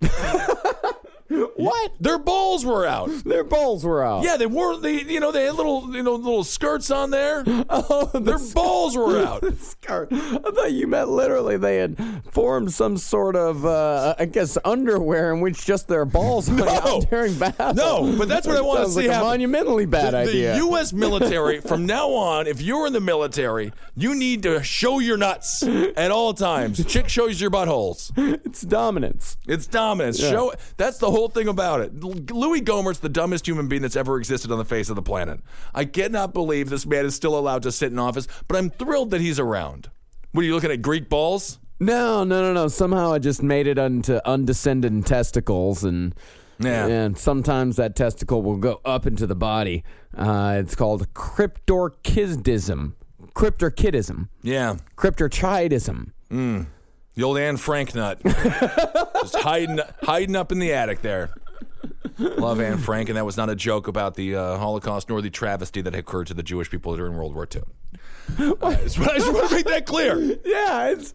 What? 1.30 1.92
Their 2.00 2.18
balls 2.18 2.64
were 2.64 2.84
out. 2.86 3.08
Their 3.24 3.44
balls 3.44 3.84
were 3.84 4.04
out. 4.04 4.24
Yeah, 4.24 4.36
they 4.36 4.46
wore 4.46 4.76
they 4.78 5.02
you 5.02 5.20
know 5.20 5.30
they 5.30 5.44
had 5.44 5.54
little 5.54 5.94
you 5.94 6.02
know 6.02 6.14
little 6.16 6.44
skirts 6.44 6.90
on 6.90 7.10
there. 7.10 7.44
Oh, 7.72 8.06
Their 8.18 8.38
balls 8.52 8.96
were 8.96 9.18
out. 9.26 9.44
skirt. 9.58 10.08
I 10.12 10.38
thought 10.38 10.72
you 10.72 10.86
meant 10.88 11.08
literally 11.08 11.56
they 11.56 11.76
had 11.76 11.96
formed 12.32 12.72
some 12.72 12.96
sort 12.96 13.36
of, 13.36 13.64
uh, 13.64 14.14
I 14.18 14.24
guess, 14.24 14.58
underwear 14.64 15.32
in 15.32 15.40
which 15.40 15.64
just 15.64 15.86
their 15.86 16.04
balls 16.04 16.48
hung 16.48 16.62
out 16.62 17.08
during 17.10 17.38
battle. 17.38 17.74
No, 17.74 18.16
but 18.18 18.28
that's 18.28 18.46
what 18.46 18.56
I 18.56 18.60
wanna 18.60 18.80
Sounds 18.84 18.94
see 18.96 19.08
like 19.08 19.18
a 19.18 19.20
monumentally 19.20 19.86
bad 19.86 20.14
the, 20.14 20.18
idea. 20.18 20.52
The 20.52 20.58
U.S. 20.58 20.92
military, 21.06 21.60
from 21.60 21.86
now 21.86 22.10
on, 22.10 22.46
if 22.48 22.60
you're 22.60 22.86
in 22.88 22.92
the 22.92 23.00
military, 23.00 23.72
you 23.94 24.14
need 24.16 24.42
to 24.42 24.62
show 24.62 24.98
your 24.98 25.16
nuts 25.16 25.62
at 25.62 26.10
all 26.10 26.34
times. 26.34 26.84
Chick 26.86 27.08
shows 27.08 27.40
your 27.40 27.50
buttholes. 27.50 28.10
it's 28.44 28.62
dominance. 28.62 29.36
It's 29.46 29.66
dominance. 29.66 30.18
Show. 30.18 30.52
That's 30.76 30.98
the 30.98 31.10
whole 31.10 31.19
thing 31.28 31.48
about 31.48 31.80
it. 31.80 31.94
Louis 32.02 32.60
Gohmert's 32.62 32.98
the 33.00 33.08
dumbest 33.08 33.46
human 33.46 33.68
being 33.68 33.82
that's 33.82 33.96
ever 33.96 34.16
existed 34.18 34.50
on 34.50 34.58
the 34.58 34.64
face 34.64 34.88
of 34.90 34.96
the 34.96 35.02
planet. 35.02 35.40
I 35.74 35.84
cannot 35.84 36.32
believe 36.32 36.70
this 36.70 36.86
man 36.86 37.04
is 37.04 37.14
still 37.14 37.38
allowed 37.38 37.62
to 37.64 37.72
sit 37.72 37.92
in 37.92 37.98
office, 37.98 38.26
but 38.48 38.56
I'm 38.56 38.70
thrilled 38.70 39.10
that 39.10 39.20
he's 39.20 39.38
around. 39.38 39.90
What 40.32 40.42
are 40.42 40.44
you 40.46 40.54
looking 40.54 40.70
at? 40.70 40.82
Greek 40.82 41.08
balls? 41.08 41.58
No, 41.80 42.24
no, 42.24 42.42
no, 42.42 42.52
no. 42.52 42.68
Somehow 42.68 43.12
I 43.12 43.18
just 43.18 43.42
made 43.42 43.66
it 43.66 43.78
onto 43.78 44.18
undescended 44.24 45.06
testicles, 45.06 45.82
and 45.84 46.14
Yeah. 46.58 46.86
and 46.86 47.16
sometimes 47.16 47.76
that 47.76 47.96
testicle 47.96 48.42
will 48.42 48.58
go 48.58 48.80
up 48.84 49.06
into 49.06 49.26
the 49.26 49.34
body. 49.34 49.82
Uh, 50.16 50.56
it's 50.60 50.74
called 50.74 51.12
cryptorchidism, 51.14 52.92
cryptorchidism, 53.34 54.28
Yeah. 54.42 54.76
cryptorchidism. 54.96 56.10
The 57.20 57.26
old 57.26 57.36
Anne 57.36 57.58
Frank 57.58 57.94
nut. 57.94 58.18
Just 58.24 59.36
hiding, 59.36 59.78
hiding 60.02 60.34
up 60.34 60.52
in 60.52 60.58
the 60.58 60.72
attic 60.72 61.02
there. 61.02 61.28
Love 62.18 62.62
Anne 62.62 62.78
Frank, 62.78 63.10
and 63.10 63.18
that 63.18 63.26
was 63.26 63.36
not 63.36 63.50
a 63.50 63.54
joke 63.54 63.88
about 63.88 64.14
the 64.14 64.36
uh, 64.36 64.56
Holocaust 64.56 65.10
nor 65.10 65.20
the 65.20 65.28
travesty 65.28 65.82
that 65.82 65.94
occurred 65.94 66.28
to 66.28 66.34
the 66.34 66.42
Jewish 66.42 66.70
people 66.70 66.96
during 66.96 67.14
World 67.14 67.34
War 67.34 67.46
II. 67.54 67.60
Uh, 68.38 68.54
I 68.62 68.74
just 68.76 68.98
want 68.98 69.50
to 69.50 69.54
make 69.54 69.66
that 69.66 69.84
clear. 69.84 70.18
Yeah, 70.46 70.94
it's 70.94 71.12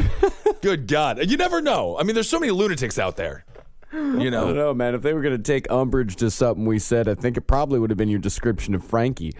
Good 0.60 0.88
God. 0.88 1.24
You 1.24 1.38
never 1.38 1.62
know. 1.62 1.98
I 1.98 2.02
mean, 2.02 2.12
there's 2.12 2.28
so 2.28 2.38
many 2.38 2.52
lunatics 2.52 2.98
out 2.98 3.16
there. 3.16 3.46
You 3.94 3.98
I 4.00 4.02
don't 4.24 4.30
know, 4.30 4.52
know, 4.52 4.74
man. 4.74 4.94
If 4.94 5.00
they 5.00 5.14
were 5.14 5.22
going 5.22 5.38
to 5.38 5.42
take 5.42 5.72
umbrage 5.72 6.16
to 6.16 6.30
something 6.30 6.66
we 6.66 6.78
said, 6.78 7.08
I 7.08 7.14
think 7.14 7.38
it 7.38 7.46
probably 7.46 7.78
would 7.78 7.88
have 7.88 7.96
been 7.96 8.10
your 8.10 8.18
description 8.18 8.74
of 8.74 8.84
Frankie. 8.84 9.32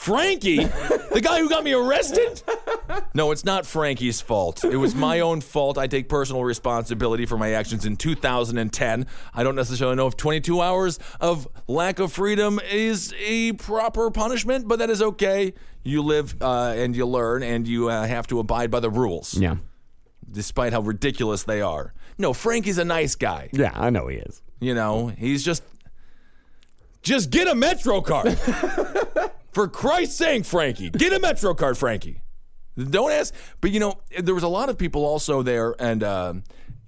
Frankie, 0.00 0.64
the 0.64 1.20
guy 1.22 1.40
who 1.40 1.48
got 1.50 1.62
me 1.62 1.74
arrested? 1.74 2.42
No, 3.12 3.32
it's 3.32 3.44
not 3.44 3.66
Frankie's 3.66 4.22
fault. 4.22 4.64
It 4.64 4.78
was 4.78 4.94
my 4.94 5.20
own 5.20 5.42
fault. 5.42 5.76
I 5.76 5.88
take 5.88 6.08
personal 6.08 6.42
responsibility 6.42 7.26
for 7.26 7.36
my 7.36 7.52
actions 7.52 7.84
in 7.84 7.96
2010. 7.98 9.06
I 9.34 9.42
don't 9.42 9.54
necessarily 9.56 9.96
know 9.96 10.06
if 10.06 10.16
22 10.16 10.58
hours 10.62 10.98
of 11.20 11.46
lack 11.68 11.98
of 11.98 12.14
freedom 12.14 12.58
is 12.70 13.14
a 13.22 13.52
proper 13.52 14.10
punishment, 14.10 14.66
but 14.66 14.78
that 14.78 14.88
is 14.88 15.02
okay. 15.02 15.52
You 15.84 16.00
live 16.00 16.34
uh, 16.40 16.72
and 16.78 16.96
you 16.96 17.04
learn, 17.04 17.42
and 17.42 17.68
you 17.68 17.90
uh, 17.90 18.06
have 18.06 18.26
to 18.28 18.38
abide 18.38 18.70
by 18.70 18.80
the 18.80 18.88
rules, 18.90 19.34
Yeah, 19.34 19.56
despite 20.32 20.72
how 20.72 20.80
ridiculous 20.80 21.42
they 21.42 21.60
are. 21.60 21.92
No, 22.16 22.32
Frankie's 22.32 22.78
a 22.78 22.86
nice 22.86 23.16
guy. 23.16 23.50
yeah, 23.52 23.72
I 23.74 23.90
know 23.90 24.06
he 24.08 24.16
is. 24.16 24.40
You 24.60 24.72
know, 24.74 25.08
he's 25.08 25.44
just 25.44 25.62
just 27.02 27.28
get 27.30 27.48
a 27.48 27.54
Metro 27.54 28.00
card. 28.00 28.38
For 29.52 29.68
Christ's 29.68 30.16
sake, 30.16 30.44
Frankie, 30.44 30.90
get 30.90 31.12
a 31.12 31.18
Metro 31.18 31.54
card, 31.54 31.76
Frankie. 31.76 32.22
Don't 32.78 33.10
ask. 33.10 33.34
But 33.60 33.72
you 33.72 33.80
know, 33.80 34.00
there 34.18 34.34
was 34.34 34.44
a 34.44 34.48
lot 34.48 34.68
of 34.68 34.78
people 34.78 35.04
also 35.04 35.42
there 35.42 35.74
and 35.78 36.02
uh, 36.02 36.34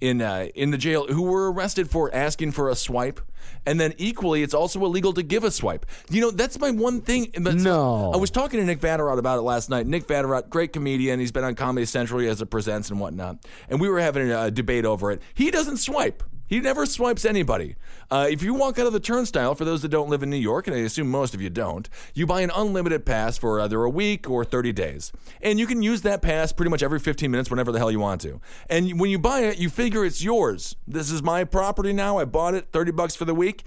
in 0.01 0.21
uh, 0.21 0.47
in 0.55 0.71
the 0.71 0.77
jail 0.77 1.07
who 1.07 1.23
were 1.23 1.51
arrested 1.51 1.89
for 1.89 2.13
asking 2.13 2.51
for 2.51 2.69
a 2.69 2.75
swipe, 2.75 3.21
and 3.65 3.79
then 3.79 3.93
equally, 3.97 4.43
it's 4.43 4.53
also 4.53 4.83
illegal 4.83 5.13
to 5.13 5.23
give 5.23 5.43
a 5.43 5.51
swipe. 5.51 5.85
You 6.09 6.21
know, 6.21 6.31
that's 6.31 6.59
my 6.59 6.71
one 6.71 7.01
thing. 7.01 7.31
No. 7.37 8.11
I 8.13 8.17
was 8.17 8.29
talking 8.29 8.59
to 8.59 8.65
Nick 8.65 8.79
Vatterott 8.79 9.17
about 9.17 9.39
it 9.39 9.43
last 9.43 9.69
night. 9.69 9.87
Nick 9.87 10.07
Vatterott, 10.07 10.49
great 10.49 10.73
comedian. 10.73 11.19
He's 11.19 11.31
been 11.31 11.43
on 11.43 11.55
Comedy 11.55 11.85
Central 11.85 12.21
as 12.27 12.41
it 12.41 12.47
presents 12.47 12.89
and 12.89 12.99
whatnot. 12.99 13.37
And 13.69 13.79
we 13.79 13.89
were 13.89 13.99
having 13.99 14.31
a 14.31 14.51
debate 14.51 14.85
over 14.85 15.11
it. 15.11 15.21
He 15.33 15.51
doesn't 15.51 15.77
swipe. 15.77 16.23
He 16.45 16.59
never 16.59 16.85
swipes 16.85 17.25
anybody. 17.25 17.75
Uh, 18.11 18.27
if 18.29 18.43
you 18.43 18.53
walk 18.53 18.77
out 18.77 18.85
of 18.85 18.93
the 18.93 18.99
turnstile, 18.99 19.55
for 19.55 19.65
those 19.65 19.81
that 19.81 19.89
don't 19.89 20.09
live 20.09 20.23
in 20.23 20.29
New 20.29 20.37
York, 20.37 20.67
and 20.67 20.75
I 20.75 20.79
assume 20.79 21.09
most 21.09 21.33
of 21.33 21.41
you 21.41 21.49
don't, 21.49 21.89
you 22.13 22.25
buy 22.27 22.41
an 22.41 22.51
unlimited 22.53 23.05
pass 23.05 23.37
for 23.37 23.59
either 23.59 23.81
a 23.83 23.89
week 23.89 24.29
or 24.29 24.43
30 24.45 24.71
days. 24.73 25.11
And 25.41 25.59
you 25.59 25.65
can 25.65 25.81
use 25.81 26.01
that 26.01 26.21
pass 26.21 26.51
pretty 26.51 26.69
much 26.69 26.83
every 26.83 26.99
15 26.99 27.31
minutes 27.31 27.49
whenever 27.49 27.71
the 27.71 27.79
hell 27.79 27.91
you 27.91 27.99
want 27.99 28.21
to. 28.21 28.39
And 28.69 28.99
when 28.99 29.09
you 29.09 29.19
buy 29.19 29.41
it, 29.41 29.57
you 29.57 29.69
figure 29.69 30.05
it's 30.05 30.23
yours. 30.23 30.75
This 30.87 31.09
is 31.09 31.23
my 31.23 31.43
property 31.43 31.93
now. 31.93 32.17
I 32.19 32.25
bought 32.25 32.53
it, 32.53 32.67
30 32.71 32.91
bucks 32.91 33.15
for 33.15 33.25
the 33.25 33.33
week. 33.35 33.63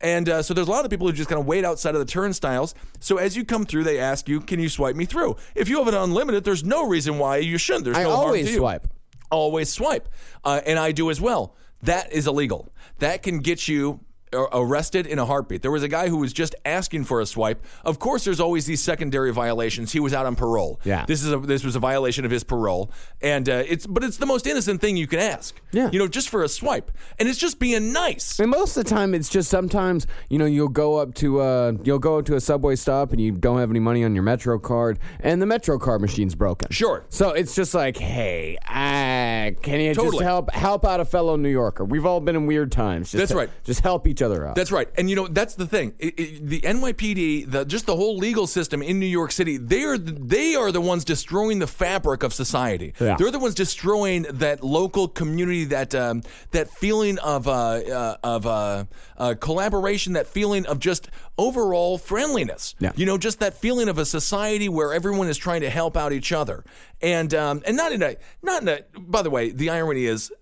And 0.00 0.28
uh, 0.28 0.42
so 0.42 0.54
there's 0.54 0.68
a 0.68 0.70
lot 0.70 0.84
of 0.86 0.90
people 0.90 1.06
who 1.06 1.12
just 1.12 1.28
kind 1.28 1.40
of 1.40 1.46
wait 1.46 1.64
outside 1.64 1.94
of 1.94 1.98
the 1.98 2.10
turnstiles. 2.10 2.74
So 3.00 3.18
as 3.18 3.36
you 3.36 3.44
come 3.44 3.66
through, 3.66 3.84
they 3.84 3.98
ask 3.98 4.30
you, 4.30 4.40
"Can 4.40 4.58
you 4.58 4.70
swipe 4.70 4.96
me 4.96 5.04
through?" 5.04 5.36
If 5.54 5.68
you 5.68 5.76
have 5.76 5.88
an 5.88 5.94
unlimited, 5.94 6.42
there's 6.44 6.64
no 6.64 6.86
reason 6.88 7.18
why 7.18 7.36
you 7.36 7.58
shouldn't. 7.58 7.84
There's 7.84 7.98
I 7.98 8.04
no 8.04 8.16
harm 8.16 8.26
always 8.28 8.46
to 8.46 8.52
you. 8.52 8.58
swipe. 8.60 8.88
Always 9.30 9.70
swipe, 9.70 10.08
uh, 10.42 10.62
and 10.64 10.78
I 10.78 10.92
do 10.92 11.10
as 11.10 11.20
well. 11.20 11.54
That 11.82 12.12
is 12.12 12.26
illegal. 12.26 12.72
That 12.98 13.22
can 13.22 13.40
get 13.40 13.68
you 13.68 14.00
arrested 14.32 15.06
in 15.06 15.18
a 15.18 15.24
heartbeat. 15.26 15.62
There 15.62 15.70
was 15.70 15.82
a 15.82 15.88
guy 15.88 16.08
who 16.08 16.16
was 16.18 16.32
just 16.32 16.54
asking 16.64 17.04
for 17.04 17.20
a 17.20 17.26
swipe. 17.26 17.64
Of 17.84 17.98
course, 17.98 18.24
there's 18.24 18.40
always 18.40 18.66
these 18.66 18.80
secondary 18.82 19.32
violations. 19.32 19.92
He 19.92 20.00
was 20.00 20.12
out 20.14 20.26
on 20.26 20.36
parole. 20.36 20.80
Yeah. 20.84 21.04
this 21.06 21.22
is 21.22 21.32
a, 21.32 21.38
this 21.38 21.64
was 21.64 21.76
a 21.76 21.78
violation 21.80 22.24
of 22.24 22.30
his 22.30 22.44
parole, 22.44 22.90
and 23.20 23.48
uh, 23.48 23.62
it's 23.66 23.86
but 23.86 24.04
it's 24.04 24.16
the 24.18 24.26
most 24.26 24.46
innocent 24.46 24.80
thing 24.80 24.96
you 24.96 25.06
can 25.06 25.18
ask. 25.18 25.60
Yeah. 25.72 25.90
you 25.92 25.98
know, 25.98 26.08
just 26.08 26.28
for 26.28 26.42
a 26.42 26.48
swipe, 26.48 26.90
and 27.18 27.28
it's 27.28 27.38
just 27.38 27.58
being 27.58 27.92
nice. 27.92 28.38
And 28.38 28.50
most 28.50 28.76
of 28.76 28.84
the 28.84 28.90
time, 28.90 29.14
it's 29.14 29.28
just 29.28 29.50
sometimes 29.50 30.06
you 30.28 30.38
know 30.38 30.46
you'll 30.46 30.68
go 30.68 30.96
up 30.96 31.14
to 31.14 31.40
uh 31.40 31.72
you'll 31.82 31.98
go 31.98 32.18
up 32.18 32.26
to 32.26 32.36
a 32.36 32.40
subway 32.40 32.76
stop 32.76 33.12
and 33.12 33.20
you 33.20 33.32
don't 33.32 33.58
have 33.58 33.70
any 33.70 33.80
money 33.80 34.04
on 34.04 34.14
your 34.14 34.22
Metro 34.24 34.58
card, 34.58 34.98
and 35.20 35.40
the 35.42 35.46
Metro 35.46 35.78
card 35.78 36.00
machine's 36.00 36.34
broken. 36.34 36.68
Sure. 36.70 37.04
So 37.08 37.30
it's 37.30 37.54
just 37.54 37.74
like, 37.74 37.96
hey, 37.96 38.56
uh, 38.66 39.58
can 39.62 39.80
you 39.80 39.94
just 39.94 40.20
help 40.20 40.50
help 40.52 40.84
out 40.84 41.00
a 41.00 41.04
fellow 41.04 41.36
New 41.36 41.48
Yorker? 41.48 41.84
We've 41.84 42.06
all 42.06 42.20
been 42.20 42.36
in 42.36 42.46
weird 42.46 42.72
times. 42.72 43.10
Just 43.10 43.18
That's 43.18 43.30
he- 43.32 43.36
right. 43.36 43.50
Just 43.64 43.80
help 43.80 44.06
each 44.06 44.19
other 44.22 44.46
out. 44.46 44.54
That's 44.54 44.72
right, 44.72 44.88
and 44.96 45.08
you 45.10 45.16
know 45.16 45.26
that's 45.28 45.54
the 45.54 45.66
thing. 45.66 45.94
It- 45.98 46.18
it- 46.18 46.46
the 46.48 46.60
NYPD, 46.60 47.50
the, 47.50 47.64
just 47.64 47.86
the 47.86 47.96
whole 47.96 48.16
legal 48.16 48.46
system 48.46 48.82
in 48.82 48.98
New 48.98 49.06
York 49.06 49.32
City, 49.32 49.56
they 49.56 49.84
are 49.84 49.98
the, 49.98 50.12
they 50.12 50.54
are 50.54 50.72
the 50.72 50.80
ones 50.80 51.04
destroying 51.04 51.58
the 51.58 51.66
fabric 51.66 52.22
of 52.22 52.32
society. 52.34 52.94
Yeah. 53.00 53.16
They're 53.16 53.30
the 53.30 53.38
ones 53.38 53.54
destroying 53.54 54.22
that 54.30 54.62
local 54.64 55.08
community, 55.08 55.64
that 55.66 55.94
um, 55.94 56.22
that 56.52 56.70
feeling 56.70 57.18
of 57.18 57.46
uh, 57.48 57.52
uh, 57.52 58.16
of 58.24 58.46
uh, 58.46 58.84
uh, 59.16 59.34
collaboration, 59.40 60.14
that 60.14 60.26
feeling 60.26 60.66
of 60.66 60.78
just 60.78 61.08
overall 61.38 61.98
friendliness. 61.98 62.74
Yeah. 62.78 62.92
You 62.96 63.06
know, 63.06 63.18
just 63.18 63.40
that 63.40 63.54
feeling 63.54 63.88
of 63.88 63.98
a 63.98 64.04
society 64.04 64.68
where 64.68 64.92
everyone 64.92 65.28
is 65.28 65.38
trying 65.38 65.60
to 65.62 65.70
help 65.70 65.96
out 65.96 66.12
each 66.12 66.32
other, 66.32 66.64
and 67.00 67.32
um, 67.34 67.62
and 67.66 67.76
not 67.76 67.92
in 67.92 68.02
a 68.02 68.16
not 68.42 68.62
in 68.62 68.68
a. 68.68 68.80
By 68.98 69.22
the 69.22 69.30
way, 69.30 69.50
the 69.50 69.70
irony 69.70 70.04
is 70.04 70.32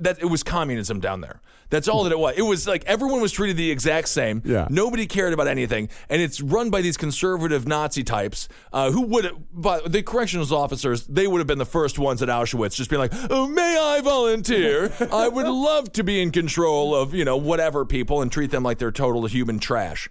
that 0.00 0.20
it 0.20 0.26
was 0.26 0.42
communism 0.42 1.00
down 1.00 1.20
there. 1.20 1.40
That's 1.68 1.88
all 1.88 2.04
that 2.04 2.12
it 2.12 2.18
was. 2.18 2.34
It 2.36 2.42
was 2.42 2.68
like 2.68 2.84
everyone 2.84 3.20
was 3.20 3.32
treated 3.32 3.56
the 3.56 3.70
exact 3.70 4.08
same. 4.08 4.40
Yeah. 4.44 4.68
Nobody 4.70 5.06
cared 5.06 5.32
about 5.32 5.48
anything, 5.48 5.88
and 6.08 6.22
it's 6.22 6.40
run 6.40 6.70
by 6.70 6.80
these 6.80 6.96
conservative 6.96 7.66
Nazi 7.66 8.04
types 8.04 8.48
uh, 8.72 8.92
who 8.92 9.02
would, 9.02 9.32
but 9.52 9.90
the 9.90 10.02
corrections 10.02 10.52
officers, 10.52 11.06
they 11.06 11.26
would 11.26 11.38
have 11.38 11.46
been 11.46 11.58
the 11.58 11.66
first 11.66 11.98
ones 11.98 12.22
at 12.22 12.28
Auschwitz, 12.28 12.76
just 12.76 12.88
being 12.88 13.00
like, 13.00 13.12
oh, 13.30 13.48
"May 13.48 13.76
I 13.78 14.00
volunteer? 14.00 14.92
I 15.12 15.26
would 15.26 15.48
love 15.48 15.92
to 15.92 16.04
be 16.04 16.22
in 16.22 16.30
control 16.30 16.94
of 16.94 17.14
you 17.14 17.24
know 17.24 17.36
whatever 17.36 17.84
people 17.84 18.22
and 18.22 18.30
treat 18.30 18.50
them 18.50 18.62
like 18.62 18.78
they're 18.78 18.92
total 18.92 19.26
human 19.26 19.58
trash." 19.58 20.08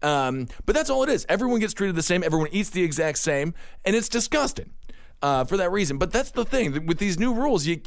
Um, 0.00 0.48
but 0.66 0.74
that's 0.76 0.90
all 0.90 1.02
it 1.02 1.08
is. 1.08 1.26
Everyone 1.28 1.60
gets 1.60 1.72
treated 1.72 1.96
the 1.96 2.02
same. 2.02 2.22
Everyone 2.22 2.48
eats 2.52 2.70
the 2.70 2.82
exact 2.82 3.18
same, 3.18 3.54
and 3.84 3.96
it's 3.96 4.08
disgusting 4.08 4.70
uh, 5.24 5.42
for 5.42 5.56
that 5.56 5.72
reason. 5.72 5.96
But 5.96 6.12
that's 6.12 6.30
the 6.32 6.44
thing 6.44 6.84
with 6.84 6.98
these 6.98 7.18
new 7.18 7.32
rules. 7.32 7.66
You, 7.66 7.80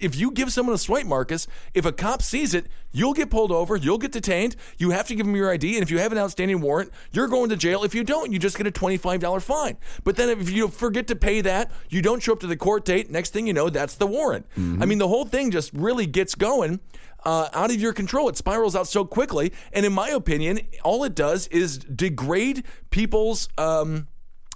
if 0.00 0.16
you 0.16 0.30
give 0.30 0.50
someone 0.50 0.74
a 0.74 0.78
swipe, 0.78 1.04
Marcus, 1.04 1.46
if 1.74 1.84
a 1.84 1.92
cop 1.92 2.22
sees 2.22 2.54
it, 2.54 2.66
you'll 2.92 3.12
get 3.12 3.28
pulled 3.28 3.52
over. 3.52 3.76
You'll 3.76 3.98
get 3.98 4.10
detained. 4.10 4.56
You 4.78 4.90
have 4.90 5.06
to 5.08 5.14
give 5.14 5.26
them 5.26 5.36
your 5.36 5.52
ID, 5.52 5.74
and 5.74 5.82
if 5.82 5.90
you 5.90 5.98
have 5.98 6.12
an 6.12 6.18
outstanding 6.18 6.62
warrant, 6.62 6.90
you're 7.12 7.28
going 7.28 7.50
to 7.50 7.56
jail. 7.56 7.84
If 7.84 7.94
you 7.94 8.04
don't, 8.04 8.32
you 8.32 8.38
just 8.38 8.56
get 8.56 8.66
a 8.66 8.70
twenty-five 8.70 9.20
dollar 9.20 9.40
fine. 9.40 9.76
But 10.02 10.16
then 10.16 10.30
if 10.30 10.48
you 10.50 10.68
forget 10.68 11.06
to 11.08 11.16
pay 11.16 11.42
that, 11.42 11.70
you 11.90 12.00
don't 12.00 12.22
show 12.22 12.32
up 12.32 12.40
to 12.40 12.46
the 12.46 12.56
court 12.56 12.86
date. 12.86 13.10
Next 13.10 13.34
thing 13.34 13.46
you 13.46 13.52
know, 13.52 13.68
that's 13.68 13.96
the 13.96 14.06
warrant. 14.06 14.46
I 14.56 14.86
mean, 14.86 14.96
the 14.96 15.08
whole 15.08 15.26
thing 15.26 15.50
just 15.50 15.70
really 15.74 16.06
gets 16.06 16.34
going 16.34 16.80
uh, 17.22 17.50
out 17.52 17.70
of 17.70 17.76
your 17.76 17.92
control. 17.92 18.30
It 18.30 18.38
spirals 18.38 18.74
out 18.74 18.86
so 18.88 19.04
quickly. 19.04 19.52
And 19.74 19.84
in 19.84 19.92
my 19.92 20.08
opinion, 20.08 20.60
all 20.82 21.04
it 21.04 21.14
does 21.14 21.48
is 21.48 21.76
degrade 21.78 22.64
people's 22.88 23.50
um, 23.58 24.08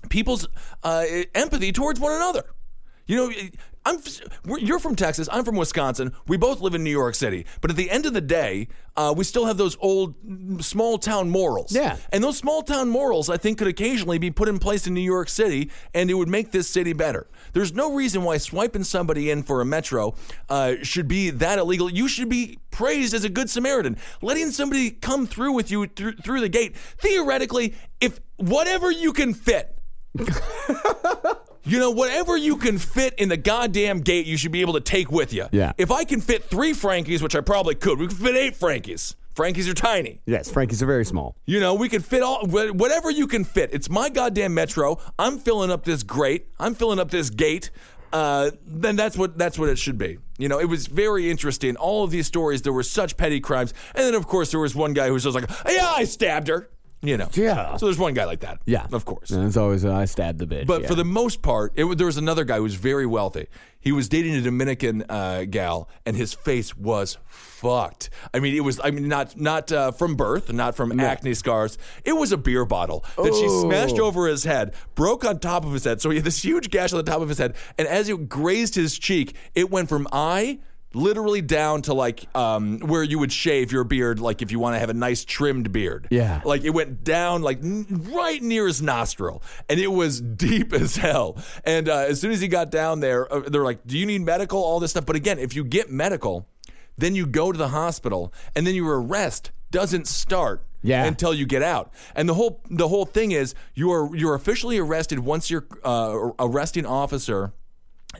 people's 0.09 0.49
uh, 0.83 1.05
empathy 1.35 1.73
towards 1.73 2.01
one 2.01 2.13
another. 2.13 2.45
You 3.07 3.17
know, 3.17 3.33
I'm 3.85 3.99
you're 4.59 4.79
from 4.79 4.95
Texas. 4.95 5.29
I'm 5.31 5.45
from 5.45 5.57
Wisconsin. 5.57 6.13
We 6.29 6.37
both 6.37 6.61
live 6.61 6.75
in 6.75 6.85
New 6.85 6.91
York 6.91 7.17
City. 7.17 7.47
But 7.61 7.71
at 7.71 7.77
the 7.77 7.91
end 7.91 8.07
of 8.07 8.13
the 8.13 8.21
day, 8.21 8.69
uh, 8.97 9.13
we 9.17 9.25
still 9.25 9.47
have 9.47 9.57
those 9.57 9.77
old 9.81 10.15
small 10.65 10.99
town 10.99 11.31
morals. 11.31 11.75
Yeah. 11.75 11.97
And 12.13 12.23
those 12.23 12.39
small 12.39 12.63
town 12.63 12.89
morals, 12.89 13.29
I 13.29 13.39
think, 13.39 13.59
could 13.59 13.67
occasionally 13.67 14.19
be 14.19 14.31
put 14.31 14.49
in 14.49 14.61
place 14.61 14.87
in 14.87 14.95
New 14.95 15.01
York 15.01 15.29
City, 15.29 15.71
and 15.95 16.11
it 16.11 16.15
would 16.15 16.29
make 16.29 16.53
this 16.53 16.69
city 16.69 16.93
better. 16.93 17.27
There's 17.55 17.75
no 17.75 17.93
reason 17.93 18.23
why 18.23 18.39
swiping 18.39 18.85
somebody 18.85 19.31
in 19.31 19.43
for 19.43 19.61
a 19.61 19.65
metro 19.65 20.15
uh, 20.49 20.77
should 20.83 21.09
be 21.09 21.31
that 21.31 21.59
illegal. 21.59 21.91
You 21.91 22.07
should 22.07 22.29
be 22.29 22.61
praised 22.71 23.15
as 23.15 23.25
a 23.25 23.29
good 23.29 23.51
Samaritan, 23.51 23.97
letting 24.21 24.53
somebody 24.53 24.91
come 24.91 25.27
through 25.27 25.53
with 25.53 25.73
you 25.73 25.87
through, 25.89 26.13
through 26.17 26.41
the 26.41 26.49
gate. 26.49 26.77
Theoretically, 26.77 27.75
if 28.01 28.21
whatever 28.37 28.93
you 28.93 29.13
can 29.13 29.35
fit. 29.35 29.77
You 31.65 31.79
know, 31.79 31.93
whatever 31.93 32.37
you 32.37 32.57
can 32.57 32.77
fit 32.77 33.15
in 33.19 33.29
the 33.29 33.37
goddamn 33.37 34.01
gate, 34.01 34.27
you 34.27 34.37
should 34.37 34.51
be 34.51 34.63
able 34.63 34.73
to 34.73 34.81
take 34.81 35.13
with 35.13 35.33
you. 35.33 35.47
Yeah. 35.53 35.73
If 35.79 35.93
I 35.93 36.03
can 36.05 36.21
fit 36.21 36.45
three 36.45 36.73
Frankies, 36.73 37.23
which 37.23 37.37
I 37.37 37.41
probably 37.41 37.77
could, 37.77 38.01
we 38.01 38.09
could 38.09 38.17
fit 38.17 38.35
eight 38.35 38.57
Frankies. 38.57 39.15
Frankies 39.35 39.69
are 39.69 39.75
tiny. 39.75 40.21
Yes, 40.27 40.51
Frankie's 40.51 40.83
are 40.83 40.87
very 40.87 41.05
small. 41.05 41.37
You 41.47 41.61
know, 41.61 41.75
we 41.75 41.89
could 41.89 42.05
fit 42.05 42.23
all 42.23 42.47
whatever 42.47 43.11
you 43.11 43.27
can 43.27 43.45
fit. 43.45 43.71
It's 43.73 43.89
my 43.89 44.09
goddamn 44.09 44.55
metro. 44.55 44.99
I'm 45.19 45.39
filling 45.39 45.71
up 45.71 45.85
this 45.85 46.03
grate. 46.03 46.49
I'm 46.59 46.75
filling 46.75 46.99
up 46.99 47.11
this 47.11 47.31
gate. 47.31 47.71
Uh, 48.13 48.51
then 48.67 48.95
that's 48.97 49.17
what 49.17 49.39
that's 49.39 49.59
what 49.59 49.71
it 49.71 49.79
should 49.79 49.97
be. 49.97 50.19
You 50.37 50.49
know, 50.49 50.61
it 50.61 50.67
was 50.67 50.87
very 50.87 51.31
interesting. 51.31 51.77
All 51.77 52.05
of 52.05 52.11
these 52.11 52.27
stories, 52.27 52.61
there 52.61 52.73
were 52.73 52.83
such 52.83 53.17
petty 53.17 53.41
crimes, 53.41 53.73
and 53.95 54.05
then 54.05 54.15
of 54.15 54.27
course 54.27 54.51
there 54.51 54.61
was 54.61 54.75
one 54.75 54.93
guy 54.93 55.07
who 55.07 55.15
was 55.15 55.23
just 55.23 55.35
like, 55.35 55.49
"Yeah, 55.67 55.91
I 55.97 56.05
stabbed 56.05 56.49
her." 56.49 56.69
You 57.05 57.17
know, 57.17 57.29
Yeah. 57.33 57.77
So 57.79 57.87
there's 57.87 57.99
one 57.99 58.15
guy 58.15 58.27
like 58.27 58.41
that. 58.41 58.61
Yeah, 58.65 58.87
of 58.93 59.05
course. 59.05 59.31
And 59.31 59.45
it's 59.45 59.57
always 59.57 59.85
uh, 59.85 59.93
I 59.93 60.05
stabbed 60.05 60.39
the 60.39 60.47
bitch. 60.47 60.67
But 60.69 60.83
yeah. 60.83 60.89
for 60.89 60.95
the 60.95 61.05
most 61.05 61.43
part, 61.43 61.73
it, 61.75 61.99
there 61.99 62.07
was 62.07 62.17
another 62.17 62.45
guy 62.45 62.57
who 62.59 62.63
was 62.63 62.77
very 62.77 63.07
wealthy. 63.07 63.49
He 63.81 63.91
was 63.91 64.09
dating 64.09 64.37
a 64.37 64.41
Dominican 64.41 65.05
uh, 65.09 65.43
gal, 65.51 65.89
and 66.07 66.15
his 66.17 66.33
face 66.33 66.77
was 66.77 67.19
fucked. 67.27 68.11
I 68.33 68.39
mean, 68.39 68.55
it 68.55 68.61
was. 68.61 68.81
I 68.83 68.93
mean, 68.93 69.09
not 69.09 69.37
not 69.41 69.73
uh, 69.73 69.91
from 69.91 70.15
birth, 70.15 70.53
not 70.53 70.77
from 70.77 71.01
acne 71.01 71.35
scars. 71.35 71.79
It 72.05 72.13
was 72.13 72.31
a 72.31 72.37
beer 72.37 72.65
bottle 72.65 73.05
that 73.17 73.35
she 73.35 73.49
smashed 73.49 73.99
Oh. 73.99 74.05
over 74.07 74.29
his 74.29 74.45
head, 74.45 74.75
broke 74.95 75.25
on 75.25 75.41
top 75.41 75.65
of 75.65 75.73
his 75.73 75.83
head. 75.83 76.01
So 76.01 76.11
he 76.11 76.17
had 76.19 76.25
this 76.25 76.45
huge 76.45 76.71
gash 76.71 76.93
on 76.93 76.99
the 77.05 77.11
top 77.11 77.21
of 77.21 77.29
his 77.29 77.39
head, 77.39 77.57
and 77.77 77.89
as 77.89 78.09
it 78.09 78.29
grazed 78.29 78.77
his 78.77 78.97
cheek, 78.97 79.35
it 79.57 79.69
went 79.71 79.89
from 79.89 80.07
eye 80.13 80.61
literally 80.95 81.41
down 81.41 81.83
to 81.83 81.95
like 81.95 82.25
um, 82.37 82.81
where 82.81 83.03
you 83.03 83.19
would 83.19 83.33
shave 83.33 83.73
your 83.73 83.85
beard, 83.85 84.21
like 84.21 84.43
if 84.43 84.51
you 84.51 84.59
want 84.59 84.75
to 84.75 84.79
have 84.79 84.91
a 84.91 84.95
nice 84.95 85.25
trimmed 85.25 85.73
beard. 85.73 86.09
Yeah. 86.11 86.41
Like 86.45 86.65
it 86.65 86.71
went 86.71 87.05
down 87.05 87.43
like 87.43 87.59
n- 87.63 87.87
right 88.11 88.43
near 88.43 88.67
his 88.67 88.83
nostril, 88.83 89.43
and 89.69 89.79
it 89.81 89.89
was 89.89 90.21
deep 90.21 90.73
as 90.73 90.97
hell. 90.97 91.37
And 91.65 91.89
uh, 91.89 92.07
as 92.09 92.21
soon 92.21 92.33
as 92.33 92.41
he 92.41 92.49
got 92.49 92.71
down 92.71 93.01
there, 93.01 93.33
uh, 93.33 93.41
they're 93.41 93.65
like, 93.65 93.87
"Do 93.87 93.99
you 93.99 94.07
need 94.07 94.23
medical?" 94.23 94.63
All 94.63 94.81
this 94.81 94.91
stuff. 94.93 95.07
But 95.07 95.17
again, 95.17 95.39
if 95.39 95.55
you 95.55 95.65
get 95.65 95.91
medical, 95.91 96.49
then 96.99 97.15
you 97.15 97.27
go 97.27 97.53
to 97.53 97.59
the 97.59 97.69
hospital, 97.69 98.33
and 98.55 98.67
then 98.67 98.75
your 98.75 99.01
arrest 99.01 99.51
doesn't 99.71 100.07
start. 100.07 100.63
Yeah. 100.85 101.05
Until 101.05 101.33
you 101.33 101.47
get 101.47 101.63
out, 101.63 101.93
and 102.17 102.29
the 102.29 102.35
whole 102.35 102.61
the 102.69 102.89
whole 102.89 103.07
thing 103.07 103.31
is 103.31 103.55
you 103.73 103.93
are 103.93 104.13
you're 104.17 104.35
officially 104.35 104.79
arrested 104.79 105.21
once 105.21 105.49
your 105.49 105.65
uh, 105.85 106.31
arresting 106.41 106.87
officer 106.87 107.53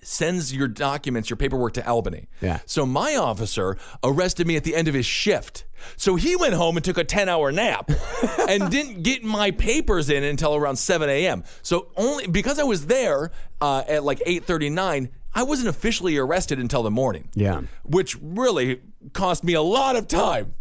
sends 0.03 0.55
your 0.55 0.69
documents, 0.69 1.31
your 1.31 1.37
paperwork 1.37 1.75
to 1.75 1.87
Albany. 1.87 2.29
Yeah. 2.41 2.61
So 2.67 2.87
my 2.87 3.17
officer 3.17 3.77
arrested 4.03 4.47
me 4.47 4.57
at 4.57 4.65
the 4.65 4.75
end 4.75 4.89
of 4.89 4.95
his 4.95 5.07
shift. 5.07 5.65
So 5.97 6.17
he 6.17 6.37
went 6.37 6.55
home 6.55 6.77
and 6.77 6.85
took 6.85 6.99
a 6.99 7.05
10 7.05 7.29
hour 7.29 7.51
nap 7.53 7.91
and 8.49 8.71
didn't 8.71 9.03
get 9.03 9.25
my 9.25 9.51
papers 9.51 10.11
in 10.11 10.23
until 10.23 10.55
around 10.55 10.77
7 10.77 11.09
a.m. 11.09 11.45
So 11.63 11.89
only 11.97 12.27
because 12.27 12.59
I 12.59 12.65
was 12.65 12.87
there 12.87 13.31
uh, 13.61 13.83
at 13.89 14.05
like 14.05 14.21
8:39, 14.21 15.11
I 15.35 15.43
wasn't 15.43 15.69
officially 15.69 16.17
arrested 16.17 16.59
until 16.59 16.83
the 16.83 16.91
morning. 16.91 17.29
Yeah. 17.35 17.63
Which 17.85 18.17
really 18.21 18.81
cost 19.13 19.45
me 19.45 19.55
a 19.55 19.63
lot 19.63 19.97
of 19.97 20.07
time. 20.07 20.55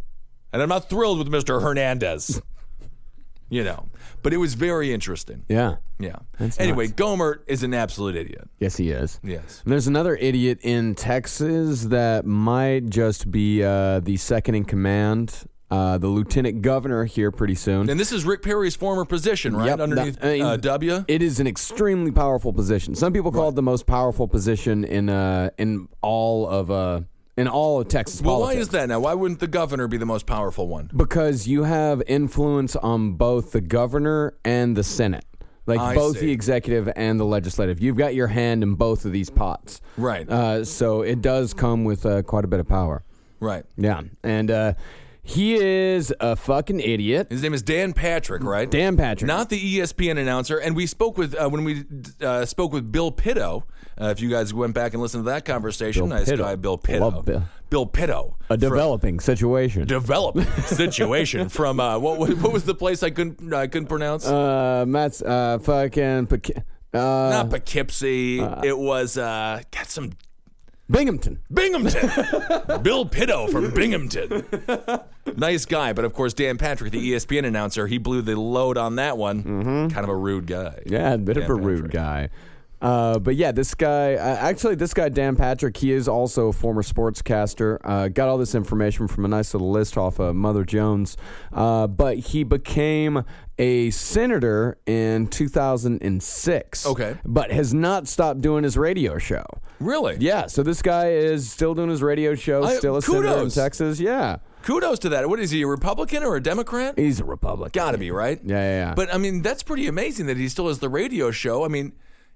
And 0.53 0.61
I'm 0.61 0.69
not 0.69 0.89
thrilled 0.89 1.17
with 1.17 1.29
Mr. 1.29 1.61
Hernandez. 1.61 2.41
You 3.52 3.64
know. 3.66 3.86
But 4.24 4.34
it 4.34 4.38
was 4.38 4.54
very 4.56 4.93
interesting. 4.93 5.43
yeah. 5.49 5.76
Yeah. 5.99 6.16
That's 6.39 6.60
anyway, 6.60 6.88
nuts. 6.88 6.95
Gohmert 6.99 7.39
is 7.47 7.62
an 7.64 7.74
absolute 7.76 8.16
idiot. 8.16 8.49
Yes, 8.60 8.78
he 8.78 8.89
is. 8.91 9.20
Yes. 9.24 9.62
And 9.64 9.72
there's 9.72 9.86
another 9.88 10.16
idiot 10.16 10.60
in 10.64 10.95
Texas 10.95 11.84
that 11.86 12.26
might 12.26 12.89
just 12.89 13.30
be 13.30 13.64
uh, 13.64 13.99
the 13.99 14.18
second 14.18 14.56
in 14.56 14.64
command, 14.66 15.43
uh, 15.70 15.97
the 15.97 16.08
lieutenant 16.08 16.62
governor 16.62 17.04
here 17.06 17.30
pretty 17.32 17.56
soon. 17.56 17.89
And 17.89 17.99
this 17.99 18.12
is 18.12 18.26
Rick 18.26 18.41
Perry's 18.41 18.76
former 18.76 19.06
position, 19.06 19.56
right? 19.56 19.68
Yep, 19.68 19.80
Underneath 19.80 20.20
that- 20.20 20.28
I 20.28 20.34
mean, 20.34 20.41
uh, 20.43 20.58
W. 20.58 21.06
It 21.08 21.22
is 21.22 21.39
an 21.39 21.47
extremely 21.47 22.12
powerful 22.12 22.54
position. 22.54 22.95
Some 22.95 23.12
people 23.14 23.32
call 23.32 23.49
it 23.49 23.56
the 23.56 23.62
most 23.62 23.86
powerful 23.86 24.28
position 24.28 24.84
in 24.86 25.10
uh, 25.10 25.49
in 25.58 25.88
all 26.02 26.47
of 26.47 26.72
uh, 26.72 27.02
in 27.38 27.47
all 27.47 27.82
of 27.82 27.88
Texas 27.88 28.21
Well, 28.21 28.41
why 28.41 28.53
is 28.53 28.69
that 28.69 28.89
now? 28.89 28.99
Why 28.99 29.13
wouldn't 29.13 29.39
the 29.39 29.47
governor 29.47 29.88
be 29.88 29.97
the 29.97 30.05
most 30.05 30.25
powerful 30.25 30.67
one? 30.67 30.89
Because 30.95 31.47
you 31.47 31.63
have 31.63 32.01
influence 32.07 32.75
on 32.75 33.13
both 33.13 33.51
the 33.51 33.61
governor 33.61 34.34
and 34.43 34.75
the 34.75 34.84
Senate. 34.84 35.25
Like 35.65 35.79
I 35.79 35.95
both 35.95 36.17
see. 36.17 36.25
the 36.27 36.32
executive 36.32 36.89
and 36.95 37.19
the 37.19 37.23
legislative. 37.23 37.79
You've 37.79 37.95
got 37.95 38.15
your 38.15 38.27
hand 38.27 38.63
in 38.63 38.75
both 38.75 39.05
of 39.05 39.11
these 39.11 39.29
pots. 39.29 39.79
Right. 39.95 40.27
Uh, 40.27 40.65
so 40.65 41.01
it 41.01 41.21
does 41.21 41.53
come 41.53 41.84
with 41.84 42.05
uh, 42.05 42.23
quite 42.23 42.43
a 42.45 42.47
bit 42.47 42.59
of 42.59 42.67
power. 42.67 43.03
Right. 43.39 43.63
Yeah. 43.77 44.01
And 44.23 44.49
uh, 44.51 44.73
he 45.24 45.55
is 45.55 46.13
a 46.19 46.36
fucking 46.36 46.80
idiot. 46.80 47.28
His 47.30 47.43
name 47.43 47.53
is 47.53 47.61
Dan 47.61 47.93
Patrick, 47.93 48.43
right? 48.43 48.69
Dan 48.69 48.97
Patrick. 48.97 49.28
Not 49.28 49.49
the 49.49 49.78
ESPN 49.80 50.17
announcer. 50.19 50.57
And 50.57 50.76
we 50.76 50.88
spoke 50.88 51.17
with 51.17 51.36
uh, 51.36 51.49
when 51.49 51.63
we 51.63 51.84
uh, 52.22 52.45
spoke 52.45 52.74
with 52.74 52.91
Bill 52.91 53.11
Pitto. 53.11 53.65
Uh, 53.99 54.05
if 54.05 54.19
you 54.19 54.30
guys 54.30 54.51
went 54.53 54.74
back 54.74 54.93
and 54.93 55.01
listened 55.01 55.26
to 55.26 55.30
that 55.30 55.45
conversation, 55.45 56.07
Bill 56.07 56.17
nice 56.17 56.30
Pitto. 56.30 56.43
guy, 56.43 56.55
Bill 56.55 56.78
Pitto. 56.78 57.09
Love 57.09 57.26
Bill. 57.26 57.43
Bill 57.69 57.86
Pitto. 57.86 58.36
a 58.49 58.57
developing 58.57 59.19
situation. 59.19 59.86
developing 59.88 60.43
situation 60.65 61.49
from 61.49 61.80
uh, 61.80 61.99
what, 61.99 62.17
was- 62.17 62.36
what 62.36 62.51
was 62.51 62.63
the 62.65 62.76
place 62.76 63.03
I 63.03 63.11
couldn't 63.11 63.53
I 63.53 63.67
couldn't 63.67 63.88
pronounce? 63.89 64.28
uh, 64.28 64.86
Matt's 64.88 65.22
uh, 65.22 65.59
fucking. 65.59 66.28
Uh, 66.93 66.97
Not 66.99 67.49
Poughkeepsie. 67.49 68.39
it 68.63 68.78
was 68.78 69.17
uh, 69.17 69.61
got 69.72 69.86
some 69.88 70.11
Binghamton. 70.91 71.39
Binghamton. 71.51 72.81
Bill 72.83 73.05
Pitto 73.05 73.47
from 73.47 73.73
Binghamton. 73.73 74.45
nice 75.37 75.65
guy, 75.65 75.93
but 75.93 76.05
of 76.05 76.13
course 76.13 76.33
Dan 76.33 76.57
Patrick, 76.57 76.91
the 76.91 77.11
ESPN 77.13 77.45
announcer, 77.45 77.87
he 77.87 77.97
blew 77.97 78.21
the 78.21 78.39
load 78.39 78.77
on 78.77 78.97
that 78.97 79.17
one. 79.17 79.43
Kind 79.89 80.03
of 80.03 80.09
a 80.09 80.15
rude 80.15 80.47
guy. 80.47 80.81
Yeah, 80.85 81.13
a 81.13 81.17
bit 81.17 81.37
of 81.37 81.43
Dan 81.43 81.51
a 81.51 81.55
rude 81.55 81.91
guy. 81.91 82.29
Uh, 82.81 83.19
but 83.19 83.35
yeah, 83.35 83.51
this 83.51 83.75
guy, 83.75 84.15
uh, 84.15 84.37
actually, 84.37 84.73
this 84.73 84.93
guy, 84.93 85.07
Dan 85.07 85.35
Patrick, 85.35 85.77
he 85.77 85.91
is 85.91 86.07
also 86.07 86.47
a 86.47 86.53
former 86.53 86.81
sportscaster. 86.81 87.77
Uh, 87.83 88.07
got 88.07 88.27
all 88.27 88.39
this 88.39 88.55
information 88.55 89.07
from 89.07 89.23
a 89.23 89.27
nice 89.27 89.53
little 89.53 89.69
list 89.69 89.97
off 89.97 90.19
of 90.19 90.35
Mother 90.35 90.63
Jones. 90.63 91.15
Uh, 91.53 91.85
but 91.85 92.17
he 92.17 92.43
became 92.43 93.23
a 93.60 93.89
senator 93.91 94.78
in 94.86 95.28
2006. 95.28 96.86
Okay. 96.86 97.18
But 97.26 97.52
has 97.52 97.74
not 97.74 98.08
stopped 98.08 98.41
doing 98.41 98.64
his 98.64 98.78
radio 98.78 99.18
show. 99.18 99.43
Really? 99.80 100.18
Yeah, 100.20 100.47
so 100.47 100.64
this 100.64 100.82
guy 100.82 101.12
is 101.12 101.49
still 101.49 101.74
doing 101.74 101.89
his 101.89 102.02
radio 102.02 102.36
show, 102.36 102.64
I- 102.64 102.76
still 102.76 102.97
a 102.97 103.02
senator 103.02 103.41
in. 103.41 103.49
Texas. 103.49 103.99
Yeah. 103.99 104.38
Kudos 104.64 104.99
to 104.99 105.10
that. 105.10 105.28
What 105.28 105.39
is 105.39 105.49
he, 105.49 105.64
a 105.64 105.68
Republican 105.68 106.24
or 106.24 106.36
a 106.36 106.41
Democrat? 106.41 106.97
He's 106.97 107.20
a 107.20 107.24
Republican. 107.26 107.72
Got 107.80 107.91
to 107.93 107.97
be, 107.97 108.12
right? 108.12 108.39
Yeah, 108.43 108.56
yeah, 108.58 108.86
yeah. 108.89 108.93
But 108.95 109.12
I 109.14 109.18
mean, 109.18 109.41
that's 109.41 109.64
pretty 109.64 109.88
amazing 109.88 110.28
that 110.28 110.38
he 110.38 110.47
still 110.49 110.68
has 110.68 110.78
the 110.80 110.89
radio 110.89 111.32
show. 111.32 111.66
I 111.66 111.68
mean, 111.68 111.93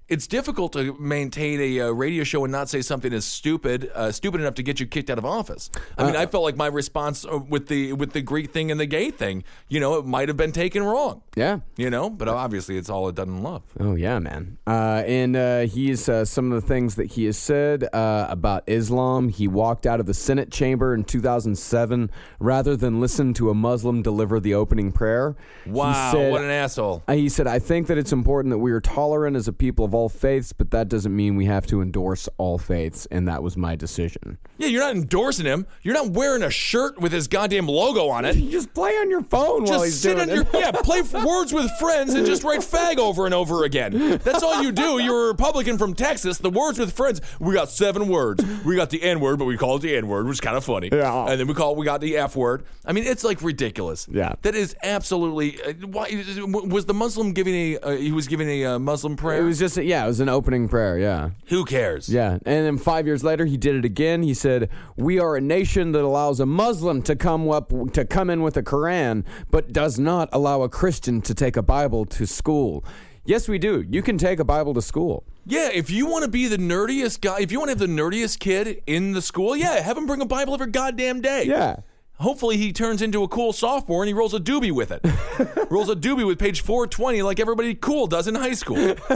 it's 0.08 0.26
difficult 0.26 0.72
to 0.74 0.94
maintain 1.00 1.60
a 1.60 1.80
uh, 1.80 1.90
radio 1.90 2.22
show 2.24 2.44
and 2.44 2.52
not 2.52 2.68
say 2.68 2.80
something 2.80 3.12
as 3.12 3.24
stupid, 3.24 3.90
uh, 3.94 4.12
stupid 4.12 4.40
enough 4.40 4.54
to 4.54 4.62
get 4.62 4.78
you 4.78 4.86
kicked 4.86 5.10
out 5.10 5.18
of 5.18 5.24
office. 5.24 5.70
I 5.98 6.04
mean, 6.04 6.14
I 6.14 6.26
felt 6.26 6.44
like 6.44 6.56
my 6.56 6.68
response 6.68 7.24
uh, 7.24 7.38
with 7.38 7.66
the 7.68 7.92
with 7.94 8.12
the 8.12 8.22
Greek 8.22 8.50
thing 8.52 8.70
and 8.70 8.78
the 8.78 8.86
gay 8.86 9.10
thing, 9.10 9.42
you 9.68 9.80
know, 9.80 9.98
it 9.98 10.04
might 10.06 10.28
have 10.28 10.36
been 10.36 10.52
taken 10.52 10.82
wrong. 10.82 11.22
yeah. 11.34 11.58
You 11.76 11.90
know, 11.90 12.08
but 12.08 12.28
obviously 12.28 12.76
it's 12.78 12.88
all 12.88 13.08
a 13.08 13.12
done 13.12 13.28
in 13.28 13.42
love. 13.42 13.62
Oh 13.80 13.94
yeah, 13.96 14.18
man. 14.18 14.58
Uh, 14.66 15.02
and 15.06 15.36
uh, 15.36 15.60
he's 15.62 16.08
uh, 16.08 16.24
some 16.24 16.52
of 16.52 16.60
the 16.62 16.66
things 16.68 16.94
that 16.96 17.12
he 17.12 17.24
has 17.26 17.36
said 17.36 17.88
uh, 17.92 18.26
about 18.30 18.62
Islam. 18.66 19.28
He 19.28 19.48
walked 19.48 19.86
out 19.86 20.00
of 20.00 20.06
the 20.06 20.14
Senate 20.14 20.50
chamber 20.50 20.94
in 20.94 21.04
2007 21.04 22.10
rather 22.38 22.76
than 22.76 23.00
listen 23.00 23.34
to 23.34 23.50
a 23.50 23.54
Muslim 23.54 24.02
deliver 24.02 24.40
the 24.40 24.54
opening 24.54 24.92
prayer. 24.92 25.36
Wow, 25.66 26.12
said, 26.12 26.32
what 26.32 26.42
an 26.42 26.50
asshole! 26.50 27.02
uh, 27.08 27.14
He 27.14 27.28
said, 27.28 27.46
"I 27.46 27.58
think 27.58 27.86
that 27.88 27.98
it's 27.98 28.12
important 28.12 28.52
that 28.52 28.58
we 28.58 28.72
are 28.72 28.80
tolerant 28.80 29.36
as 29.36 29.48
a 29.48 29.52
people 29.52 29.84
of 29.84 29.94
all 29.96 30.08
faiths, 30.08 30.52
but 30.52 30.70
that 30.70 30.88
doesn't 30.88 31.14
mean 31.14 31.36
we 31.36 31.46
have 31.46 31.66
to 31.68 31.80
endorse 31.82 32.28
all 32.38 32.58
faiths." 32.58 33.06
And 33.10 33.26
that 33.28 33.42
was 33.42 33.56
my 33.56 33.74
decision. 33.76 34.38
Yeah, 34.58 34.68
you're 34.68 34.82
not 34.82 34.94
endorsing 34.94 35.46
him. 35.46 35.66
You're 35.82 35.94
not 35.94 36.10
wearing 36.10 36.42
a 36.42 36.50
shirt 36.50 37.00
with 37.00 37.12
his 37.12 37.28
goddamn 37.28 37.66
logo 37.66 38.08
on 38.08 38.24
it. 38.24 38.36
You 38.36 38.50
just 38.50 38.72
play 38.74 38.92
on 38.92 39.10
your 39.10 39.22
phone 39.22 39.64
while 39.64 39.72
Just 39.80 39.84
he's 39.86 40.00
sit 40.00 40.16
doing 40.16 40.30
on 40.30 40.34
your 40.36 40.44
it. 40.44 40.48
yeah, 40.54 40.70
play 40.72 41.02
words 41.02 41.52
with 41.52 41.70
friends 41.78 42.14
and 42.14 42.26
just 42.26 42.44
write 42.44 42.60
fag 42.60 42.98
over 42.98 43.24
and 43.26 43.34
over 43.34 43.64
again. 43.64 44.18
That's 44.22 44.42
all 44.42 44.62
you 44.62 44.72
do. 44.72 44.98
You're 44.98 45.24
a 45.24 45.28
Republican 45.28 45.78
from 45.78 45.94
Texas. 45.94 46.38
The 46.38 46.50
words 46.50 46.78
with 46.78 46.92
friends. 46.92 47.20
We 47.40 47.54
got 47.54 47.70
seven 47.70 48.08
words. 48.08 48.44
We 48.64 48.76
got 48.76 48.90
the 48.90 49.02
N 49.02 49.20
word, 49.20 49.38
but 49.38 49.44
we 49.46 49.56
call 49.56 49.76
it 49.76 49.80
the 49.82 49.96
N 49.96 50.08
word, 50.08 50.26
which 50.26 50.34
is 50.36 50.40
kind 50.40 50.56
of 50.56 50.64
funny. 50.64 50.88
Yeah. 50.92 51.26
And 51.26 51.40
then 51.40 51.46
we 51.46 51.54
call 51.54 51.72
it, 51.72 51.78
we 51.78 51.84
got 51.84 52.00
the 52.00 52.16
F 52.16 52.36
word. 52.36 52.64
I 52.84 52.92
mean, 52.92 53.04
it's 53.04 53.24
like 53.24 53.42
ridiculous. 53.42 54.06
Yeah. 54.10 54.34
That 54.42 54.54
is 54.54 54.74
absolutely. 54.82 55.60
Uh, 55.62 55.72
why 55.86 56.24
was 56.46 56.86
the 56.86 56.94
Muslim 56.94 57.32
giving 57.32 57.54
a? 57.54 57.78
Uh, 57.78 57.96
he 57.96 58.12
was 58.12 58.26
giving 58.28 58.48
a 58.48 58.64
uh, 58.64 58.78
Muslim 58.78 59.16
prayer. 59.16 59.40
It 59.40 59.44
was 59.44 59.58
just 59.58 59.76
he 59.78 59.85
yeah, 59.86 60.04
it 60.04 60.06
was 60.06 60.20
an 60.20 60.28
opening 60.28 60.68
prayer. 60.68 60.98
Yeah. 60.98 61.30
Who 61.46 61.64
cares? 61.64 62.08
Yeah, 62.08 62.32
and 62.32 62.66
then 62.66 62.78
five 62.78 63.06
years 63.06 63.22
later, 63.22 63.44
he 63.44 63.56
did 63.56 63.76
it 63.76 63.84
again. 63.84 64.22
He 64.22 64.34
said, 64.34 64.68
"We 64.96 65.18
are 65.18 65.36
a 65.36 65.40
nation 65.40 65.92
that 65.92 66.02
allows 66.02 66.40
a 66.40 66.46
Muslim 66.46 67.02
to 67.02 67.14
come 67.14 67.48
up 67.48 67.72
to 67.92 68.04
come 68.04 68.28
in 68.30 68.42
with 68.42 68.56
a 68.56 68.62
Quran, 68.62 69.24
but 69.50 69.72
does 69.72 69.98
not 69.98 70.28
allow 70.32 70.62
a 70.62 70.68
Christian 70.68 71.20
to 71.22 71.34
take 71.34 71.56
a 71.56 71.62
Bible 71.62 72.04
to 72.06 72.26
school." 72.26 72.84
Yes, 73.24 73.48
we 73.48 73.58
do. 73.58 73.84
You 73.88 74.02
can 74.02 74.18
take 74.18 74.38
a 74.38 74.44
Bible 74.44 74.72
to 74.74 74.82
school. 74.82 75.24
Yeah, 75.44 75.68
if 75.72 75.90
you 75.90 76.06
want 76.06 76.24
to 76.24 76.30
be 76.30 76.46
the 76.46 76.58
nerdiest 76.58 77.20
guy, 77.20 77.40
if 77.40 77.50
you 77.50 77.58
want 77.58 77.70
to 77.70 77.72
have 77.72 77.78
the 77.78 77.86
nerdiest 77.86 78.38
kid 78.38 78.82
in 78.86 79.12
the 79.12 79.22
school, 79.22 79.56
yeah, 79.56 79.80
have 79.80 79.96
him 79.96 80.06
bring 80.06 80.20
a 80.20 80.26
Bible 80.26 80.54
every 80.54 80.68
goddamn 80.68 81.20
day. 81.20 81.44
Yeah. 81.44 81.76
Hopefully 82.18 82.56
he 82.56 82.72
turns 82.72 83.02
into 83.02 83.22
a 83.22 83.28
cool 83.28 83.52
sophomore 83.52 84.02
and 84.02 84.08
he 84.08 84.14
rolls 84.14 84.32
a 84.34 84.40
doobie 84.40 84.72
with 84.72 84.90
it. 84.90 85.00
rolls 85.70 85.90
a 85.90 85.94
doobie 85.96 86.26
with 86.26 86.38
page 86.38 86.62
420 86.62 87.22
like 87.22 87.38
everybody 87.40 87.74
cool 87.74 88.06
does 88.06 88.26
in 88.26 88.34
high 88.34 88.54
school. 88.54 88.94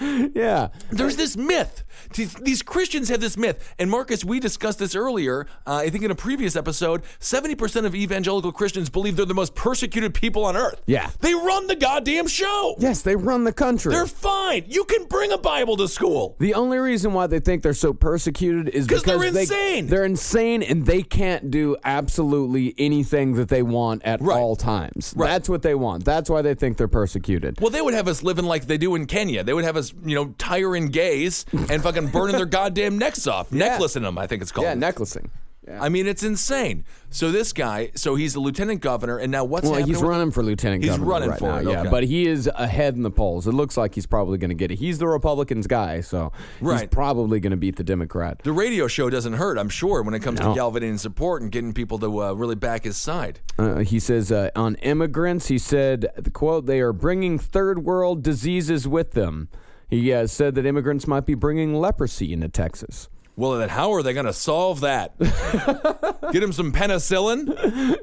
Yeah. 0.00 0.68
There's 0.90 1.16
this 1.16 1.36
myth. 1.36 1.84
These, 2.14 2.34
these 2.34 2.62
Christians 2.62 3.08
have 3.08 3.20
this 3.20 3.36
myth. 3.36 3.74
And 3.78 3.90
Marcus, 3.90 4.24
we 4.24 4.40
discussed 4.40 4.78
this 4.78 4.94
earlier, 4.94 5.46
uh, 5.66 5.76
I 5.76 5.90
think 5.90 6.04
in 6.04 6.10
a 6.10 6.14
previous 6.16 6.56
episode. 6.56 7.02
70% 7.20 7.84
of 7.86 7.94
evangelical 7.94 8.52
Christians 8.52 8.90
believe 8.90 9.16
they're 9.16 9.26
the 9.26 9.34
most 9.34 9.54
persecuted 9.54 10.14
people 10.14 10.44
on 10.44 10.56
earth. 10.56 10.82
Yeah. 10.86 11.10
They 11.20 11.34
run 11.34 11.66
the 11.66 11.76
goddamn 11.76 12.26
show. 12.26 12.74
Yes, 12.78 13.02
they 13.02 13.16
run 13.16 13.44
the 13.44 13.52
country. 13.52 13.92
They're 13.92 14.06
fine. 14.06 14.64
You 14.68 14.84
can 14.84 15.04
bring 15.06 15.32
a 15.32 15.38
Bible 15.38 15.76
to 15.76 15.88
school. 15.88 16.36
the 16.38 16.54
only 16.54 16.78
reason 16.78 17.12
why 17.12 17.26
they 17.26 17.40
think 17.40 17.62
they're 17.62 17.72
so 17.74 17.92
persecuted 17.92 18.68
is 18.68 18.86
because 18.86 19.04
they're 19.04 19.18
they- 19.30 19.42
insane. 19.42 19.86
They're 19.86 20.04
insane, 20.04 20.62
and 20.62 20.84
they 20.86 21.02
can't 21.02 21.50
do 21.50 21.76
absolutely 21.98 22.74
anything 22.78 23.34
that 23.34 23.48
they 23.48 23.62
want 23.62 24.02
at 24.04 24.20
Right. 24.20 24.36
all 24.36 24.56
times. 24.56 25.14
Right. 25.16 25.28
That's 25.28 25.48
what 25.48 25.62
they 25.62 25.74
want. 25.74 26.04
That's 26.04 26.28
why 26.28 26.42
they 26.42 26.54
think 26.54 26.76
they're 26.76 26.88
persecuted. 26.88 27.60
Well, 27.60 27.70
they 27.70 27.80
would 27.82 27.94
have 27.94 28.08
us 28.08 28.22
living 28.22 28.44
like 28.46 28.66
they 28.66 28.78
do 28.78 28.94
in 28.94 29.06
Kenya. 29.06 29.44
They 29.44 29.52
would 29.54 29.64
have 29.64 29.76
us, 29.76 29.92
you 30.04 30.14
know, 30.14 30.34
tiring 30.38 30.86
gays 30.88 31.44
and 31.52 31.82
fucking 31.82 32.08
burning 32.08 32.36
their 32.36 32.46
goddamn 32.58 32.98
necks 32.98 33.26
off, 33.26 33.52
necklacing 33.52 34.02
them. 34.02 34.18
I 34.18 34.26
think 34.26 34.42
it's 34.42 34.52
called. 34.52 34.66
Yeah, 34.66 34.74
necklacing. 34.74 35.30
I 35.70 35.88
mean, 35.88 36.06
it's 36.06 36.22
insane. 36.22 36.84
So 37.08 37.32
this 37.32 37.52
guy, 37.54 37.90
so 37.94 38.16
he's 38.16 38.34
the 38.34 38.40
lieutenant 38.40 38.80
governor, 38.82 39.16
and 39.18 39.32
now 39.32 39.44
what's 39.44 39.64
Well, 39.64 39.74
happening? 39.74 39.94
he's 39.94 40.02
with- 40.02 40.10
running 40.10 40.30
for 40.30 40.42
lieutenant 40.42 40.82
He's 40.82 40.90
governor 40.92 41.10
running 41.10 41.30
right 41.30 41.38
for 41.38 41.48
now, 41.48 41.56
it, 41.56 41.64
yeah. 41.64 41.80
okay. 41.80 41.90
But 41.90 42.04
he 42.04 42.26
is 42.26 42.50
ahead 42.54 42.96
in 42.96 43.02
the 43.02 43.10
polls. 43.10 43.46
It 43.46 43.52
looks 43.52 43.76
like 43.76 43.94
he's 43.94 44.04
probably 44.04 44.36
going 44.36 44.50
to 44.50 44.54
get 44.54 44.70
it. 44.70 44.76
He's 44.76 44.98
the 44.98 45.06
Republicans' 45.08 45.66
guy, 45.66 46.00
so 46.02 46.32
he's 46.60 46.84
probably 46.88 47.40
going 47.40 47.52
to 47.52 47.56
beat 47.56 47.76
the 47.76 47.84
Democrat. 47.84 48.40
The 48.42 48.52
radio 48.52 48.88
show 48.88 49.08
doesn't 49.08 49.34
hurt, 49.34 49.56
I'm 49.56 49.68
sure, 49.70 50.02
when 50.02 50.12
it 50.12 50.20
comes 50.20 50.40
No. 50.40 50.50
to 50.50 50.54
galvanizing 50.54 50.98
support 50.98 51.40
and 51.40 51.50
getting 51.50 51.72
people 51.72 51.98
to 52.00 52.22
uh, 52.22 52.32
really 52.34 52.56
back 52.56 52.84
his 52.84 52.96
side. 52.98 53.40
Uh, 53.58 53.78
he 53.78 53.98
says 53.98 54.30
uh, 54.30 54.50
on 54.54 54.74
immigrants, 54.76 55.46
he 55.46 55.56
said, 55.58 56.06
the 56.16 56.30
quote, 56.30 56.66
they 56.66 56.80
are 56.80 56.92
bringing 56.92 57.38
third 57.38 57.84
world 57.84 58.22
diseases 58.22 58.86
with 58.86 59.12
them. 59.12 59.48
He 59.88 60.12
uh, 60.12 60.26
said 60.26 60.56
that 60.56 60.66
immigrants 60.66 61.06
might 61.06 61.24
be 61.24 61.34
bringing 61.34 61.74
leprosy 61.74 62.32
into 62.32 62.48
Texas. 62.48 63.08
Well, 63.36 63.52
then 63.52 63.68
how 63.68 63.92
are 63.92 64.02
they 64.02 64.12
going 64.12 64.26
to 64.26 64.32
solve 64.32 64.80
that? 64.80 65.18
Get 66.32 66.42
him 66.42 66.52
some 66.52 66.72
penicillin? 66.72 67.96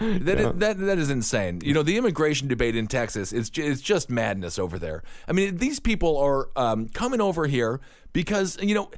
That, 0.00 0.40
is, 0.40 0.52
that 0.56 0.78
that 0.78 0.98
is 0.98 1.10
insane. 1.10 1.60
You 1.62 1.74
know, 1.74 1.82
the 1.82 1.96
immigration 1.96 2.48
debate 2.48 2.76
in 2.76 2.86
Texas 2.86 3.32
is 3.32 3.50
it's 3.54 3.80
just 3.80 4.10
madness 4.10 4.58
over 4.58 4.78
there. 4.78 5.02
I 5.28 5.32
mean, 5.32 5.58
these 5.58 5.80
people 5.80 6.16
are 6.16 6.48
um, 6.56 6.88
coming 6.88 7.20
over 7.20 7.46
here 7.46 7.80
because 8.12 8.58
you 8.62 8.74
know. 8.74 8.90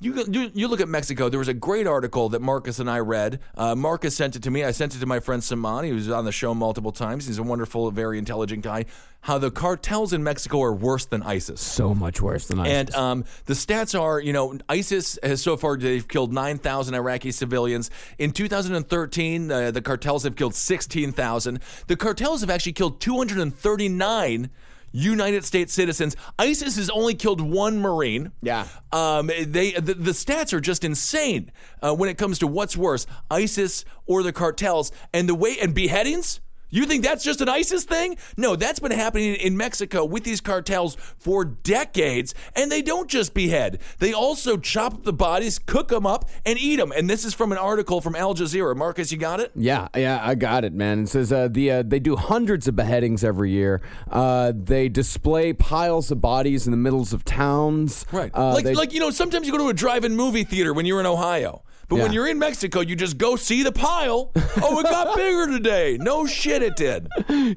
You, 0.00 0.24
you, 0.28 0.50
you 0.52 0.68
look 0.68 0.80
at 0.80 0.88
Mexico. 0.88 1.28
There 1.28 1.38
was 1.38 1.48
a 1.48 1.54
great 1.54 1.86
article 1.86 2.28
that 2.30 2.42
Marcus 2.42 2.78
and 2.78 2.90
I 2.90 2.98
read. 2.98 3.40
Uh, 3.56 3.74
Marcus 3.74 4.14
sent 4.14 4.36
it 4.36 4.42
to 4.42 4.50
me. 4.50 4.64
I 4.64 4.72
sent 4.72 4.94
it 4.94 4.98
to 4.98 5.06
my 5.06 5.20
friend 5.20 5.42
Saman. 5.42 5.84
He 5.84 5.92
was 5.92 6.10
on 6.10 6.24
the 6.24 6.32
show 6.32 6.52
multiple 6.52 6.92
times. 6.92 7.26
He's 7.26 7.38
a 7.38 7.42
wonderful, 7.42 7.90
very 7.90 8.18
intelligent 8.18 8.64
guy. 8.64 8.86
How 9.20 9.38
the 9.38 9.50
cartels 9.50 10.12
in 10.12 10.22
Mexico 10.22 10.60
are 10.62 10.74
worse 10.74 11.06
than 11.06 11.22
ISIS. 11.22 11.60
So 11.60 11.94
much 11.94 12.20
worse 12.20 12.48
than 12.48 12.60
ISIS. 12.60 12.72
And 12.72 12.94
um, 12.94 13.24
the 13.46 13.54
stats 13.54 13.98
are, 13.98 14.20
you 14.20 14.34
know, 14.34 14.58
ISIS 14.68 15.18
has 15.22 15.40
so 15.40 15.56
far 15.56 15.78
they've 15.78 16.06
killed 16.06 16.32
9,000 16.32 16.94
Iraqi 16.94 17.30
civilians. 17.30 17.90
In 18.18 18.32
2013, 18.32 19.50
uh, 19.50 19.70
the 19.70 19.80
cartels 19.80 20.24
have 20.24 20.36
killed 20.36 20.54
16,000. 20.54 21.60
The 21.86 21.96
cartels 21.96 22.42
have 22.42 22.50
actually 22.50 22.74
killed 22.74 23.00
239 23.00 24.50
United 24.94 25.44
States 25.44 25.74
citizens. 25.74 26.16
ISIS 26.38 26.76
has 26.76 26.88
only 26.88 27.14
killed 27.14 27.40
one 27.40 27.80
Marine. 27.80 28.30
Yeah. 28.40 28.68
Um, 28.92 29.26
they 29.26 29.72
the, 29.72 29.94
the 29.94 30.12
stats 30.12 30.52
are 30.52 30.60
just 30.60 30.84
insane 30.84 31.50
uh, 31.82 31.94
when 31.94 32.08
it 32.08 32.16
comes 32.16 32.38
to 32.38 32.46
what's 32.46 32.76
worse, 32.76 33.04
ISIS 33.30 33.84
or 34.06 34.22
the 34.22 34.32
cartels, 34.32 34.92
and 35.12 35.28
the 35.28 35.34
way 35.34 35.56
and 35.60 35.74
beheadings. 35.74 36.40
You 36.70 36.86
think 36.86 37.04
that's 37.04 37.22
just 37.22 37.40
an 37.40 37.48
ISIS 37.48 37.84
thing? 37.84 38.16
No, 38.36 38.56
that's 38.56 38.80
been 38.80 38.90
happening 38.90 39.34
in 39.36 39.56
Mexico 39.56 40.04
with 40.04 40.24
these 40.24 40.40
cartels 40.40 40.96
for 41.18 41.44
decades, 41.44 42.34
and 42.56 42.70
they 42.70 42.82
don't 42.82 43.08
just 43.08 43.32
behead. 43.34 43.80
They 43.98 44.12
also 44.12 44.56
chop 44.56 44.94
up 44.94 45.04
the 45.04 45.12
bodies, 45.12 45.58
cook 45.58 45.88
them 45.88 46.04
up, 46.06 46.28
and 46.44 46.58
eat 46.58 46.76
them. 46.76 46.90
And 46.90 47.08
this 47.08 47.24
is 47.24 47.32
from 47.32 47.52
an 47.52 47.58
article 47.58 48.00
from 48.00 48.16
Al 48.16 48.34
Jazeera. 48.34 48.74
Marcus, 48.76 49.12
you 49.12 49.18
got 49.18 49.38
it? 49.40 49.52
Yeah, 49.54 49.88
yeah, 49.96 50.18
I 50.22 50.34
got 50.34 50.64
it, 50.64 50.72
man. 50.72 51.04
It 51.04 51.08
says 51.10 51.32
uh, 51.32 51.48
the 51.48 51.70
uh, 51.70 51.82
they 51.86 52.00
do 52.00 52.16
hundreds 52.16 52.66
of 52.66 52.74
beheadings 52.74 53.22
every 53.22 53.50
year. 53.52 53.80
Uh, 54.10 54.52
they 54.54 54.88
display 54.88 55.52
piles 55.52 56.10
of 56.10 56.20
bodies 56.20 56.66
in 56.66 56.70
the 56.72 56.76
middles 56.76 57.12
of 57.12 57.24
towns. 57.24 58.04
Right. 58.10 58.32
Uh, 58.34 58.52
like, 58.52 58.64
they- 58.64 58.74
like 58.74 58.92
you 58.92 59.00
know, 59.00 59.10
sometimes 59.10 59.46
you 59.46 59.52
go 59.52 59.58
to 59.58 59.68
a 59.68 59.74
drive-in 59.74 60.16
movie 60.16 60.44
theater 60.44 60.72
when 60.74 60.86
you're 60.86 61.00
in 61.00 61.06
Ohio. 61.06 61.62
But 61.88 61.96
when 61.98 62.12
you're 62.12 62.28
in 62.28 62.38
Mexico, 62.38 62.80
you 62.80 62.96
just 62.96 63.18
go 63.18 63.36
see 63.36 63.62
the 63.62 63.72
pile. 63.72 64.32
Oh, 64.62 64.80
it 64.80 64.84
got 64.84 65.16
bigger 65.16 65.46
today. 65.48 65.98
No 66.00 66.26
shit, 66.26 66.62
it 66.62 66.76
did. 66.76 67.08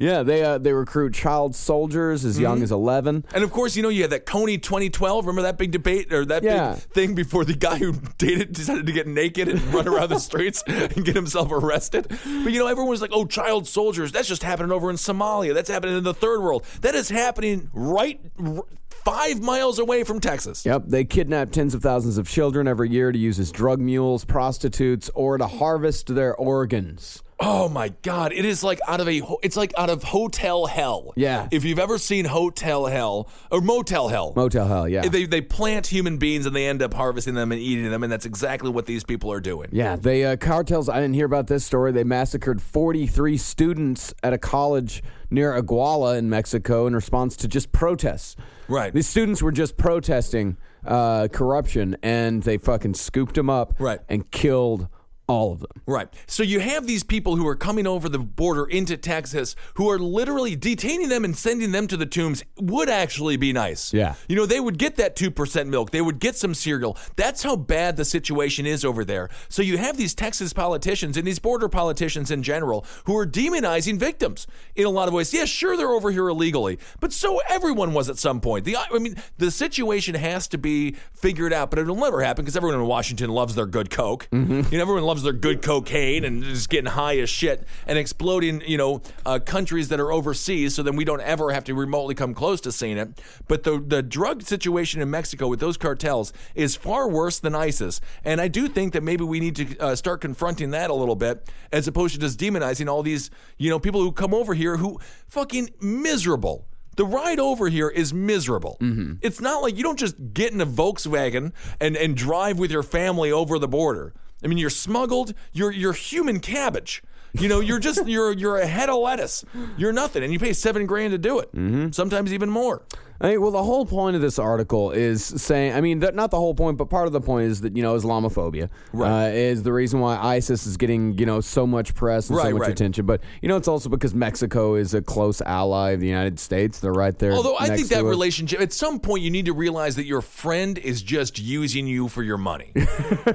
yeah, 0.01 0.23
they 0.23 0.43
uh, 0.43 0.57
they 0.57 0.73
recruit 0.73 1.13
child 1.13 1.55
soldiers 1.55 2.25
as 2.25 2.35
Mm-hmm. 2.35 2.41
young 2.43 2.63
as 2.63 2.71
eleven. 2.71 3.25
And 3.33 3.43
of 3.43 3.51
course, 3.51 3.75
you 3.75 3.83
know, 3.83 3.89
you 3.89 4.01
had 4.03 4.11
that 4.11 4.25
Kony 4.25 4.61
2012. 4.61 5.25
Remember 5.25 5.41
that 5.43 5.57
big 5.57 5.71
debate 5.71 6.11
or 6.13 6.25
that 6.25 6.43
Yeah. 6.43 6.73
big 6.73 6.83
thing 6.93 7.15
before 7.15 7.45
the 7.45 7.53
guy 7.55 7.77
who 7.77 7.93
dated 8.17 8.53
decided 8.53 8.85
to 8.85 8.91
get 8.91 9.07
naked 9.07 9.47
and 9.47 9.61
run 9.73 9.87
around 9.87 10.09
the 10.09 10.19
streets 10.29 10.63
and 10.67 11.03
get 11.05 11.15
himself 11.15 11.51
arrested? 11.51 12.07
But 12.09 12.51
you 12.53 12.59
know, 12.59 12.67
everyone 12.67 12.89
was 12.91 13.01
like, 13.01 13.11
oh, 13.13 13.25
child 13.25 13.67
soldiers. 13.67 14.11
That's 14.11 14.27
just 14.27 14.43
happening 14.43 14.71
over 14.71 14.89
in 14.89 14.95
Somalia. 14.97 15.53
That's 15.53 15.69
happening 15.69 15.97
in 15.97 16.03
the 16.03 16.13
third 16.13 16.41
world. 16.41 16.65
That 16.81 16.95
is 16.95 17.09
happening 17.09 17.69
right 17.73 18.19
r- 18.43 18.63
five 19.07 19.41
miles 19.41 19.79
away 19.79 20.03
from 20.03 20.19
Texas. 20.19 20.65
Yep, 20.65 20.83
they 20.87 21.05
kidnap 21.05 21.51
tens 21.51 21.73
of 21.73 21.81
thousands 21.81 22.17
of 22.17 22.27
children 22.27 22.67
every 22.67 22.89
year 22.89 23.11
to 23.11 23.17
use 23.17 23.39
as 23.39 23.53
drug 23.53 23.79
mules, 23.79 24.25
prostitutes, 24.25 25.09
or 25.15 25.37
to 25.37 25.47
harvest 25.47 26.13
their 26.13 26.35
organs. 26.35 27.23
Oh 27.39 27.69
my 27.69 27.89
God! 28.01 28.33
It 28.33 28.43
is 28.45 28.63
like 28.63 28.79
out 28.87 28.99
of 28.99 29.07
a. 29.07 29.21
It's 29.43 29.55
like 29.55 29.71
out 29.77 29.89
of 29.91 30.03
hotel 30.03 30.65
hell. 30.65 31.13
Yeah. 31.15 31.47
If 31.51 31.63
you've 31.63 31.77
ever 31.77 31.99
seen 31.99 32.25
Hotel 32.25 32.87
Hell 32.87 33.29
or 33.51 33.61
Motel 33.61 34.07
Hell, 34.07 34.33
Motel 34.35 34.67
hell, 34.67 34.89
yeah. 34.89 35.07
They, 35.07 35.25
they 35.25 35.41
plant 35.41 35.85
human 35.85 36.17
beings 36.17 36.47
and 36.47 36.55
they 36.55 36.65
end 36.65 36.81
up 36.81 36.95
harvesting 36.95 37.35
them 37.35 37.51
and 37.51 37.61
eating 37.61 37.89
them, 37.91 38.01
and 38.01 38.11
that's 38.11 38.25
exactly 38.25 38.71
what 38.71 38.87
these 38.87 39.03
people 39.03 39.31
are 39.31 39.39
doing. 39.39 39.69
Yeah, 39.71 39.95
they 39.95 40.25
uh, 40.25 40.35
cartels. 40.35 40.89
I 40.89 40.95
didn't 40.95 41.13
hear 41.13 41.27
about 41.27 41.45
this 41.45 41.63
story. 41.63 41.91
They 41.91 42.03
massacred 42.03 42.59
43 42.59 43.37
students 43.37 44.15
at 44.23 44.33
a 44.33 44.39
college 44.39 45.03
near 45.29 45.53
Iguala 45.53 46.17
in 46.17 46.29
Mexico 46.31 46.87
in 46.87 46.95
response 46.95 47.37
to 47.37 47.47
just 47.47 47.71
protests. 47.71 48.35
Right. 48.67 48.93
These 48.93 49.07
students 49.07 49.41
were 49.41 49.51
just 49.51 49.77
protesting 49.77 50.57
uh, 50.85 51.27
corruption, 51.31 51.97
and 52.03 52.43
they 52.43 52.57
fucking 52.57 52.95
scooped 52.95 53.35
them 53.35 53.49
up. 53.49 53.75
Right. 53.79 53.99
And 54.09 54.29
killed 54.31 54.87
all 55.27 55.51
of 55.51 55.59
them. 55.59 55.81
Right. 55.85 56.07
So 56.25 56.41
you 56.41 56.59
have 56.59 56.87
these 56.87 57.03
people 57.03 57.35
who 57.35 57.45
are 57.47 57.55
coming 57.55 57.85
over 57.85 58.09
the 58.09 58.19
border 58.19 58.65
into 58.65 58.97
Texas 58.97 59.55
who 59.75 59.89
are 59.89 59.99
literally 59.99 60.55
detaining 60.55 61.09
them 61.09 61.23
and 61.23 61.37
sending 61.37 61.71
them 61.71 61.87
to 61.87 61.97
the 61.97 62.05
tombs 62.05 62.43
would 62.59 62.89
actually 62.89 63.37
be 63.37 63.53
nice. 63.53 63.93
Yeah. 63.93 64.15
You 64.27 64.35
know, 64.35 64.45
they 64.45 64.59
would 64.59 64.77
get 64.77 64.95
that 64.95 65.15
2% 65.15 65.67
milk. 65.67 65.91
They 65.91 66.01
would 66.01 66.19
get 66.19 66.35
some 66.35 66.53
cereal. 66.53 66.97
That's 67.15 67.43
how 67.43 67.55
bad 67.55 67.97
the 67.97 68.05
situation 68.05 68.65
is 68.65 68.85
over 68.85 69.03
there. 69.03 69.29
So 69.49 69.61
you 69.61 69.77
have 69.77 69.97
these 69.97 70.15
Texas 70.15 70.53
politicians 70.53 71.17
and 71.17 71.27
these 71.27 71.39
border 71.39 71.69
politicians 71.69 72.31
in 72.31 72.41
general 72.41 72.85
who 73.05 73.17
are 73.17 73.27
demonizing 73.27 73.97
victims 73.97 74.47
in 74.75 74.85
a 74.85 74.89
lot 74.89 75.07
of 75.07 75.13
ways. 75.13 75.33
Yeah, 75.33 75.45
sure, 75.45 75.75
they're 75.75 75.91
over 75.91 76.11
here 76.11 76.29
illegally, 76.29 76.79
but 76.99 77.11
so 77.11 77.41
everyone 77.49 77.93
was 77.93 78.09
at 78.09 78.17
some 78.17 78.39
point. 78.41 78.65
The 78.65 78.77
I 78.77 78.99
mean, 78.99 79.15
the 79.37 79.51
situation 79.51 80.15
has 80.15 80.47
to 80.49 80.57
be 80.57 80.95
figured 81.13 81.53
out, 81.53 81.69
but 81.69 81.79
it'll 81.79 81.95
never 81.95 82.21
happen 82.21 82.45
because 82.45 82.55
everyone 82.55 82.79
in 82.79 82.85
Washington 82.85 83.29
loves 83.29 83.55
their 83.55 83.65
good 83.65 83.89
Coke. 83.89 84.27
Mm-hmm. 84.31 84.71
You 84.71 84.77
know, 84.77 84.81
everyone 84.81 85.03
loves 85.03 85.16
their 85.23 85.33
good 85.33 85.61
cocaine 85.61 86.23
and 86.23 86.43
just 86.43 86.69
getting 86.69 86.91
high 86.91 87.17
as 87.17 87.29
shit 87.29 87.63
and 87.85 87.97
exploding, 87.97 88.61
you 88.65 88.77
know, 88.77 89.01
uh, 89.25 89.39
countries 89.39 89.89
that 89.89 89.99
are 89.99 90.11
overseas 90.11 90.75
so 90.75 90.83
then 90.83 90.95
we 90.95 91.05
don't 91.05 91.21
ever 91.21 91.51
have 91.51 91.63
to 91.65 91.73
remotely 91.73 92.15
come 92.15 92.33
close 92.33 92.61
to 92.61 92.71
seeing 92.71 92.97
it. 92.97 93.09
But 93.47 93.63
the, 93.63 93.79
the 93.79 94.01
drug 94.01 94.43
situation 94.43 95.01
in 95.01 95.09
Mexico 95.09 95.47
with 95.47 95.59
those 95.59 95.77
cartels 95.77 96.33
is 96.55 96.75
far 96.75 97.09
worse 97.09 97.39
than 97.39 97.55
ISIS. 97.55 98.01
And 98.23 98.39
I 98.41 98.47
do 98.47 98.67
think 98.67 98.93
that 98.93 99.03
maybe 99.03 99.23
we 99.23 99.39
need 99.39 99.55
to 99.57 99.77
uh, 99.79 99.95
start 99.95 100.21
confronting 100.21 100.71
that 100.71 100.89
a 100.89 100.93
little 100.93 101.15
bit 101.15 101.49
as 101.71 101.87
opposed 101.87 102.13
to 102.15 102.19
just 102.19 102.39
demonizing 102.39 102.89
all 102.89 103.03
these, 103.03 103.29
you 103.57 103.69
know, 103.69 103.79
people 103.79 104.01
who 104.01 104.11
come 104.11 104.33
over 104.33 104.53
here 104.53 104.77
who 104.77 104.99
fucking 105.27 105.69
miserable. 105.81 106.67
The 106.95 107.05
ride 107.05 107.39
over 107.39 107.69
here 107.69 107.89
is 107.89 108.11
miserable. 108.11 108.77
It's 109.21 109.39
not 109.39 109.61
like 109.61 109.77
you 109.77 109.83
don't 109.83 109.99
just 109.99 110.15
get 110.33 110.51
in 110.51 110.59
a 110.61 110.65
Volkswagen 110.65 111.53
and, 111.79 111.95
and 111.95 112.17
drive 112.17 112.57
with 112.57 112.71
your 112.71 112.81
family 112.81 113.31
over 113.31 113.59
the 113.59 113.67
border. 113.67 114.15
I 114.43 114.47
mean, 114.47 114.57
you're 114.57 114.69
smuggled. 114.69 115.33
You're 115.51 115.71
you're 115.71 115.93
human 115.93 116.39
cabbage. 116.39 117.03
You 117.33 117.49
know, 117.49 117.59
you're 117.59 117.79
just 117.79 118.07
you're 118.07 118.31
you're 118.33 118.57
a 118.57 118.67
head 118.67 118.89
of 118.89 118.99
lettuce. 118.99 119.43
You're 119.77 119.93
nothing, 119.93 120.23
and 120.23 120.31
you 120.33 120.39
pay 120.39 120.53
seven 120.53 120.85
grand 120.85 121.11
to 121.11 121.17
do 121.17 121.39
it. 121.39 121.53
Mm-hmm. 121.53 121.91
Sometimes 121.91 122.33
even 122.33 122.49
more. 122.49 122.83
I 123.19 123.29
mean, 123.29 123.41
well, 123.41 123.51
the 123.51 123.63
whole 123.63 123.85
point 123.85 124.15
of 124.15 124.21
this 124.21 124.37
article 124.37 124.91
is 124.91 125.23
saying, 125.23 125.73
I 125.73 125.81
mean, 125.81 125.99
not 125.99 126.31
the 126.31 126.37
whole 126.37 126.53
point, 126.53 126.77
but 126.77 126.85
part 126.85 127.07
of 127.07 127.13
the 127.13 127.21
point 127.21 127.47
is 127.47 127.61
that, 127.61 127.75
you 127.75 127.81
know, 127.83 127.95
Islamophobia 127.95 128.69
Right. 128.93 129.27
uh, 129.27 129.29
is 129.31 129.63
the 129.63 129.73
reason 129.73 129.99
why 129.99 130.17
ISIS 130.17 130.67
is 130.67 130.77
getting, 130.77 131.17
you 131.17 131.25
know, 131.25 131.41
so 131.41 131.65
much 131.65 131.95
press 131.95 132.29
and 132.29 132.37
so 132.37 132.51
much 132.51 132.61
right. 132.61 132.71
attention. 132.71 133.05
But, 133.05 133.21
you 133.41 133.49
know, 133.49 133.57
it's 133.57 133.67
also 133.67 133.89
because 133.89 134.13
Mexico 134.13 134.75
is 134.75 134.93
a 134.93 135.01
close 135.01 135.41
ally 135.41 135.91
of 135.91 135.99
the 135.99 136.07
United 136.07 136.39
States. 136.39 136.79
They're 136.79 136.93
right 136.93 137.17
there. 137.17 137.33
Although 137.33 137.57
I 137.57 137.75
think 137.75 137.87
that 137.89 138.03
relationship, 138.03 138.61
at 138.61 138.71
some 138.73 138.99
point, 138.99 139.23
you 139.23 139.31
need 139.31 139.45
to 139.45 139.53
realize 139.53 139.95
that 139.95 140.05
your 140.05 140.21
friend 140.21 140.77
is 140.77 141.01
just 141.01 141.39
using 141.39 141.87
you 141.87 142.07
for 142.07 142.21
your 142.23 142.37
money. 142.37 142.71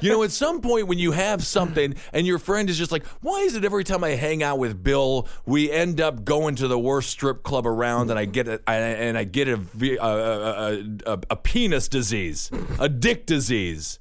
you 0.01 0.11
know, 0.11 0.23
at 0.23 0.31
some 0.31 0.61
point, 0.61 0.87
when 0.87 0.99
you 0.99 1.13
have 1.13 1.45
something 1.45 1.95
and 2.13 2.27
your 2.27 2.39
friend 2.39 2.71
is 2.71 2.79
just 2.79 2.93
like, 2.93 3.05
why 3.21 3.41
is 3.41 3.57
it 3.57 3.65
every 3.65 3.85
time 3.85 4.05
I 4.05 4.11
hang 4.11 4.43
out 4.43 4.59
with 4.59 4.83
Bill, 4.83 5.27
we 5.45 5.71
end 5.71 6.01
up 6.01 6.25
going 6.25 6.55
to 6.57 6.69
the 6.69 6.79
worst 6.79 7.11
strip 7.11 7.43
club 7.43 7.67
around 7.67 8.11
and 8.11 8.19
I 8.19 8.27
get 8.27 8.47
a, 8.47 8.61
I, 8.67 8.77
and 8.77 9.19
I 9.19 9.25
get 9.25 9.49
a, 9.49 9.61
a, 9.81 9.97
a, 9.99 10.79
a, 11.07 11.19
a 11.31 11.37
penis 11.37 11.89
disease, 11.89 12.51
a 12.79 12.89
dick 12.89 13.27
disease. 13.27 13.99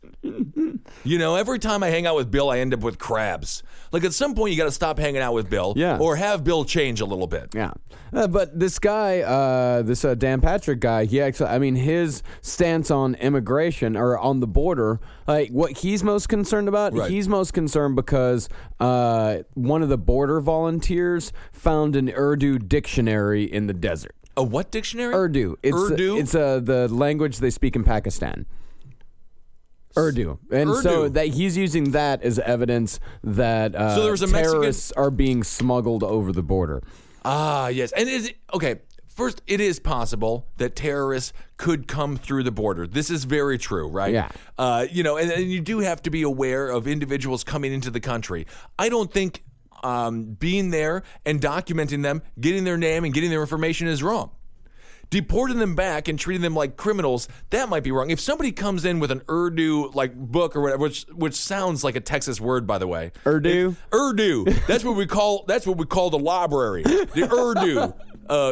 You 1.03 1.17
know, 1.17 1.36
every 1.36 1.57
time 1.59 1.82
I 1.84 1.88
hang 1.89 2.05
out 2.05 2.15
with 2.15 2.30
Bill, 2.30 2.49
I 2.49 2.59
end 2.59 2.74
up 2.74 2.82
with 2.82 2.99
crabs. 2.99 3.63
Like 3.91 4.03
at 4.03 4.13
some 4.13 4.36
point, 4.36 4.51
you 4.51 4.57
got 4.57 4.65
to 4.65 4.72
stop 4.72 4.99
hanging 4.99 5.22
out 5.22 5.34
with 5.34 5.49
Bill, 5.49 5.74
Yeah. 5.76 5.97
or 5.97 6.15
have 6.15 6.43
Bill 6.43 6.63
change 6.63 7.01
a 7.01 7.05
little 7.05 7.28
bit. 7.28 7.49
Yeah, 7.55 7.72
uh, 8.13 8.28
but 8.28 8.57
this 8.57 8.78
guy, 8.80 9.19
uh, 9.22 9.82
this 9.82 10.05
uh, 10.05 10.15
Dan 10.15 10.39
Patrick 10.41 10.80
guy, 10.80 11.05
he 11.05 11.19
actually, 11.22 11.49
I 11.49 11.59
mean, 11.59 11.76
his 11.76 12.24
stance 12.41 12.91
on 12.91 13.15
immigration 13.15 13.97
or 13.97 14.17
on 14.17 14.39
the 14.39 14.47
border, 14.47 14.99
like 15.28 15.49
what 15.49 15.78
he's 15.80 16.03
most 16.03 16.30
concerned 16.30 16.67
about, 16.67 16.93
Right. 16.93 17.09
he's 17.09 17.28
most 17.28 17.53
concerned 17.53 17.95
because 17.95 18.47
uh, 18.80 19.38
one 19.55 19.82
of 19.82 19.89
the 19.89 19.97
border 19.97 20.39
volunteers 20.39 21.34
found 21.51 21.95
an 21.95 22.09
Urdu 22.09 22.59
dictionary 22.59 23.43
in 23.43 23.67
the 23.67 23.74
desert. 23.74 24.15
A 24.41 24.43
what 24.43 24.71
dictionary? 24.71 25.13
Urdu. 25.13 25.57
It's 25.61 25.77
Urdu? 25.77 26.17
It's 26.17 26.33
uh, 26.33 26.59
the 26.59 26.87
language 26.87 27.37
they 27.37 27.51
speak 27.51 27.75
in 27.75 27.83
Pakistan. 27.83 28.47
Urdu, 29.95 30.39
and 30.51 30.73
so 30.77 31.09
that 31.09 31.27
he's 31.27 31.55
using 31.57 31.91
that 31.91 32.23
as 32.23 32.39
evidence 32.39 32.99
that 33.23 33.75
uh, 33.75 33.93
So 33.95 34.01
there 34.03 34.11
was 34.11 34.21
a 34.21 34.27
Mexican- 34.27 34.51
terrorists 34.51 34.91
are 34.93 35.11
being 35.11 35.43
smuggled 35.43 36.01
over 36.01 36.31
the 36.31 36.41
border. 36.41 36.81
Ah, 37.23 37.67
yes. 37.67 37.91
And 37.91 38.09
is 38.09 38.29
it, 38.29 38.37
okay, 38.53 38.79
first, 39.05 39.41
it 39.47 39.59
is 39.59 39.79
possible 39.79 40.47
that 40.57 40.75
terrorists 40.77 41.33
could 41.57 41.87
come 41.89 42.15
through 42.17 42.43
the 42.43 42.51
border. 42.51 42.87
This 42.87 43.09
is 43.11 43.25
very 43.25 43.57
true, 43.57 43.87
right? 43.87 44.13
Yeah. 44.13 44.29
Uh, 44.57 44.87
you 44.89 45.03
know, 45.03 45.17
and, 45.17 45.29
and 45.29 45.51
you 45.51 45.59
do 45.59 45.79
have 45.79 46.01
to 46.03 46.09
be 46.09 46.23
aware 46.23 46.69
of 46.69 46.87
individuals 46.87 47.43
coming 47.43 47.73
into 47.73 47.91
the 47.91 47.99
country. 47.99 48.47
I 48.79 48.87
don't 48.89 49.11
think 49.11 49.43
um, 49.84 50.23
being 50.34 50.69
there 50.71 51.03
and 51.25 51.41
documenting 51.41 52.03
them, 52.03 52.21
getting 52.39 52.63
their 52.63 52.77
name 52.77 53.03
and 53.03 53.13
getting 53.13 53.29
their 53.29 53.41
information 53.41 53.88
is 53.88 54.01
wrong. 54.01 54.32
Deporting 55.09 55.59
them 55.59 55.75
back 55.75 56.07
and 56.07 56.17
treating 56.17 56.41
them 56.41 56.55
like 56.55 56.77
criminals, 56.77 57.27
that 57.49 57.67
might 57.67 57.84
be 57.84 57.91
wrong. 57.91 58.11
If 58.11 58.21
somebody 58.21 58.53
comes 58.53 58.86
in 58.86 59.01
with 59.01 59.11
an 59.11 59.21
Urdu 59.29 59.91
like 59.93 60.15
book 60.15 60.55
or 60.55 60.61
whatever, 60.61 60.84
which 60.84 61.03
which 61.11 61.36
sounds 61.36 61.84
like 61.84 61.97
a 61.97 61.99
Texas 61.99 62.39
word, 62.39 62.65
by 62.65 62.77
the 62.77 62.88
way. 62.88 63.11
Urdu? 63.27 63.75
Urdu. 63.93 64.45
That's 64.67 64.86
what 64.86 64.95
we 64.95 65.05
call. 65.05 65.43
That's 65.49 65.67
what 65.67 65.77
we 65.77 65.86
call 65.86 66.11
the 66.11 66.19
library. 66.19 66.84
The 66.84 67.29
Urdu. 67.29 67.93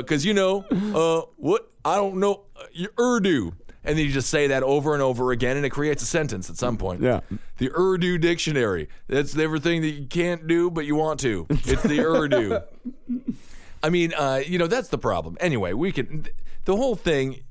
Because 0.01 0.25
you 0.25 0.33
know, 0.33 0.65
uh, 0.93 1.21
what 1.37 1.71
I 1.85 1.95
don't 1.95 2.17
know, 2.17 2.43
uh, 2.57 2.85
Urdu, 2.99 3.53
and 3.89 3.97
then 3.97 4.05
you 4.05 4.11
just 4.11 4.29
say 4.29 4.47
that 4.47 4.61
over 4.61 4.93
and 4.93 5.01
over 5.01 5.31
again, 5.31 5.57
and 5.57 5.65
it 5.65 5.71
creates 5.71 6.03
a 6.03 6.05
sentence 6.05 6.47
at 6.47 6.57
some 6.57 6.77
point. 6.77 7.01
Yeah. 7.01 7.21
The 7.57 7.71
Urdu 7.75 8.19
dictionary. 8.19 8.87
That's 9.07 9.35
everything 9.35 9.81
that 9.81 9.89
you 9.89 10.05
can't 10.05 10.45
do, 10.47 10.69
but 10.69 10.85
you 10.85 10.95
want 10.95 11.19
to. 11.21 11.47
It's 11.49 11.81
the 11.81 11.99
Urdu. 11.99 12.59
I 13.83 13.89
mean, 13.89 14.13
uh, 14.13 14.41
you 14.45 14.59
know, 14.59 14.67
that's 14.67 14.89
the 14.89 14.99
problem. 14.99 15.37
Anyway, 15.39 15.73
we 15.73 15.91
can. 15.91 16.27
The 16.65 16.75
whole 16.75 16.95
thing 16.95 17.41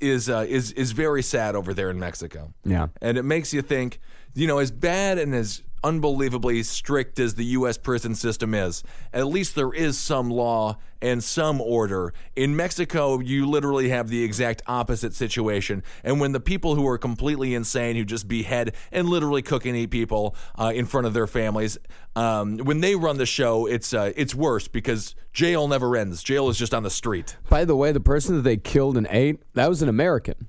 is 0.00 0.30
uh, 0.30 0.46
is 0.48 0.72
is 0.72 0.92
very 0.92 1.22
sad 1.22 1.54
over 1.54 1.74
there 1.74 1.90
in 1.90 1.98
Mexico. 1.98 2.54
Yeah. 2.64 2.88
and 3.02 3.18
it 3.18 3.24
makes 3.24 3.52
you 3.52 3.60
think. 3.60 4.00
You 4.34 4.48
know, 4.48 4.58
as 4.58 4.72
bad 4.72 5.18
and 5.18 5.32
as 5.32 5.62
unbelievably 5.84 6.62
strict 6.64 7.20
as 7.20 7.34
the 7.34 7.44
U.S. 7.44 7.78
prison 7.78 8.16
system 8.16 8.52
is, 8.54 8.82
at 9.12 9.26
least 9.28 9.54
there 9.54 9.72
is 9.72 9.96
some 9.96 10.28
law 10.28 10.78
and 11.00 11.22
some 11.22 11.60
order. 11.60 12.12
In 12.34 12.56
Mexico, 12.56 13.20
you 13.20 13.46
literally 13.46 13.90
have 13.90 14.08
the 14.08 14.24
exact 14.24 14.62
opposite 14.66 15.14
situation. 15.14 15.84
And 16.02 16.18
when 16.18 16.32
the 16.32 16.40
people 16.40 16.74
who 16.74 16.84
are 16.88 16.98
completely 16.98 17.54
insane, 17.54 17.94
who 17.94 18.04
just 18.04 18.26
behead 18.26 18.74
and 18.90 19.08
literally 19.08 19.42
cook 19.42 19.66
and 19.66 19.76
eat 19.76 19.90
people 19.90 20.34
uh, 20.58 20.72
in 20.74 20.86
front 20.86 21.06
of 21.06 21.12
their 21.12 21.26
families, 21.28 21.78
um, 22.16 22.56
when 22.56 22.80
they 22.80 22.96
run 22.96 23.18
the 23.18 23.26
show, 23.26 23.66
it's 23.66 23.94
uh, 23.94 24.12
it's 24.16 24.34
worse 24.34 24.66
because 24.66 25.14
jail 25.32 25.68
never 25.68 25.96
ends. 25.96 26.22
Jail 26.24 26.48
is 26.48 26.58
just 26.58 26.74
on 26.74 26.82
the 26.82 26.90
street. 26.90 27.36
By 27.48 27.64
the 27.64 27.76
way, 27.76 27.92
the 27.92 28.00
person 28.00 28.34
that 28.36 28.42
they 28.42 28.56
killed 28.56 28.96
and 28.96 29.06
ate, 29.10 29.42
that 29.52 29.68
was 29.68 29.82
an 29.82 29.88
American. 29.88 30.48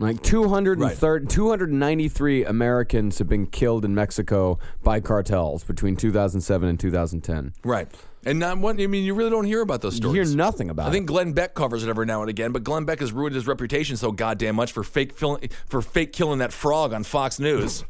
Like 0.00 0.22
230, 0.22 1.26
293 1.26 2.44
Americans 2.44 3.18
have 3.18 3.28
been 3.28 3.46
killed 3.46 3.84
in 3.84 3.96
Mexico 3.96 4.60
by 4.84 5.00
cartels 5.00 5.64
between 5.64 5.96
2007 5.96 6.68
and 6.68 6.78
2010. 6.78 7.52
Right. 7.64 7.88
And 8.24 8.38
not 8.38 8.58
one. 8.58 8.80
I 8.80 8.86
mean, 8.86 9.04
you 9.04 9.14
really 9.14 9.30
don't 9.30 9.44
hear 9.44 9.60
about 9.60 9.80
those 9.80 9.94
You 9.94 10.02
stories. 10.02 10.28
hear 10.28 10.36
nothing 10.36 10.70
about 10.70 10.88
I 10.88 10.92
think. 10.92 11.06
Glenn 11.06 11.32
Beck 11.32 11.54
covers 11.54 11.82
it 11.82 11.88
every 11.88 12.06
now 12.06 12.20
and 12.20 12.30
again, 12.30 12.52
but 12.52 12.62
Glenn 12.62 12.84
Beck 12.84 13.00
has 13.00 13.12
ruined 13.12 13.34
his 13.34 13.48
reputation 13.48 13.96
so 13.96 14.12
goddamn 14.12 14.54
much 14.54 14.70
for 14.70 14.84
fake 14.84 15.12
for 15.16 15.82
fake 15.82 16.12
killing 16.12 16.38
that 16.38 16.52
frog 16.52 16.92
on 16.92 17.02
Fox 17.02 17.40
News. 17.40 17.84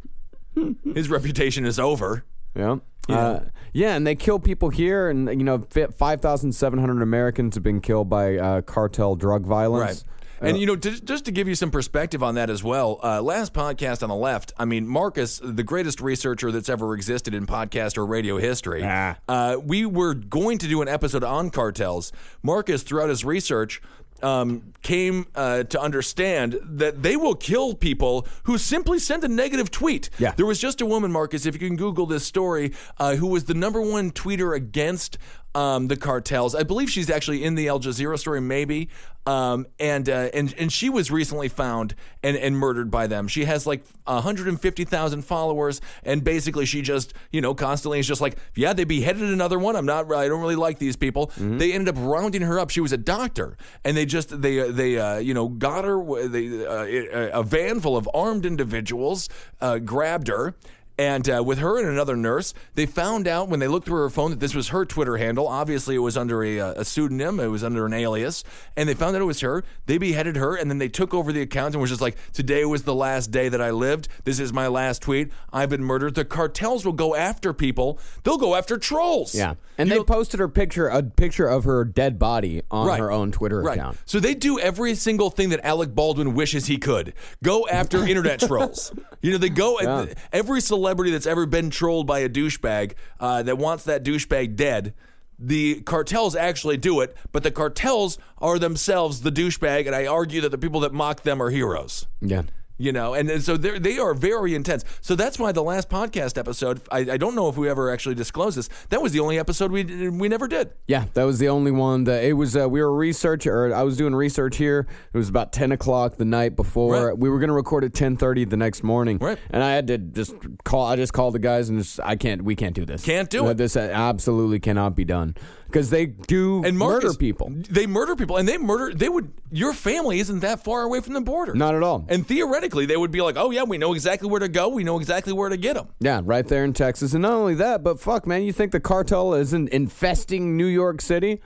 his 0.94 1.11
reputation 1.11 1.66
is 1.66 1.78
over. 1.78 2.24
Yeah. 2.54 2.76
Uh, 3.09 3.40
yeah, 3.72 3.96
and 3.96 4.06
they 4.06 4.14
kill 4.14 4.38
people 4.38 4.68
here, 4.68 5.09
and 5.09 5.28
you 5.28 5.44
know, 5.44 5.66
5,700 5.70 7.02
Americans 7.02 7.54
have 7.54 7.64
been 7.64 7.80
killed 7.80 8.09
by 8.11 8.36
uh, 8.36 8.61
cartel 8.62 9.14
drug 9.16 9.46
violence. 9.46 10.04
Right. 10.04 10.18
And 10.41 10.59
you 10.59 10.66
know, 10.66 10.76
to, 10.76 11.01
just 11.01 11.24
to 11.24 11.32
give 11.32 11.49
you 11.49 11.55
some 11.55 11.70
perspective 11.70 12.22
on 12.22 12.34
that 12.36 12.51
as 12.51 12.62
well, 12.62 13.01
uh, 13.03 13.20
last 13.22 13.53
podcast 13.53 14.03
on 14.03 14.09
the 14.09 14.14
left, 14.14 14.53
I 14.59 14.64
mean, 14.64 14.86
Marcus, 14.86 15.41
the 15.43 15.62
greatest 15.62 16.01
researcher 16.01 16.53
that's 16.53 16.68
ever 16.68 16.95
existed 16.95 17.34
in 17.34 17.47
podcast 17.47 17.99
or 17.99 18.07
radio 18.07 18.39
history, 18.39 18.82
uh, 19.28 19.57
we 19.62 19.86
were 19.86 20.14
going 20.14 20.59
to 20.59 20.68
do 20.68 20.82
an 20.82 20.89
episode 20.89 21.24
on 21.24 21.51
cartels. 21.51 22.12
Marcus, 22.43 22.82
throughout 22.82 23.09
his 23.09 23.24
research, 23.24 23.82
um, 24.22 24.74
came 24.82 25.26
uh, 25.34 25.62
to 25.64 25.80
understand 25.80 26.59
that 26.64 27.03
they 27.03 27.16
will 27.16 27.34
kill 27.34 27.74
people 27.74 28.26
who 28.45 28.59
simply 28.59 28.99
send 28.99 29.24
a 29.24 29.28
negative 29.28 29.70
tweet. 29.70 30.11
Yeah. 30.18 30.32
There 30.32 30.47
was 30.47 30.59
just 30.59 30.80
a 30.80 30.86
woman, 30.86 31.12
Marcus, 31.12 31.47
if 31.47 31.55
you 31.55 31.61
can 31.61 31.76
Google 31.76 32.07
this 32.07 32.24
story, 32.24 32.72
uh, 32.99 33.14
who 33.16 33.28
was 33.28 33.45
the 33.45 33.55
number 33.55 33.80
one 33.80 34.11
tweeter 34.11 34.57
against 34.57 35.18
um, 35.59 35.88
the 35.88 35.96
cartels. 35.96 36.54
I 36.54 36.62
believe 36.62 36.88
she's 36.88 37.11
actually 37.11 37.42
in 37.42 37.56
the 37.56 37.66
Al 37.66 37.80
Jazeera 37.80 38.16
story, 38.16 38.40
maybe. 38.40 38.88
Um, 39.26 39.66
and 39.80 40.09
uh, 40.09 40.30
and 40.32 40.54
and 40.56 40.72
she 40.72 40.88
was 40.88 41.11
recently 41.11 41.48
found 41.48 41.96
and, 42.22 42.36
and 42.36 42.56
murdered 42.56 42.92
by 42.92 43.09
them. 43.09 43.26
She 43.26 43.44
has 43.44 43.66
like 43.66 43.84
150,000 44.04 45.22
followers, 45.22 45.80
and 46.04 46.22
basically 46.22 46.64
she 46.64 46.80
just 46.80 47.12
you 47.32 47.40
know 47.40 47.54
constantly 47.54 47.98
is 47.98 48.06
just 48.06 48.20
like, 48.20 48.38
yeah, 48.54 48.72
they 48.72 48.84
beheaded 48.84 49.24
another 49.24 49.59
one. 49.59 49.74
I'm 49.74 49.84
not. 49.84 50.11
I 50.12 50.28
don't 50.28 50.40
really 50.40 50.56
like 50.56 50.78
these 50.78 50.96
people. 50.96 51.32
They 51.36 51.72
ended 51.72 51.94
up 51.94 52.00
rounding 52.02 52.42
her 52.42 52.59
up. 52.59 52.70
She 52.70 52.80
was 52.80 52.92
a 52.92 52.96
doctor, 52.96 53.59
and 53.84 53.96
they 53.96 54.06
just 54.06 54.40
they 54.40 54.61
uh, 54.61 54.70
they 54.70 54.96
uh, 54.96 55.18
you 55.18 55.34
know 55.34 55.48
got 55.48 55.84
her. 55.84 56.28
They 56.28 56.64
uh, 56.64 57.40
a 57.40 57.42
van 57.42 57.80
full 57.80 57.96
of 57.96 58.09
armed 58.14 58.46
individuals 58.46 59.28
uh, 59.61 59.78
grabbed 59.78 60.28
her. 60.28 60.54
And 60.99 61.30
uh, 61.30 61.42
with 61.44 61.59
her 61.59 61.78
and 61.78 61.88
another 61.88 62.16
nurse, 62.16 62.55
they 62.74 62.84
found 62.84 63.28
out 63.28 63.49
when 63.49 63.61
they 63.61 63.68
looked 63.68 63.86
through 63.86 64.01
her 64.03 64.11
phone 64.11 64.30
that 64.30 64.40
this 64.40 64.53
was 64.53 64.68
her 64.70 64.84
Twitter 64.84 65.16
handle. 65.16 65.46
Obviously, 65.46 65.94
it 65.94 66.01
was 66.01 66.16
under 66.16 66.42
a, 66.42 66.59
uh, 66.59 66.72
a 66.80 66.84
pseudonym, 66.84 67.38
it 67.38 67.46
was 67.46 67.62
under 67.62 67.86
an 67.86 67.92
alias. 67.92 68.42
And 68.76 68.88
they 68.88 68.94
found 68.94 69.14
out 69.14 69.22
it 69.22 69.26
was 69.26 69.40
her. 69.40 69.62
They 69.86 69.96
beheaded 69.99 70.34
her, 70.34 70.57
and 70.57 70.68
then 70.68 70.78
they 70.78 70.88
took 70.88 71.14
over 71.14 71.32
the 71.32 71.40
account 71.40 71.74
and 71.74 71.80
was 71.80 71.90
just 71.90 72.03
like, 72.03 72.16
Today 72.32 72.64
was 72.64 72.82
the 72.82 72.96
last 72.96 73.30
day 73.30 73.49
that 73.49 73.61
I 73.62 73.70
lived. 73.70 74.09
This 74.24 74.40
is 74.40 74.53
my 74.53 74.66
last 74.66 75.01
tweet. 75.01 75.30
I've 75.53 75.70
been 75.70 75.84
murdered. 75.84 76.16
The 76.16 76.24
cartels 76.24 76.84
will 76.84 76.92
go 76.94 77.14
after 77.14 77.53
people, 77.53 78.01
they'll 78.24 78.36
go 78.36 78.57
after 78.57 78.76
trolls. 78.76 79.36
Yeah. 79.36 79.55
And 79.78 79.88
You 79.88 79.94
they 79.94 79.99
know- 80.01 80.05
posted 80.05 80.40
her 80.40 80.49
picture, 80.49 80.88
a 80.88 81.05
picture 81.05 81.46
of 81.46 81.62
her 81.62 81.84
dead 81.84 82.18
body 82.18 82.62
on 82.72 82.88
Right. 82.88 82.99
her 82.99 83.12
own 83.12 83.30
Twitter 83.30 83.62
Right. 83.62 83.78
account. 83.78 83.99
So 84.05 84.18
they 84.18 84.34
do 84.34 84.59
every 84.59 84.96
single 84.96 85.30
thing 85.30 85.51
that 85.51 85.64
Alec 85.64 85.94
Baldwin 85.94 86.34
wishes 86.34 86.66
he 86.66 86.76
could. 86.78 87.14
Go 87.44 87.68
after 87.68 88.05
internet 88.05 88.40
trolls. 88.49 88.92
You 89.22 89.30
know, 89.30 89.38
they 89.38 89.49
go 89.49 89.78
Yeah. 89.80 90.07
every 90.32 90.61
celebrity 90.61 90.88
that's 91.11 91.26
ever 91.26 91.47
been 91.47 91.70
trolled 91.70 92.07
by 92.07 92.20
a 92.20 92.28
douchebag 92.28 92.95
uh, 93.20 93.43
that 93.43 93.59
wants 93.59 93.84
that 93.84 94.05
douchebag 94.05 94.57
dead. 94.57 94.95
The 95.39 95.82
cartels 95.82 96.34
actually 96.34 96.78
do 96.78 97.01
it, 97.01 97.16
but 97.30 97.45
the 97.45 97.53
cartels 97.53 98.18
are 98.39 98.59
themselves 98.59 99.20
the 99.20 99.30
douchebag, 99.30 99.86
and 99.86 99.95
I 99.95 100.07
argue 100.07 100.41
that 100.41 100.51
the 100.51 100.59
people 100.59 100.80
that 100.80 100.93
mock 100.93 101.22
them 101.22 101.41
are 101.41 101.51
heroes. 101.51 102.07
Yeah. 102.20 102.43
You 102.81 102.93
know, 102.93 103.14
and, 103.14 103.29
and 103.29 103.43
so 103.43 103.57
they're, 103.57 103.81
they 103.81 103.99
are 103.99 104.14
very 104.14 104.55
intense. 104.55 104.85
So 105.01 105.16
that's 105.16 105.37
why 105.37 105.51
the 105.51 105.64
last 105.64 105.89
podcast 105.91 106.39
episode, 106.39 106.81
I, 106.93 106.99
I 106.99 107.16
don't 107.16 107.35
know 107.35 107.49
if 107.49 107.57
we 107.57 107.68
ever 107.68 107.91
actually 107.91 108.14
disclosed 108.14 108.57
this. 108.57 108.68
That 108.91 109.03
was 109.03 109.11
the 109.11 109.18
only 109.18 109.37
episode 109.37 109.72
we 109.72 110.09
we 110.09 110.29
never 110.29 110.47
did. 110.47 110.70
Yeah, 110.87 111.07
that 111.14 111.24
was 111.24 111.41
the 111.41 111.49
only 111.49 111.72
one 111.72 112.05
that 112.05 112.22
it 112.22 112.35
was. 112.35 112.57
Uh, 112.57 112.68
we 112.68 112.81
were 112.81 112.95
research, 112.95 113.49
or 113.49 113.74
I 113.74 113.83
was 113.83 113.97
doing 113.97 114.14
research 114.14 114.57
here. 114.59 114.87
It 115.12 115.18
was 115.18 115.29
about 115.29 115.53
ten 115.53 115.72
o'clock 115.72 116.18
the 116.18 116.24
night 116.24 116.55
before. 116.55 117.09
Right. 117.09 117.18
We 117.18 117.29
were 117.29 117.41
going 117.41 117.49
to 117.49 117.55
record 117.55 117.83
at 117.83 117.95
ten 117.95 118.16
thirty 118.16 118.45
the 118.45 118.57
next 118.57 118.85
morning. 118.85 119.18
Right. 119.18 119.39
And 119.51 119.62
I 119.64 119.72
had 119.72 119.89
to 119.89 119.99
just 119.99 120.37
call. 120.64 120.87
I 120.87 120.95
just 120.95 121.12
called 121.12 121.35
the 121.35 121.41
guys 121.41 121.68
and 121.68 121.79
just, 121.81 121.99
I 122.05 122.14
can't. 122.14 122.43
We 122.45 122.55
can't 122.55 122.74
do 122.76 122.85
this. 122.85 123.05
Can't 123.05 123.29
do 123.29 123.47
Uh, 123.47 123.51
it. 123.51 123.57
This 123.57 123.76
absolutely 123.76 124.61
cannot 124.61 124.95
be 124.95 125.05
done. 125.05 125.35
Because 125.69 125.91
they 125.91 126.07
do 126.07 126.64
And 126.64 126.79
murder 126.79 127.12
people. 127.14 127.53
They 127.53 127.87
murder 127.87 128.16
people, 128.16 128.37
and 128.39 128.49
they 128.49 128.59
murder. 128.59 128.95
They 128.95 129.09
would. 129.09 129.33
Your 129.51 129.73
family 129.73 130.19
isn't 130.19 130.41
that 130.41 130.64
far 130.64 130.83
away 130.83 131.01
from 131.01 131.14
the 131.14 131.21
border. 131.21 131.55
Not 131.55 131.75
at 131.75 131.83
all. 131.83 132.07
And 132.09 132.27
theoretically, 132.27 132.87
they 132.87 132.97
would 132.97 133.11
be 133.11 133.21
like, 133.21 133.37
"Oh 133.37 133.51
yeah, 133.51 133.64
we 133.64 133.79
know 133.79 133.93
exactly 133.95 134.29
where 134.29 134.41
to 134.41 134.49
go. 134.49 134.69
We 134.69 134.85
know 134.85 134.99
exactly 134.99 135.33
where 135.33 135.49
to 135.49 135.57
get 135.57 135.75
them." 135.75 135.89
Yeah, 136.01 136.23
right 136.25 136.47
there 136.47 136.64
in 136.64 136.73
Texas. 136.73 137.12
And 137.12 137.23
not 137.23 137.33
only 137.33 137.55
that, 137.57 137.85
but 137.85 138.01
fuck, 138.01 138.27
man, 138.27 138.43
you 138.43 138.53
think 138.53 138.73
the 138.73 138.81
cartel 138.81 139.35
isn't 139.35 139.69
infesting 139.69 140.57
New 140.57 140.66
York 140.66 141.01
City? 141.01 141.41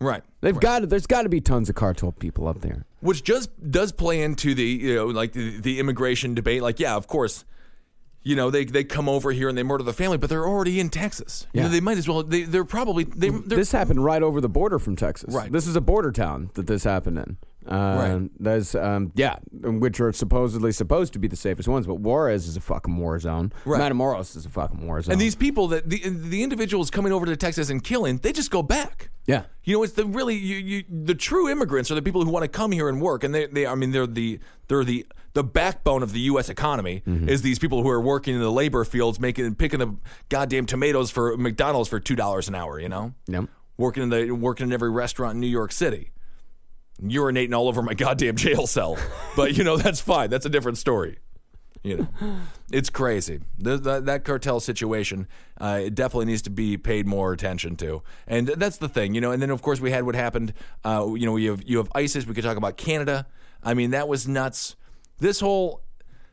Right. 0.00 0.22
They've 0.40 0.58
got 0.58 0.80
to, 0.80 0.86
there's 0.86 1.06
got 1.06 1.22
to 1.22 1.28
be 1.28 1.42
tons 1.42 1.68
of 1.68 1.74
cartel 1.74 2.12
people 2.12 2.48
up 2.48 2.62
there. 2.62 2.86
Which 3.00 3.22
just 3.22 3.50
does 3.70 3.92
play 3.92 4.22
into 4.22 4.54
the 4.54 4.64
you 4.64 4.94
know 4.94 5.06
like 5.06 5.32
the, 5.32 5.60
the 5.60 5.78
immigration 5.78 6.34
debate. 6.34 6.62
Like, 6.62 6.80
yeah, 6.80 6.96
of 6.96 7.06
course, 7.06 7.44
you 8.22 8.36
know 8.36 8.50
they 8.50 8.64
they 8.64 8.84
come 8.84 9.08
over 9.08 9.32
here 9.32 9.48
and 9.48 9.56
they 9.56 9.62
murder 9.62 9.84
the 9.84 9.92
family, 9.92 10.18
but 10.18 10.28
they're 10.30 10.46
already 10.46 10.78
in 10.80 10.88
Texas. 10.90 11.46
You 11.52 11.60
know, 11.62 11.66
Yeah. 11.66 11.72
they 11.72 11.80
might 11.80 11.98
as 11.98 12.08
well. 12.08 12.22
They 12.22 12.42
they're 12.42 12.64
probably 12.64 13.04
they. 13.04 13.30
They're, 13.30 13.58
This 13.58 13.72
happened 13.72 14.04
right 14.04 14.22
over 14.22 14.40
the 14.40 14.48
border 14.48 14.78
from 14.78 14.96
Texas. 14.96 15.34
Right. 15.34 15.50
This 15.50 15.66
is 15.66 15.76
a 15.76 15.80
border 15.80 16.12
town 16.12 16.50
that 16.54 16.66
this 16.66 16.84
happened 16.84 17.18
in. 17.18 17.36
Uh, 17.66 17.74
Right. 18.20 18.30
There's, 18.40 18.74
um, 18.74 19.12
yeah, 19.14 19.36
which 19.52 20.00
are 20.00 20.12
supposedly 20.14 20.72
supposed 20.72 21.12
to 21.12 21.18
be 21.18 21.28
the 21.28 21.36
safest 21.36 21.68
ones, 21.68 21.86
but 21.86 21.96
Juarez 22.00 22.48
is 22.48 22.56
a 22.56 22.60
fucking 22.60 22.96
war 22.96 23.18
zone. 23.18 23.52
Right. 23.66 23.80
Matamoros 23.92 24.34
is 24.34 24.46
a 24.46 24.48
fucking 24.48 24.86
war 24.86 25.02
zone. 25.02 25.12
and 25.12 25.20
these 25.20 25.34
people 25.36 25.68
that 25.68 25.88
the 25.88 26.00
the 26.08 26.42
individuals 26.42 26.90
coming 26.90 27.12
over 27.12 27.26
to 27.26 27.36
Texas 27.36 27.68
and 27.68 27.84
killing, 27.84 28.16
they 28.18 28.32
just 28.32 28.50
go 28.50 28.62
back. 28.62 29.10
yeah, 29.26 29.42
You 29.64 29.76
know, 29.76 29.82
it's 29.82 29.92
the 29.92 30.06
really 30.06 30.34
you, 30.36 30.56
you, 30.56 30.84
the 30.88 31.14
true 31.14 31.48
immigrants 31.50 31.90
are 31.90 31.94
the 31.94 32.02
people 32.02 32.24
who 32.24 32.30
want 32.30 32.44
to 32.44 32.48
come 32.48 32.72
here 32.72 32.88
and 32.88 33.00
work, 33.00 33.24
and 33.24 33.34
they, 33.34 33.46
they 33.46 33.66
I 33.66 33.74
mean 33.74 33.90
they're 33.92 34.06
the 34.06 34.40
they're 34.68 34.84
the 34.84 35.06
the 35.32 35.44
backbone 35.44 36.02
of 36.02 36.12
the 36.12 36.20
U.S. 36.20 36.48
economy 36.48 37.02
Mm-hmm. 37.06 37.28
is 37.28 37.42
these 37.42 37.58
people 37.58 37.82
who 37.82 37.88
are 37.88 38.00
working 38.00 38.34
in 38.34 38.40
the 38.40 38.50
labor 38.50 38.84
fields, 38.84 39.20
making 39.20 39.54
picking 39.54 39.78
the 39.78 39.94
goddamn 40.28 40.66
tomatoes 40.66 41.10
for 41.10 41.36
McDonald's 41.36 41.88
for 41.88 42.00
two 42.00 42.16
dollars 42.16 42.48
an 42.48 42.54
hour. 42.54 42.80
You 42.80 42.88
know, 42.88 43.14
Yep. 43.28 43.44
working 43.76 44.02
in 44.02 44.08
the 44.10 44.30
working 44.32 44.66
in 44.68 44.72
every 44.72 44.90
restaurant 44.90 45.34
in 45.34 45.40
New 45.40 45.46
York 45.46 45.72
City, 45.72 46.10
urinating 47.02 47.54
all 47.54 47.68
over 47.68 47.82
my 47.82 47.94
goddamn 47.94 48.36
jail 48.36 48.66
cell. 48.66 48.98
but 49.36 49.56
you 49.56 49.64
know 49.64 49.76
that's 49.76 50.00
fine. 50.00 50.30
That's 50.30 50.46
a 50.46 50.50
different 50.50 50.78
story. 50.78 51.18
You 51.82 51.96
know, 52.20 52.36
it's 52.72 52.90
crazy. 52.90 53.40
The, 53.58 53.78
the, 53.78 54.00
that 54.00 54.22
cartel 54.24 54.60
situation, 54.60 55.26
uh, 55.58 55.80
it 55.84 55.94
definitely 55.94 56.26
needs 56.26 56.42
to 56.42 56.50
be 56.50 56.76
paid 56.76 57.06
more 57.06 57.32
attention 57.32 57.76
to, 57.76 58.02
and 58.26 58.48
that's 58.48 58.76
the 58.76 58.88
thing, 58.88 59.14
you 59.14 59.20
know. 59.22 59.30
And 59.30 59.40
then 59.40 59.48
of 59.50 59.62
course 59.62 59.80
we 59.80 59.90
had 59.90 60.04
what 60.04 60.14
happened. 60.14 60.52
Uh, 60.84 61.14
you 61.16 61.24
know, 61.24 61.36
you 61.36 61.50
have 61.52 61.62
you 61.64 61.78
have 61.78 61.90
ISIS. 61.94 62.26
We 62.26 62.34
could 62.34 62.44
talk 62.44 62.58
about 62.58 62.76
Canada. 62.76 63.26
I 63.62 63.72
mean, 63.74 63.92
that 63.92 64.08
was 64.08 64.28
nuts. 64.28 64.76
This 65.20 65.40
whole 65.40 65.82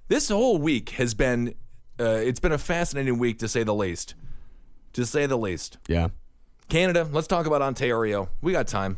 this 0.07 0.29
whole 0.29 0.57
week 0.57 0.91
has 0.91 1.13
been 1.13 1.53
uh, 1.99 2.21
it's 2.23 2.39
been 2.39 2.51
a 2.51 2.57
fascinating 2.57 3.17
week 3.19 3.39
to 3.39 3.47
say 3.47 3.63
the 3.63 3.75
least. 3.75 4.15
To 4.93 5.05
say 5.05 5.25
the 5.25 5.37
least. 5.37 5.77
yeah. 5.87 6.09
Canada. 6.69 7.07
Let's 7.11 7.27
talk 7.27 7.45
about 7.45 7.61
Ontario. 7.61 8.29
We 8.41 8.51
got 8.51 8.67
time. 8.67 8.97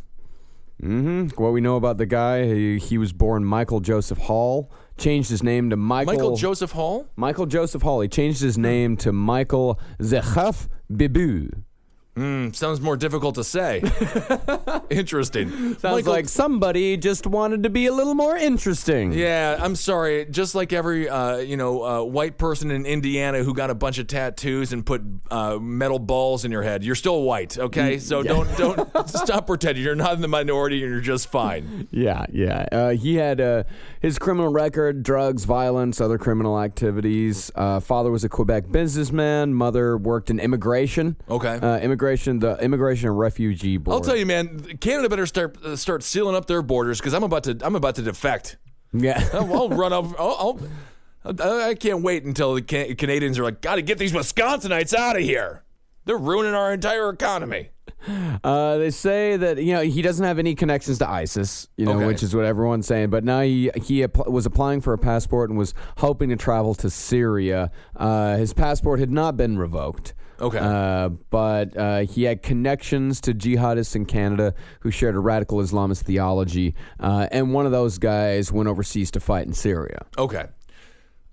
Mm-hmm. 0.81 1.41
What 1.41 1.51
we 1.51 1.61
know 1.61 1.75
about 1.75 1.97
the 1.97 2.05
guy, 2.05 2.45
he, 2.45 2.79
he 2.79 2.97
was 2.97 3.11
born 3.11 3.43
Michael 3.43 3.79
Joseph 3.79 4.17
Hall, 4.17 4.71
changed 4.97 5.29
his 5.29 5.43
name 5.43 5.69
to 5.69 5.75
Michael. 5.75 6.13
Michael 6.13 6.37
Joseph 6.37 6.71
Hall. 6.71 7.05
Michael 7.15 7.45
Joseph 7.45 7.81
Hall. 7.81 7.99
He 8.01 8.07
changed 8.07 8.41
his 8.41 8.57
name 8.57 8.95
to 8.97 9.11
Michael 9.11 9.79
Zechaf 9.99 10.67
Bibu. 10.91 11.63
Hmm, 12.15 12.51
sounds 12.51 12.81
more 12.81 12.97
difficult 12.97 13.35
to 13.35 13.43
say. 13.43 13.81
Interesting. 14.89 15.49
Sounds 15.49 15.83
Michael- 15.83 16.11
like 16.11 16.27
somebody 16.27 16.97
just 16.97 17.25
wanted 17.27 17.63
to 17.63 17.69
be 17.69 17.85
a 17.85 17.93
little 17.93 18.15
more 18.15 18.35
interesting. 18.35 19.13
Yeah, 19.13 19.57
I'm 19.59 19.75
sorry. 19.75 20.25
Just 20.25 20.55
like 20.55 20.73
every 20.73 21.07
uh, 21.07 21.37
you 21.37 21.55
know 21.55 21.83
uh, 21.83 22.03
white 22.03 22.37
person 22.37 22.71
in 22.71 22.85
Indiana 22.85 23.43
who 23.43 23.53
got 23.53 23.69
a 23.69 23.75
bunch 23.75 23.99
of 23.99 24.07
tattoos 24.07 24.73
and 24.73 24.85
put 24.85 25.01
uh, 25.31 25.57
metal 25.59 25.99
balls 25.99 26.43
in 26.45 26.51
your 26.51 26.63
head, 26.63 26.83
you're 26.83 26.95
still 26.95 27.21
white. 27.23 27.57
Okay, 27.57 27.99
so 27.99 28.23
don't 28.23 28.53
don't 28.57 28.89
stop 29.07 29.47
pretending 29.47 29.83
you're 29.83 29.95
not 29.95 30.13
in 30.13 30.21
the 30.21 30.27
minority 30.27 30.83
and 30.83 30.91
you're 30.91 31.01
just 31.01 31.29
fine. 31.29 31.87
Yeah, 31.91 32.25
yeah. 32.33 32.65
Uh, 32.71 32.89
he 32.91 33.15
had 33.15 33.39
uh, 33.39 33.63
his 34.01 34.17
criminal 34.19 34.51
record: 34.51 35.03
drugs, 35.03 35.45
violence, 35.45 36.01
other 36.01 36.17
criminal 36.17 36.59
activities. 36.59 37.51
Uh, 37.55 37.79
father 37.79 38.11
was 38.11 38.23
a 38.23 38.29
Quebec 38.29 38.71
businessman. 38.71 39.53
Mother 39.53 39.97
worked 39.97 40.29
in 40.29 40.39
immigration. 40.39 41.15
Okay. 41.29 41.59
Uh, 41.61 41.77
immigration, 41.99 42.39
the 42.39 42.55
Immigration 42.63 43.09
and 43.09 43.19
Refugee 43.19 43.77
Board. 43.77 43.93
I'll 43.95 44.01
tell 44.01 44.15
you, 44.15 44.25
man. 44.25 44.77
Canada 44.79 45.09
better 45.09 45.25
start 45.25 45.57
uh, 45.63 45.75
start 45.75 46.01
sealing 46.03 46.35
up 46.35 46.45
their 46.45 46.61
borders 46.61 46.99
because 46.99 47.13
I'm 47.13 47.23
about 47.23 47.43
to 47.43 47.57
I'm 47.61 47.75
about 47.75 47.95
to 47.95 48.01
defect. 48.01 48.57
Yeah. 48.93 49.27
I'll, 49.33 49.53
I'll 49.53 49.69
run 49.69 49.91
over. 49.93 50.15
I'll, 50.17 50.59
I'll, 51.25 51.39
I 51.41 51.69
I 51.69 51.75
can't 51.75 52.01
wait 52.01 52.23
until 52.23 52.53
the 52.55 52.61
Can- 52.61 52.95
Canadians 52.95 53.37
are 53.37 53.43
like, 53.43 53.61
got 53.61 53.75
to 53.75 53.81
get 53.81 53.97
these 53.97 54.13
Wisconsinites 54.13 54.93
out 54.93 55.17
of 55.17 55.21
here. 55.23 55.63
They're 56.05 56.17
ruining 56.17 56.53
our 56.55 56.73
entire 56.73 57.09
economy. 57.09 57.69
Uh, 58.43 58.77
they 58.77 58.89
say 58.91 59.35
that 59.35 59.61
you 59.61 59.73
know 59.73 59.81
he 59.81 60.01
doesn't 60.01 60.25
have 60.25 60.39
any 60.39 60.55
connections 60.55 60.99
to 60.99 61.09
ISIS, 61.09 61.67
you 61.75 61.85
know, 61.85 61.97
Okay. 61.97 62.05
which 62.05 62.23
is 62.23 62.33
what 62.33 62.45
everyone's 62.45 62.87
saying. 62.87 63.09
But 63.09 63.23
now 63.25 63.41
he 63.41 63.69
he 63.83 64.03
app- 64.03 64.27
was 64.27 64.45
applying 64.45 64.79
for 64.79 64.93
a 64.93 64.97
passport 64.97 65.49
and 65.49 65.59
was 65.59 65.73
hoping 65.97 66.29
to 66.29 66.37
travel 66.37 66.73
to 66.75 66.89
Syria. 66.89 67.71
Uh, 67.97 68.37
his 68.37 68.53
passport 68.53 68.99
had 68.99 69.11
not 69.11 69.35
been 69.35 69.57
revoked. 69.57 70.13
Okay. 70.41 70.59
Uh, 70.59 71.09
but 71.29 71.75
uh, 71.75 71.99
he 71.99 72.23
had 72.23 72.41
connections 72.41 73.21
to 73.21 73.33
jihadists 73.33 73.95
in 73.95 74.05
Canada 74.05 74.53
who 74.81 74.91
shared 74.91 75.15
a 75.15 75.19
radical 75.19 75.57
Islamist 75.59 76.03
theology, 76.03 76.75
uh, 76.99 77.27
and 77.31 77.53
one 77.53 77.65
of 77.65 77.71
those 77.71 77.97
guys 77.97 78.51
went 78.51 78.69
overseas 78.69 79.11
to 79.11 79.19
fight 79.19 79.45
in 79.47 79.53
Syria. 79.53 80.05
Okay. 80.17 80.45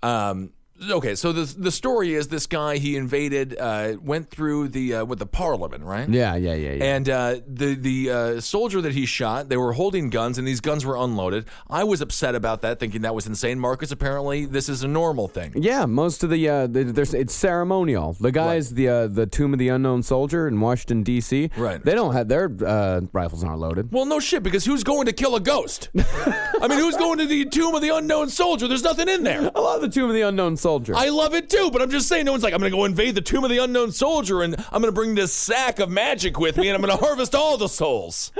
Um, 0.03 0.51
okay. 0.89 1.15
So 1.15 1.31
the 1.31 1.45
the 1.57 1.71
story 1.71 2.13
is 2.13 2.27
this 2.27 2.45
guy 2.45 2.77
he 2.77 2.95
invaded, 2.95 3.57
uh, 3.57 3.95
went 4.01 4.29
through 4.29 4.69
the 4.69 4.95
uh, 4.95 5.05
with 5.05 5.19
the 5.19 5.25
parliament, 5.25 5.83
right? 5.83 6.07
Yeah, 6.07 6.35
yeah, 6.35 6.53
yeah, 6.53 6.73
yeah. 6.73 6.83
And 6.83 7.09
uh, 7.09 7.35
the 7.47 7.75
the 7.75 8.09
uh, 8.09 8.41
soldier 8.41 8.81
that 8.81 8.93
he 8.93 9.05
shot, 9.05 9.49
they 9.49 9.57
were 9.57 9.73
holding 9.73 10.09
guns, 10.09 10.37
and 10.37 10.47
these 10.47 10.61
guns 10.61 10.85
were 10.85 10.95
unloaded. 10.95 11.45
I 11.69 11.83
was 11.83 12.01
upset 12.01 12.35
about 12.35 12.61
that, 12.61 12.79
thinking 12.79 13.01
that 13.01 13.15
was 13.15 13.27
insane. 13.27 13.59
Marcus, 13.59 13.91
apparently, 13.91 14.45
this 14.45 14.69
is 14.69 14.83
a 14.83 14.87
normal 14.87 15.27
thing. 15.27 15.53
Yeah, 15.55 15.85
most 15.85 16.23
of 16.23 16.29
the, 16.29 16.47
uh, 16.47 16.67
the 16.67 16.83
there's 16.83 17.13
it's 17.13 17.33
ceremonial. 17.33 18.13
The 18.19 18.31
guys, 18.31 18.73
the 18.73 18.87
uh, 18.89 19.07
the 19.07 19.25
Tomb 19.25 19.53
of 19.53 19.59
the 19.59 19.69
Unknown 19.69 20.03
Soldier 20.03 20.47
in 20.47 20.59
Washington 20.59 21.03
D.C. 21.03 21.49
Right. 21.57 21.83
They 21.83 21.95
don't 21.95 22.13
have 22.13 22.27
their 22.27 22.51
uh, 22.65 23.01
rifles 23.13 23.43
aren't 23.43 23.59
loaded. 23.59 23.91
Well, 23.91 24.05
no 24.05 24.19
shit, 24.19 24.43
because 24.43 24.65
who's 24.65 24.83
going 24.83 25.05
to 25.07 25.13
kill 25.13 25.35
a 25.35 25.39
ghost? 25.39 25.89
I 25.97 26.67
mean, 26.67 26.79
who's 26.79 26.97
going 26.97 27.19
to 27.19 27.25
the 27.25 27.45
tomb 27.45 27.75
of 27.75 27.81
the 27.81 27.95
unknown 27.95 28.29
soldier? 28.29 28.67
There's 28.67 28.83
nothing 28.83 29.07
in 29.09 29.23
there. 29.23 29.51
I 29.55 29.59
love 29.59 29.81
the 29.81 29.89
Tomb 29.89 30.09
of 30.09 30.15
the 30.15 30.21
Unknown 30.21 30.57
Soldier. 30.57 30.66
I 30.97 31.09
love 31.09 31.33
it 31.33 31.49
too, 31.49 31.69
but 31.71 31.81
I'm 31.81 31.89
just 31.89 32.07
saying, 32.07 32.25
no 32.25 32.31
one's 32.31 32.43
like, 32.43 32.53
I'm 32.53 32.59
going 32.59 32.71
to 32.71 32.77
go 32.77 32.85
invade 32.85 33.15
the 33.15 33.21
tomb 33.21 33.43
of 33.43 33.49
the 33.49 33.57
unknown 33.59 33.91
soldier 33.91 34.41
and 34.41 34.55
I'm 34.71 34.81
going 34.81 34.85
to 34.85 34.91
bring 34.91 35.15
this 35.15 35.33
sack 35.33 35.79
of 35.79 35.89
magic 35.89 36.39
with 36.39 36.57
me 36.57 36.69
and 36.69 36.75
I'm 36.75 36.81
going 36.81 36.97
to 36.99 37.03
harvest 37.03 37.35
all 37.35 37.57
the 37.57 37.69
souls. 37.69 38.31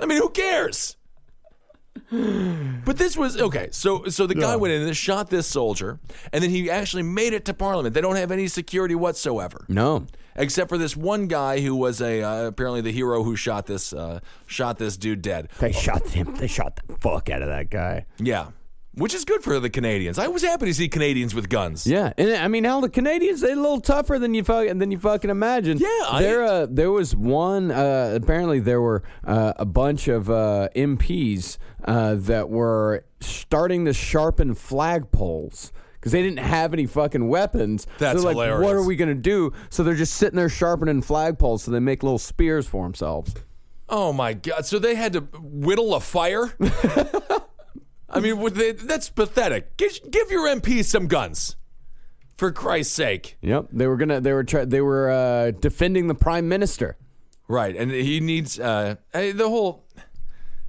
I 0.00 0.06
mean, 0.06 0.18
who 0.18 0.28
cares? 0.28 0.96
But 2.10 2.98
this 2.98 3.16
was 3.16 3.36
okay. 3.40 3.68
So, 3.72 4.04
so 4.06 4.26
the 4.26 4.34
guy 4.34 4.54
went 4.56 4.72
in 4.72 4.82
and 4.82 4.96
shot 4.96 5.28
this 5.28 5.46
soldier, 5.46 5.98
and 6.32 6.42
then 6.42 6.50
he 6.50 6.70
actually 6.70 7.02
made 7.02 7.32
it 7.32 7.44
to 7.46 7.54
Parliament. 7.54 7.94
They 7.94 8.00
don't 8.00 8.16
have 8.16 8.30
any 8.30 8.46
security 8.46 8.94
whatsoever, 8.94 9.64
no. 9.68 10.06
except 10.36 10.68
for 10.68 10.78
this 10.78 10.96
one 10.96 11.26
guy 11.26 11.60
who 11.60 11.74
was 11.74 12.00
a 12.00 12.22
uh, 12.22 12.46
apparently 12.46 12.80
the 12.80 12.92
hero 12.92 13.24
who 13.24 13.34
shot 13.34 13.66
this 13.66 13.92
uh, 13.92 14.20
shot 14.46 14.78
this 14.78 14.96
dude 14.96 15.22
dead. 15.22 15.48
They 15.58 15.72
shot 15.72 16.06
him. 16.08 16.36
They 16.36 16.46
shot 16.46 16.76
the 16.86 16.94
fuck 16.96 17.28
out 17.28 17.42
of 17.42 17.48
that 17.48 17.70
guy. 17.70 18.06
Yeah, 18.18 18.48
which 18.96 19.14
is 19.14 19.24
good 19.24 19.42
for 19.42 19.60
the 19.60 19.70
Canadians. 19.70 20.18
I 20.18 20.28
was 20.28 20.42
happy 20.42 20.66
to 20.66 20.74
see 20.74 20.88
Canadians 20.88 21.34
with 21.34 21.48
guns. 21.48 21.86
Yeah, 21.86 22.12
and 22.16 22.30
I 22.32 22.48
mean, 22.48 22.64
hell, 22.64 22.80
the 22.80 22.88
Canadians 22.88 23.40
they're 23.40 23.52
a 23.52 23.56
little 23.56 23.80
tougher 23.80 24.18
than 24.18 24.34
you 24.34 24.42
fucking 24.42 24.78
than 24.78 24.90
you 24.90 24.98
fucking 24.98 25.30
imagine. 25.30 25.78
Yeah, 25.78 25.88
I- 26.10 26.22
there 26.22 26.44
uh, 26.44 26.66
there 26.68 26.90
was 26.90 27.14
one. 27.14 27.70
Uh, 27.70 28.12
apparently, 28.20 28.58
there 28.58 28.80
were 28.80 29.02
uh, 29.24 29.52
a 29.56 29.64
bunch 29.66 30.08
of 30.08 30.30
uh, 30.30 30.68
MPs 30.74 31.58
uh, 31.84 32.14
that 32.16 32.48
were 32.50 33.04
starting 33.20 33.84
to 33.84 33.92
sharpen 33.92 34.54
flagpoles. 34.54 35.72
Because 35.94 36.12
they 36.12 36.22
didn't 36.22 36.38
have 36.38 36.72
any 36.72 36.86
fucking 36.86 37.26
weapons. 37.26 37.84
That's 37.98 38.20
so 38.20 38.26
like, 38.26 38.34
hilarious. 38.34 38.64
What 38.64 38.76
are 38.76 38.82
we 38.84 38.94
gonna 38.94 39.14
do? 39.14 39.52
So 39.70 39.82
they're 39.82 39.94
just 39.96 40.14
sitting 40.14 40.36
there 40.36 40.48
sharpening 40.48 41.02
flagpoles, 41.02 41.60
so 41.60 41.72
they 41.72 41.80
make 41.80 42.04
little 42.04 42.18
spears 42.20 42.64
for 42.68 42.84
themselves. 42.84 43.34
Oh 43.88 44.12
my 44.12 44.32
god! 44.34 44.66
So 44.66 44.78
they 44.78 44.94
had 44.94 45.14
to 45.14 45.20
whittle 45.40 45.94
a 45.96 46.00
fire. 46.00 46.52
I 48.08 48.20
mean, 48.20 48.54
they, 48.54 48.72
that's 48.72 49.08
pathetic. 49.08 49.76
Give, 49.76 49.92
give 50.10 50.30
your 50.30 50.46
MP 50.46 50.84
some 50.84 51.06
guns, 51.08 51.56
for 52.36 52.52
Christ's 52.52 52.94
sake. 52.94 53.36
Yep, 53.40 53.68
they 53.72 53.86
were 53.86 53.96
gonna. 53.96 54.20
They 54.20 54.32
were 54.32 54.44
try, 54.44 54.64
they 54.64 54.80
were 54.80 55.10
uh, 55.10 55.50
defending 55.52 56.06
the 56.06 56.14
prime 56.14 56.48
minister. 56.48 56.96
Right, 57.48 57.76
and 57.76 57.90
he 57.90 58.20
needs 58.20 58.58
uh, 58.58 58.96
the 59.12 59.48
whole. 59.48 59.85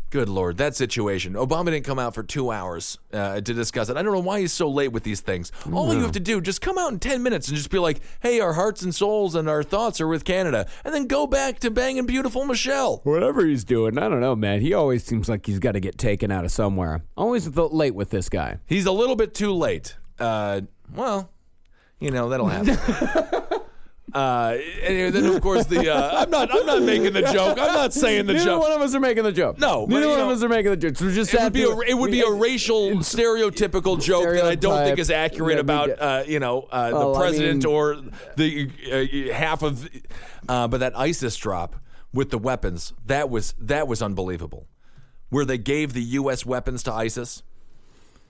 Good 0.10 0.30
lord, 0.30 0.56
that 0.58 0.74
situation. 0.74 1.34
Obama 1.34 1.66
didn't 1.66 1.84
come 1.84 2.00
out 2.00 2.16
for 2.16 2.24
two 2.24 2.50
hours 2.50 2.98
uh, 3.12 3.36
to 3.42 3.54
discuss 3.54 3.90
it. 3.90 3.98
I 3.98 4.04
don't 4.04 4.14
know 4.14 4.22
why 4.22 4.40
he's 4.40 4.54
so 4.54 4.70
late 4.70 4.94
with 4.94 5.04
these 5.04 5.20
things. 5.20 5.52
All 5.74 5.94
you 5.94 6.00
have 6.00 6.14
to 6.14 6.22
do, 6.22 6.40
just 6.40 6.62
come 6.62 6.78
out 6.78 6.94
in 6.94 7.00
10 7.00 7.22
minutes 7.22 7.50
and 7.50 7.58
just 7.58 7.70
be 7.70 7.78
like, 7.78 8.00
hey, 8.22 8.40
our 8.40 8.54
hearts 8.54 8.84
and 8.84 8.96
souls 8.96 9.36
and 9.36 9.50
our 9.50 9.64
thoughts 9.64 10.00
are 10.00 10.08
with 10.08 10.24
Canada. 10.24 10.66
And 10.86 10.94
then 10.94 11.08
go 11.08 11.28
back 11.28 11.60
to 11.60 11.72
banging 11.72 12.06
beautiful 12.06 12.46
Michelle. 12.46 13.02
Whatever 13.04 13.46
he's 13.46 13.66
doing, 13.66 13.98
I 13.98 14.08
don't 14.08 14.22
know, 14.22 14.36
man. 14.36 14.62
He 14.62 14.74
always 14.74 15.04
seems 15.04 15.28
like 15.28 15.46
he's 15.46 15.60
got 15.60 15.74
to 15.74 15.82
get 15.82 15.98
taken 15.98 16.32
out 16.32 16.46
of 16.46 16.52
somewhere. 16.52 17.04
Always 17.18 17.44
th- 17.50 17.72
late 17.72 17.94
with 17.94 18.10
this 18.10 18.30
guy. 18.30 18.60
He's 18.66 18.86
a 18.86 18.94
little 18.94 19.18
bit 19.18 19.34
too 19.34 19.52
late. 19.52 19.98
Uh, 20.20 20.62
well, 20.96 21.32
you 22.00 22.12
know, 22.12 22.30
that'll 22.30 22.48
happen. 22.48 22.78
Uh, 24.14 24.58
and 24.84 25.14
then 25.14 25.26
of 25.26 25.42
course 25.42 25.66
the 25.66 25.94
uh, 25.94 26.22
I'm 26.22 26.30
not 26.30 26.50
I'm 26.50 26.66
not 26.66 26.82
making 26.82 27.12
the 27.12 27.24
joke. 27.24 27.58
I'm 27.60 27.74
not 27.74 27.92
saying 27.94 28.26
the 28.26 28.34
Neither 28.34 28.46
joke. 28.46 28.62
one 28.62 28.72
of 28.72 28.80
us 28.82 28.96
are 28.96 29.02
making 29.02 29.24
the 29.24 29.34
joke. 29.34 29.60
No, 29.60 29.86
but, 29.86 29.96
neither 29.96 30.06
you 30.06 30.10
one 30.12 30.20
know, 30.20 30.30
of 30.32 30.38
us 30.38 30.44
are 30.44 30.48
making 30.50 30.72
the 30.72 30.78
joke. 30.78 30.96
So 30.96 31.12
just 31.12 31.34
It 31.34 31.42
would 31.42 31.52
be 31.54 31.64
a 31.64 31.78
it 31.80 31.94
would 31.94 32.12
be 32.12 32.22
a 32.22 32.32
racial 32.32 32.92
stereotypical 33.00 34.02
joke 34.02 34.24
that 34.34 34.46
I 34.46 34.56
don't 34.56 34.86
think 34.86 34.98
is 35.00 35.12
accurate 35.12 35.56
Yeah, 35.56 35.60
about 35.62 35.90
uh, 36.00 36.24
you 36.26 36.40
know 36.40 36.62
uh, 36.72 36.90
Well, 36.94 37.12
the 37.14 37.20
I 37.20 37.22
president 37.22 37.64
mean- 37.66 37.74
or 37.74 37.98
the 38.38 39.30
uh, 39.30 39.34
half 39.34 39.62
of 39.62 39.90
uh, 40.48 40.70
but 40.70 40.80
that 40.80 40.98
ISIS 40.98 41.36
drop 41.36 41.76
with 42.14 42.30
the 42.30 42.38
weapons 42.38 42.94
that 43.06 43.30
was 43.30 43.56
that 43.60 43.90
was 43.90 44.02
unbelievable 44.02 44.68
where 45.30 45.44
they 45.44 45.58
gave 45.58 45.92
the 45.92 46.02
U.S. 46.02 46.46
weapons 46.46 46.82
to 46.84 46.94
ISIS. 46.94 47.44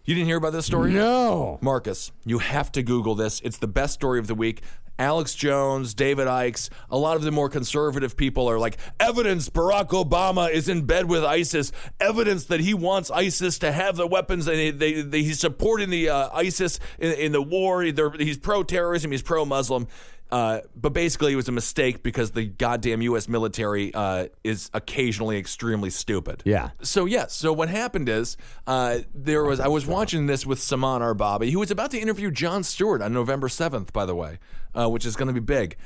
You 0.05 0.15
didn't 0.15 0.25
hear 0.27 0.37
about 0.37 0.53
this 0.53 0.65
story? 0.65 0.91
No. 0.93 1.59
Marcus, 1.61 2.11
you 2.25 2.39
have 2.39 2.71
to 2.71 2.81
Google 2.81 3.13
this. 3.13 3.39
It's 3.41 3.59
the 3.59 3.67
best 3.67 3.93
story 3.93 4.17
of 4.17 4.25
the 4.25 4.33
week. 4.33 4.63
Alex 4.99 5.35
Jones, 5.35 5.93
David 5.93 6.27
Ickes, 6.27 6.69
a 6.89 6.97
lot 6.97 7.17
of 7.17 7.23
the 7.23 7.31
more 7.31 7.49
conservative 7.49 8.17
people 8.17 8.49
are 8.49 8.59
like, 8.59 8.77
evidence 8.99 9.49
Barack 9.49 9.89
Obama 9.89 10.49
is 10.49 10.67
in 10.67 10.85
bed 10.85 11.05
with 11.09 11.23
ISIS, 11.23 11.71
evidence 11.99 12.45
that 12.45 12.59
he 12.59 12.73
wants 12.73 13.11
ISIS 13.11 13.59
to 13.59 13.71
have 13.71 13.95
the 13.95 14.07
weapons, 14.07 14.47
and 14.47 14.57
they, 14.57 14.71
they, 14.71 15.01
they, 15.01 15.23
he's 15.23 15.39
supporting 15.39 15.89
the 15.89 16.09
uh, 16.09 16.29
ISIS 16.33 16.79
in, 16.99 17.13
in 17.13 17.31
the 17.31 17.41
war. 17.41 17.81
He's 17.81 18.37
pro 18.37 18.63
terrorism, 18.63 19.11
he's 19.11 19.21
pro 19.21 19.45
Muslim. 19.45 19.87
Uh, 20.31 20.59
but 20.75 20.93
basically, 20.93 21.33
it 21.33 21.35
was 21.35 21.47
a 21.47 21.53
mistake 21.53 22.03
because 22.03 22.31
the 22.31 22.45
goddamn 22.45 23.01
U.S. 23.03 23.27
military 23.27 23.93
uh, 23.93 24.27
is 24.43 24.69
occasionally 24.73 25.37
extremely 25.37 25.89
stupid. 25.89 26.41
Yeah. 26.45 26.71
So 26.81 27.05
yes. 27.05 27.33
So 27.33 27.53
what 27.53 27.69
happened 27.69 28.09
is 28.09 28.37
uh, 28.65 28.99
there 29.13 29.43
was 29.43 29.59
I 29.59 29.67
was 29.67 29.85
watching 29.85 30.25
this 30.27 30.45
with 30.45 30.59
Saman 30.59 31.01
Arbabi, 31.01 31.51
who 31.51 31.59
was 31.59 31.71
about 31.71 31.91
to 31.91 31.99
interview 31.99 32.31
Jon 32.31 32.63
Stewart 32.63 33.01
on 33.01 33.13
November 33.13 33.47
seventh, 33.47 33.93
by 33.93 34.05
the 34.05 34.15
way, 34.15 34.39
uh, 34.75 34.89
which 34.89 35.05
is 35.05 35.15
going 35.15 35.27
to 35.27 35.33
be 35.33 35.39
big, 35.39 35.77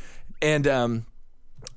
and. 0.41 0.67
Um, 0.67 1.05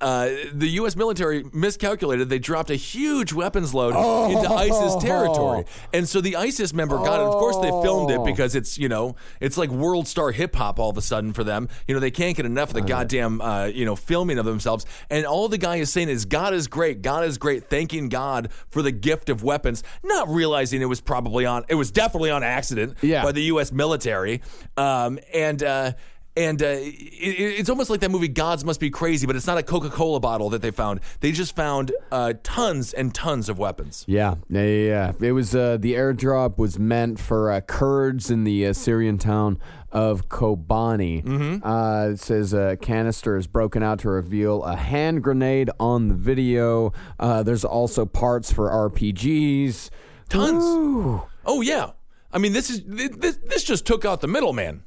uh, 0.01 0.29
the 0.53 0.69
U.S. 0.81 0.97
military 0.97 1.45
miscalculated. 1.53 2.29
They 2.29 2.39
dropped 2.39 2.71
a 2.71 2.75
huge 2.75 3.33
weapons 3.33 3.73
load 3.75 3.95
into 4.31 4.49
ISIS 4.51 4.97
territory, 5.03 5.65
and 5.93 6.09
so 6.09 6.21
the 6.21 6.37
ISIS 6.37 6.73
member 6.73 6.97
got 6.99 7.21
it. 7.21 7.25
Of 7.27 7.33
course, 7.35 7.57
they 7.59 7.71
filmed 7.71 8.11
it 8.11 8.25
because 8.25 8.55
it's 8.55 8.77
you 8.79 8.89
know 8.89 9.17
it's 9.41 9.57
like 9.57 9.71
world 9.71 10.07
star 10.09 10.31
hip 10.33 10.55
hop 10.57 10.79
all 10.79 10.91
of 10.91 10.97
a 10.99 11.03
sudden 11.03 11.33
for 11.33 11.45
them. 11.45 11.69
You 11.87 11.95
know 11.95 12.01
they 12.01 12.11
can't 12.11 12.37
get 12.37 12.45
enough 12.47 12.69
of 12.71 12.75
the 12.75 12.81
goddamn 12.83 13.41
uh, 13.41 13.67
you 13.67 13.85
know 13.85 13.97
filming 13.97 14.39
of 14.39 14.45
themselves. 14.45 14.85
And 15.11 15.25
all 15.27 15.49
the 15.49 15.59
guy 15.59 15.77
is 15.77 15.91
saying 15.93 16.09
is 16.09 16.25
God 16.25 16.55
is 16.55 16.67
great, 16.67 17.01
God 17.03 17.25
is 17.25 17.39
great, 17.39 17.71
thanking 17.71 18.09
God 18.09 18.51
for 18.71 18.83
the 18.83 18.93
gift 18.93 19.29
of 19.29 19.43
weapons, 19.43 19.83
not 20.03 20.29
realizing 20.29 20.83
it 20.83 20.87
was 20.87 21.01
probably 21.01 21.47
on. 21.47 21.65
It 21.69 21.77
was 21.77 21.91
definitely 21.91 22.31
on 22.31 22.43
accident 22.43 22.97
Yeah. 23.01 23.23
by 23.23 23.33
the 23.33 23.43
U.S. 23.45 23.73
military, 23.73 24.43
um, 24.77 25.19
and. 25.33 25.63
Uh, 25.63 25.93
and 26.37 26.63
uh, 26.63 26.67
it, 26.67 27.61
it's 27.61 27.71
almost 27.71 27.91
like 27.91 28.01
that 28.01 28.11
movie 28.11 28.29
Gods 28.29 28.65
Must 28.65 28.81
Be 28.81 28.91
Crazy, 28.91 29.27
but 29.27 29.37
it's 29.37 29.47
not 29.47 29.59
a 29.59 29.63
Coca 29.63 29.91
Cola 29.91 30.21
bottle 30.21 30.51
that 30.51 30.63
they 30.63 30.71
found. 30.71 31.01
They 31.21 31.33
just 31.33 31.55
found 31.55 31.93
uh, 32.11 32.35
tons 32.43 32.93
and 32.93 33.15
tons 33.15 33.49
of 33.49 33.59
weapons. 33.59 34.05
Yeah, 34.09 34.37
yeah, 34.49 34.63
yeah. 34.63 35.13
It 35.21 35.33
was 35.33 35.55
uh, 35.55 35.77
the 35.79 35.95
airdrop 35.95 36.59
was 36.59 36.79
meant 36.79 37.21
for 37.21 37.51
uh, 37.51 37.61
Kurds 37.61 38.31
in 38.31 38.45
the 38.45 38.67
uh, 38.67 38.73
Syrian 38.73 39.19
town 39.19 39.59
of 39.93 40.29
Kobani. 40.29 41.23
Mm-hmm. 41.25 41.67
Uh, 41.67 42.09
it 42.11 42.19
says 42.19 42.53
a 42.53 42.77
canister 42.77 43.37
is 43.37 43.47
broken 43.47 43.83
out 43.83 44.01
to 44.01 44.09
reveal 44.09 44.65
a 44.65 44.75
hand 44.75 45.23
grenade 45.23 45.71
on 45.79 46.09
the 46.09 46.15
video. 46.15 46.93
Uh, 47.21 47.45
there's 47.45 47.65
also 47.65 48.05
parts 48.05 48.53
for 48.53 48.71
RPGs. 48.71 49.91
Tons. 50.29 50.65
Ooh. 50.65 51.23
Oh 51.47 51.61
yeah, 51.61 51.93
I 52.33 52.39
mean 52.39 52.53
this 52.53 52.71
is 52.71 52.83
this, 52.87 53.39
this 53.45 53.63
just 53.63 53.87
took 53.87 54.05
out 54.05 54.21
the 54.21 54.27
middleman. 54.27 54.83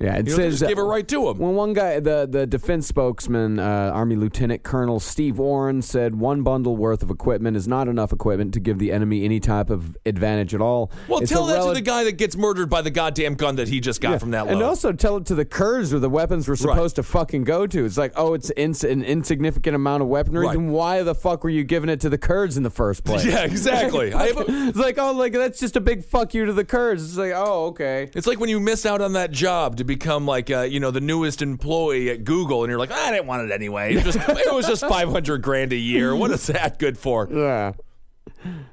Yeah, 0.00 0.16
it 0.16 0.26
You 0.28 0.32
know, 0.32 0.36
says 0.38 0.60
just 0.60 0.68
gave 0.68 0.78
it 0.78 0.82
right 0.82 1.06
to 1.08 1.28
him. 1.28 1.38
Well, 1.38 1.52
one 1.52 1.74
guy, 1.74 2.00
the 2.00 2.26
the 2.30 2.46
defense 2.46 2.86
spokesman, 2.86 3.58
uh, 3.58 3.90
Army 3.92 4.16
Lieutenant 4.16 4.62
Colonel 4.62 4.98
Steve 4.98 5.38
Warren, 5.38 5.82
said 5.82 6.14
one 6.14 6.42
bundle 6.42 6.74
worth 6.76 7.02
of 7.02 7.10
equipment 7.10 7.54
is 7.56 7.68
not 7.68 7.86
enough 7.86 8.10
equipment 8.10 8.54
to 8.54 8.60
give 8.60 8.78
the 8.78 8.92
enemy 8.92 9.24
any 9.24 9.40
type 9.40 9.68
of 9.68 9.98
advantage 10.06 10.54
at 10.54 10.62
all. 10.62 10.90
Well, 11.06 11.20
It's 11.20 11.30
tell 11.30 11.44
that 11.46 11.56
rel- 11.56 11.68
to 11.68 11.74
the 11.74 11.82
guy 11.82 12.04
that 12.04 12.12
gets 12.16 12.34
murdered 12.34 12.70
by 12.70 12.80
the 12.80 12.90
goddamn 12.90 13.34
gun 13.34 13.56
that 13.56 13.68
he 13.68 13.78
just 13.80 14.00
got 14.00 14.20
from 14.20 14.30
that 14.30 14.46
load. 14.46 14.54
And 14.54 14.62
also 14.62 14.92
tell 14.92 15.18
it 15.18 15.26
to 15.26 15.34
the 15.34 15.44
Kurds 15.44 15.92
where 15.92 16.00
the 16.00 16.08
weapons 16.08 16.48
were 16.48 16.56
supposed 16.56 16.96
to 16.96 17.02
fucking 17.02 17.44
go 17.44 17.66
to. 17.66 17.84
It's 17.84 17.98
like, 17.98 18.12
oh, 18.16 18.32
it's 18.32 18.50
ins- 18.56 18.84
an 18.84 19.04
insignificant 19.04 19.76
amount 19.76 20.02
of 20.02 20.08
weaponry. 20.08 20.46
Right. 20.46 20.56
Then 20.56 20.70
why 20.70 21.02
the 21.02 21.14
fuck 21.14 21.44
were 21.44 21.50
you 21.50 21.62
giving 21.62 21.90
it 21.90 22.00
to 22.00 22.08
the 22.08 22.18
Kurds 22.18 22.56
in 22.56 22.62
the 22.62 22.70
first 22.70 23.04
place? 23.04 23.24
yeah, 23.26 23.44
exactly. 23.44 24.12
Have 24.12 24.38
a- 24.38 24.44
it's 24.48 24.78
like, 24.78 24.96
oh, 24.98 25.12
like 25.12 25.34
that's 25.34 25.60
just 25.60 25.76
a 25.76 25.80
big 25.80 26.04
fuck 26.06 26.32
you 26.32 26.46
to 26.46 26.54
the 26.54 26.64
Kurds. 26.64 27.04
It's 27.04 27.18
like, 27.18 27.32
oh, 27.34 27.66
okay. 27.66 28.08
It's 28.14 28.26
like 28.26 28.40
when 28.40 28.48
you 28.48 28.60
miss 28.60 28.86
out 28.86 29.02
on 29.02 29.12
that 29.12 29.30
job 29.30 29.76
to 29.76 29.84
become 29.90 30.24
like 30.24 30.50
uh, 30.50 30.60
you 30.60 30.78
know 30.78 30.92
the 30.92 31.00
newest 31.00 31.42
employee 31.42 32.10
at 32.10 32.24
Google, 32.24 32.62
and 32.62 32.70
you're 32.70 32.78
like, 32.78 32.92
I 32.92 33.10
didn't 33.10 33.26
want 33.26 33.42
it 33.42 33.52
anyway. 33.52 33.96
It, 33.96 34.04
just, 34.04 34.18
it 34.28 34.54
was 34.54 34.66
just 34.66 34.86
500 34.86 35.42
grand 35.42 35.72
a 35.72 35.76
year. 35.76 36.14
What 36.14 36.30
is 36.30 36.46
that 36.46 36.78
good 36.78 36.96
for? 36.96 37.28
Yeah. 37.30 37.72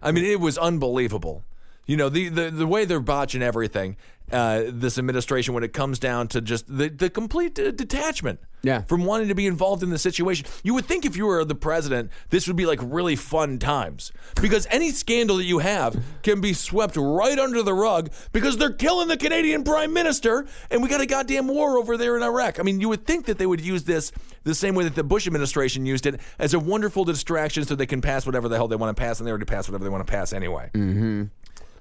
I 0.01 0.11
mean, 0.11 0.24
it 0.24 0.39
was 0.39 0.57
unbelievable. 0.57 1.43
You 1.88 1.97
know, 1.97 2.09
the 2.09 2.29
the, 2.29 2.51
the 2.51 2.67
way 2.67 2.85
they're 2.85 2.99
botching 2.99 3.41
everything, 3.41 3.97
uh, 4.31 4.63
this 4.67 4.97
administration, 4.97 5.53
when 5.53 5.63
it 5.63 5.71
comes 5.73 5.99
down 5.99 6.27
to 6.29 6.41
just 6.41 6.67
the, 6.67 6.89
the 6.89 7.09
complete 7.09 7.57
uh, 7.57 7.71
detachment 7.71 8.39
Yeah. 8.61 8.81
from 8.81 9.05
wanting 9.05 9.29
to 9.29 9.35
be 9.35 9.47
involved 9.47 9.83
in 9.83 9.89
the 9.89 9.97
situation. 9.97 10.45
You 10.63 10.73
would 10.73 10.85
think 10.85 11.05
if 11.05 11.15
you 11.15 11.25
were 11.25 11.45
the 11.45 11.55
president, 11.55 12.11
this 12.29 12.45
would 12.47 12.57
be 12.57 12.65
like 12.65 12.79
really 12.83 13.15
fun 13.15 13.57
times. 13.57 14.11
Because 14.41 14.67
any 14.69 14.91
scandal 14.91 15.38
that 15.38 15.45
you 15.45 15.59
have 15.59 15.95
can 16.23 16.41
be 16.41 16.51
swept 16.51 16.97
right 16.97 17.39
under 17.39 17.63
the 17.63 17.73
rug 17.73 18.11
because 18.33 18.57
they're 18.57 18.73
killing 18.73 19.07
the 19.07 19.15
Canadian 19.15 19.63
prime 19.63 19.93
minister 19.93 20.45
and 20.69 20.83
we 20.83 20.89
got 20.89 20.99
a 20.99 21.05
goddamn 21.05 21.47
war 21.47 21.77
over 21.77 21.95
there 21.95 22.17
in 22.17 22.21
Iraq. 22.23 22.59
I 22.59 22.63
mean, 22.63 22.81
you 22.81 22.89
would 22.89 23.05
think 23.05 23.27
that 23.27 23.38
they 23.38 23.45
would 23.45 23.61
use 23.61 23.85
this 23.85 24.11
the 24.43 24.53
same 24.55 24.75
way 24.75 24.83
that 24.83 24.95
the 24.95 25.05
Bush 25.05 25.25
administration 25.25 25.85
used 25.85 26.05
it 26.05 26.19
as 26.38 26.53
a 26.53 26.59
wonderful 26.59 27.05
distraction 27.05 27.63
so 27.63 27.75
they 27.75 27.85
can 27.85 28.01
pass 28.01 28.25
whatever 28.25 28.49
the 28.49 28.57
hell 28.57 28.67
they 28.67 28.75
want 28.75 28.93
to 28.95 29.01
pass 29.01 29.19
and 29.19 29.25
they 29.27 29.31
already 29.31 29.45
pass 29.45 29.69
whatever 29.69 29.85
they 29.85 29.89
want 29.89 30.05
to 30.05 30.11
pass 30.11 30.33
anyway. 30.33 30.69
Mm-hmm. 30.73 31.23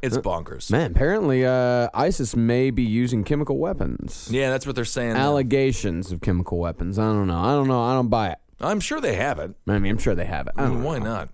It's 0.03 0.17
bonkers. 0.19 0.71
Man, 0.71 0.91
apparently 0.93 1.45
uh, 1.45 1.89
ISIS 1.95 2.37
may 2.37 2.71
be 2.71 2.83
using 2.83 3.25
chemical 3.25 3.59
weapons. 3.59 4.29
Yeah, 4.31 4.51
that's 4.51 4.67
what 4.67 4.77
they're 4.77 4.85
saying. 4.85 5.15
now. 5.15 5.21
Allegations 5.21 6.13
of 6.13 6.21
chemical 6.21 6.59
weapons. 6.59 6.99
I 6.99 7.05
don't 7.05 7.27
know. 7.27 7.39
I 7.39 7.53
don't 7.53 7.69
know. 7.69 7.83
I 7.83 7.95
don't 7.95 8.09
buy 8.09 8.29
it. 8.31 8.39
I'm 8.61 8.81
sure 8.81 9.01
they 9.01 9.15
have 9.17 9.39
it. 9.39 9.55
I 9.69 9.79
mean, 9.79 9.93
I'm 9.93 9.99
sure 9.99 10.15
they 10.15 10.25
have 10.27 10.47
it. 10.47 10.55
I 10.57 10.65
I 10.65 10.69
mean, 10.69 10.83
why 10.83 10.99
not? 10.99 11.29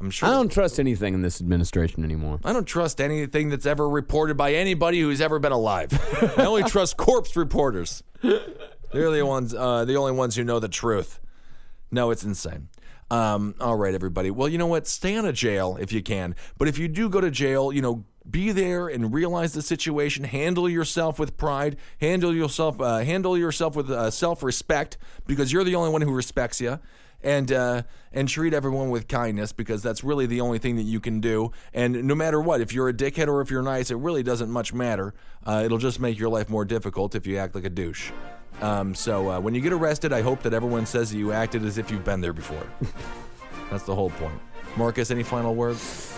I'm 0.00 0.10
sure. 0.10 0.28
I 0.28 0.32
don't 0.32 0.50
trust 0.50 0.80
anything 0.80 1.14
in 1.14 1.22
this 1.22 1.40
administration 1.40 2.04
anymore. 2.04 2.40
I 2.44 2.52
don't 2.52 2.64
trust 2.66 3.00
anything 3.00 3.50
that's 3.50 3.66
ever 3.66 3.88
reported 3.88 4.36
by 4.36 4.54
anybody 4.54 5.00
who's 5.00 5.20
ever 5.20 5.38
been 5.38 5.52
alive. 5.52 5.90
I 6.38 6.46
only 6.46 6.62
trust 6.62 6.96
corpse 6.96 7.36
reporters. 7.36 8.02
They're 8.22 9.10
the 9.10 9.22
ones, 9.26 9.54
uh, 9.54 9.84
the 9.84 9.96
only 9.96 10.12
ones 10.12 10.36
who 10.36 10.44
know 10.44 10.58
the 10.58 10.68
truth. 10.68 11.20
No, 11.90 12.10
it's 12.10 12.24
insane. 12.24 12.68
Um, 13.10 13.54
all 13.60 13.76
right, 13.76 13.94
everybody. 13.94 14.30
Well, 14.30 14.48
you 14.48 14.58
know 14.58 14.66
what? 14.66 14.86
Stay 14.86 15.16
out 15.16 15.24
of 15.24 15.34
jail 15.34 15.76
if 15.80 15.92
you 15.92 16.02
can. 16.02 16.36
But 16.58 16.68
if 16.68 16.78
you 16.78 16.88
do 16.88 17.08
go 17.08 17.20
to 17.20 17.30
jail, 17.30 17.72
you 17.72 17.82
know, 17.82 18.04
be 18.28 18.52
there 18.52 18.86
and 18.88 19.12
realize 19.12 19.52
the 19.52 19.62
situation. 19.62 20.24
Handle 20.24 20.68
yourself 20.68 21.18
with 21.18 21.36
pride. 21.36 21.76
Handle 22.00 22.34
yourself. 22.34 22.80
Uh, 22.80 22.98
handle 22.98 23.36
yourself 23.36 23.74
with 23.74 23.90
uh, 23.90 24.10
self-respect 24.10 24.98
because 25.26 25.52
you're 25.52 25.64
the 25.64 25.74
only 25.74 25.90
one 25.90 26.02
who 26.02 26.12
respects 26.12 26.60
you. 26.60 26.78
And 27.22 27.52
uh, 27.52 27.82
and 28.12 28.26
treat 28.28 28.54
everyone 28.54 28.88
with 28.88 29.06
kindness 29.06 29.52
because 29.52 29.82
that's 29.82 30.02
really 30.02 30.24
the 30.24 30.40
only 30.40 30.58
thing 30.58 30.76
that 30.76 30.84
you 30.84 31.00
can 31.00 31.20
do. 31.20 31.52
And 31.74 32.04
no 32.04 32.14
matter 32.14 32.40
what, 32.40 32.62
if 32.62 32.72
you're 32.72 32.88
a 32.88 32.94
dickhead 32.94 33.28
or 33.28 33.42
if 33.42 33.50
you're 33.50 33.60
nice, 33.60 33.90
it 33.90 33.96
really 33.96 34.22
doesn't 34.22 34.50
much 34.50 34.72
matter. 34.72 35.12
Uh, 35.44 35.62
it'll 35.62 35.76
just 35.76 36.00
make 36.00 36.18
your 36.18 36.30
life 36.30 36.48
more 36.48 36.64
difficult 36.64 37.14
if 37.14 37.26
you 37.26 37.36
act 37.36 37.54
like 37.54 37.64
a 37.64 37.70
douche. 37.70 38.10
Um, 38.60 38.94
so 38.94 39.30
uh, 39.30 39.40
when 39.40 39.54
you 39.54 39.60
get 39.60 39.72
arrested, 39.72 40.12
I 40.12 40.22
hope 40.22 40.42
that 40.42 40.52
everyone 40.52 40.86
says 40.86 41.10
that 41.10 41.18
you 41.18 41.32
acted 41.32 41.64
as 41.64 41.78
if 41.78 41.90
you've 41.90 42.04
been 42.04 42.20
there 42.20 42.32
before. 42.32 42.66
That's 43.70 43.84
the 43.84 43.94
whole 43.94 44.10
point. 44.10 44.38
Marcus, 44.76 45.10
any 45.10 45.22
final 45.22 45.54
words? 45.54 46.16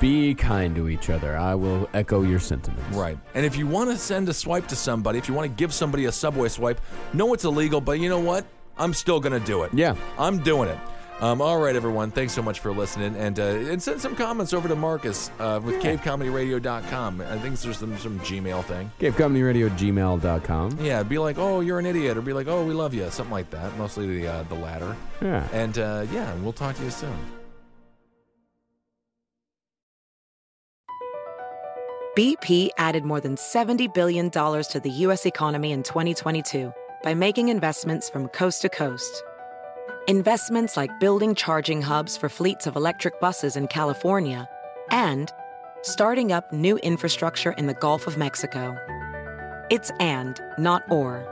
Be 0.00 0.34
kind 0.34 0.74
to 0.74 0.88
each 0.88 1.08
other. 1.08 1.36
I 1.36 1.54
will 1.54 1.88
echo 1.94 2.22
your 2.22 2.40
sentiments. 2.40 2.96
Right. 2.96 3.16
And 3.34 3.46
if 3.46 3.56
you 3.56 3.66
want 3.66 3.90
to 3.90 3.96
send 3.96 4.28
a 4.28 4.34
swipe 4.34 4.66
to 4.68 4.76
somebody, 4.76 5.18
if 5.18 5.28
you 5.28 5.34
want 5.34 5.50
to 5.50 5.56
give 5.56 5.72
somebody 5.72 6.06
a 6.06 6.12
subway 6.12 6.48
swipe, 6.48 6.80
know 7.12 7.32
it's 7.32 7.44
illegal, 7.44 7.80
but 7.80 8.00
you 8.00 8.08
know 8.08 8.18
what? 8.18 8.44
I'm 8.76 8.92
still 8.92 9.20
going 9.20 9.38
to 9.38 9.46
do 9.46 9.62
it. 9.62 9.72
Yeah. 9.72 9.94
I'm 10.18 10.38
doing 10.38 10.68
it. 10.68 10.78
Um, 11.24 11.40
all 11.40 11.58
right, 11.58 11.74
everyone. 11.74 12.10
Thanks 12.10 12.34
so 12.34 12.42
much 12.42 12.60
for 12.60 12.70
listening, 12.70 13.16
and 13.16 13.40
uh, 13.40 13.44
and 13.44 13.82
send 13.82 13.98
some 13.98 14.14
comments 14.14 14.52
over 14.52 14.68
to 14.68 14.76
Marcus 14.76 15.30
uh, 15.38 15.58
with 15.64 15.82
CaveComedyRadio.com. 15.82 17.22
I 17.22 17.38
think 17.38 17.58
there's 17.60 17.78
some 17.78 17.96
some 17.96 18.20
Gmail 18.20 18.62
thing. 18.64 18.92
CaveComedyRadio 19.00 19.70
at 19.70 19.78
gmail.com. 19.78 20.80
Yeah, 20.82 21.02
be 21.02 21.16
like, 21.16 21.38
oh, 21.38 21.60
you're 21.60 21.78
an 21.78 21.86
idiot, 21.86 22.18
or 22.18 22.20
be 22.20 22.34
like, 22.34 22.46
oh, 22.46 22.62
we 22.66 22.74
love 22.74 22.92
you, 22.92 23.08
something 23.10 23.32
like 23.32 23.48
that. 23.52 23.74
Mostly 23.78 24.06
the 24.06 24.28
uh, 24.28 24.42
the 24.42 24.54
latter. 24.56 24.94
Yeah. 25.22 25.48
And 25.54 25.78
uh, 25.78 26.04
yeah, 26.12 26.34
we'll 26.42 26.52
talk 26.52 26.76
to 26.76 26.84
you 26.84 26.90
soon. 26.90 27.16
BP 32.18 32.68
added 32.76 33.04
more 33.04 33.20
than 33.20 33.36
$70 33.36 33.94
billion 33.94 34.30
to 34.30 34.80
the 34.82 34.90
U.S. 34.90 35.24
economy 35.24 35.72
in 35.72 35.82
2022 35.82 36.70
by 37.02 37.14
making 37.14 37.48
investments 37.48 38.10
from 38.10 38.28
coast 38.28 38.60
to 38.62 38.68
coast. 38.68 39.24
Investments 40.06 40.76
like 40.76 41.00
building 41.00 41.34
charging 41.34 41.80
hubs 41.80 42.14
for 42.14 42.28
fleets 42.28 42.66
of 42.66 42.76
electric 42.76 43.18
buses 43.20 43.56
in 43.56 43.66
California 43.66 44.46
and 44.90 45.32
starting 45.80 46.30
up 46.30 46.52
new 46.52 46.76
infrastructure 46.82 47.52
in 47.52 47.68
the 47.68 47.72
Gulf 47.72 48.06
of 48.06 48.18
Mexico. 48.18 48.76
It's 49.70 49.90
and, 50.00 50.38
not 50.58 50.82
or. 50.90 51.24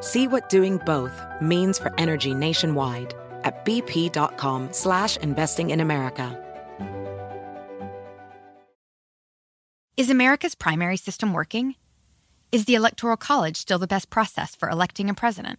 See 0.00 0.28
what 0.28 0.50
doing 0.50 0.76
both 0.84 1.24
means 1.40 1.78
for 1.78 1.90
energy 1.96 2.34
nationwide 2.34 3.14
at 3.44 3.64
bp.com 3.64 4.74
slash 4.74 5.16
investing 5.16 5.70
in 5.70 5.80
America. 5.80 6.38
Is 9.96 10.10
America's 10.10 10.54
primary 10.54 10.98
system 10.98 11.32
working? 11.32 11.76
Is 12.52 12.66
the 12.66 12.74
Electoral 12.74 13.16
College 13.16 13.56
still 13.56 13.78
the 13.78 13.86
best 13.86 14.10
process 14.10 14.54
for 14.54 14.68
electing 14.68 15.08
a 15.08 15.14
president? 15.14 15.58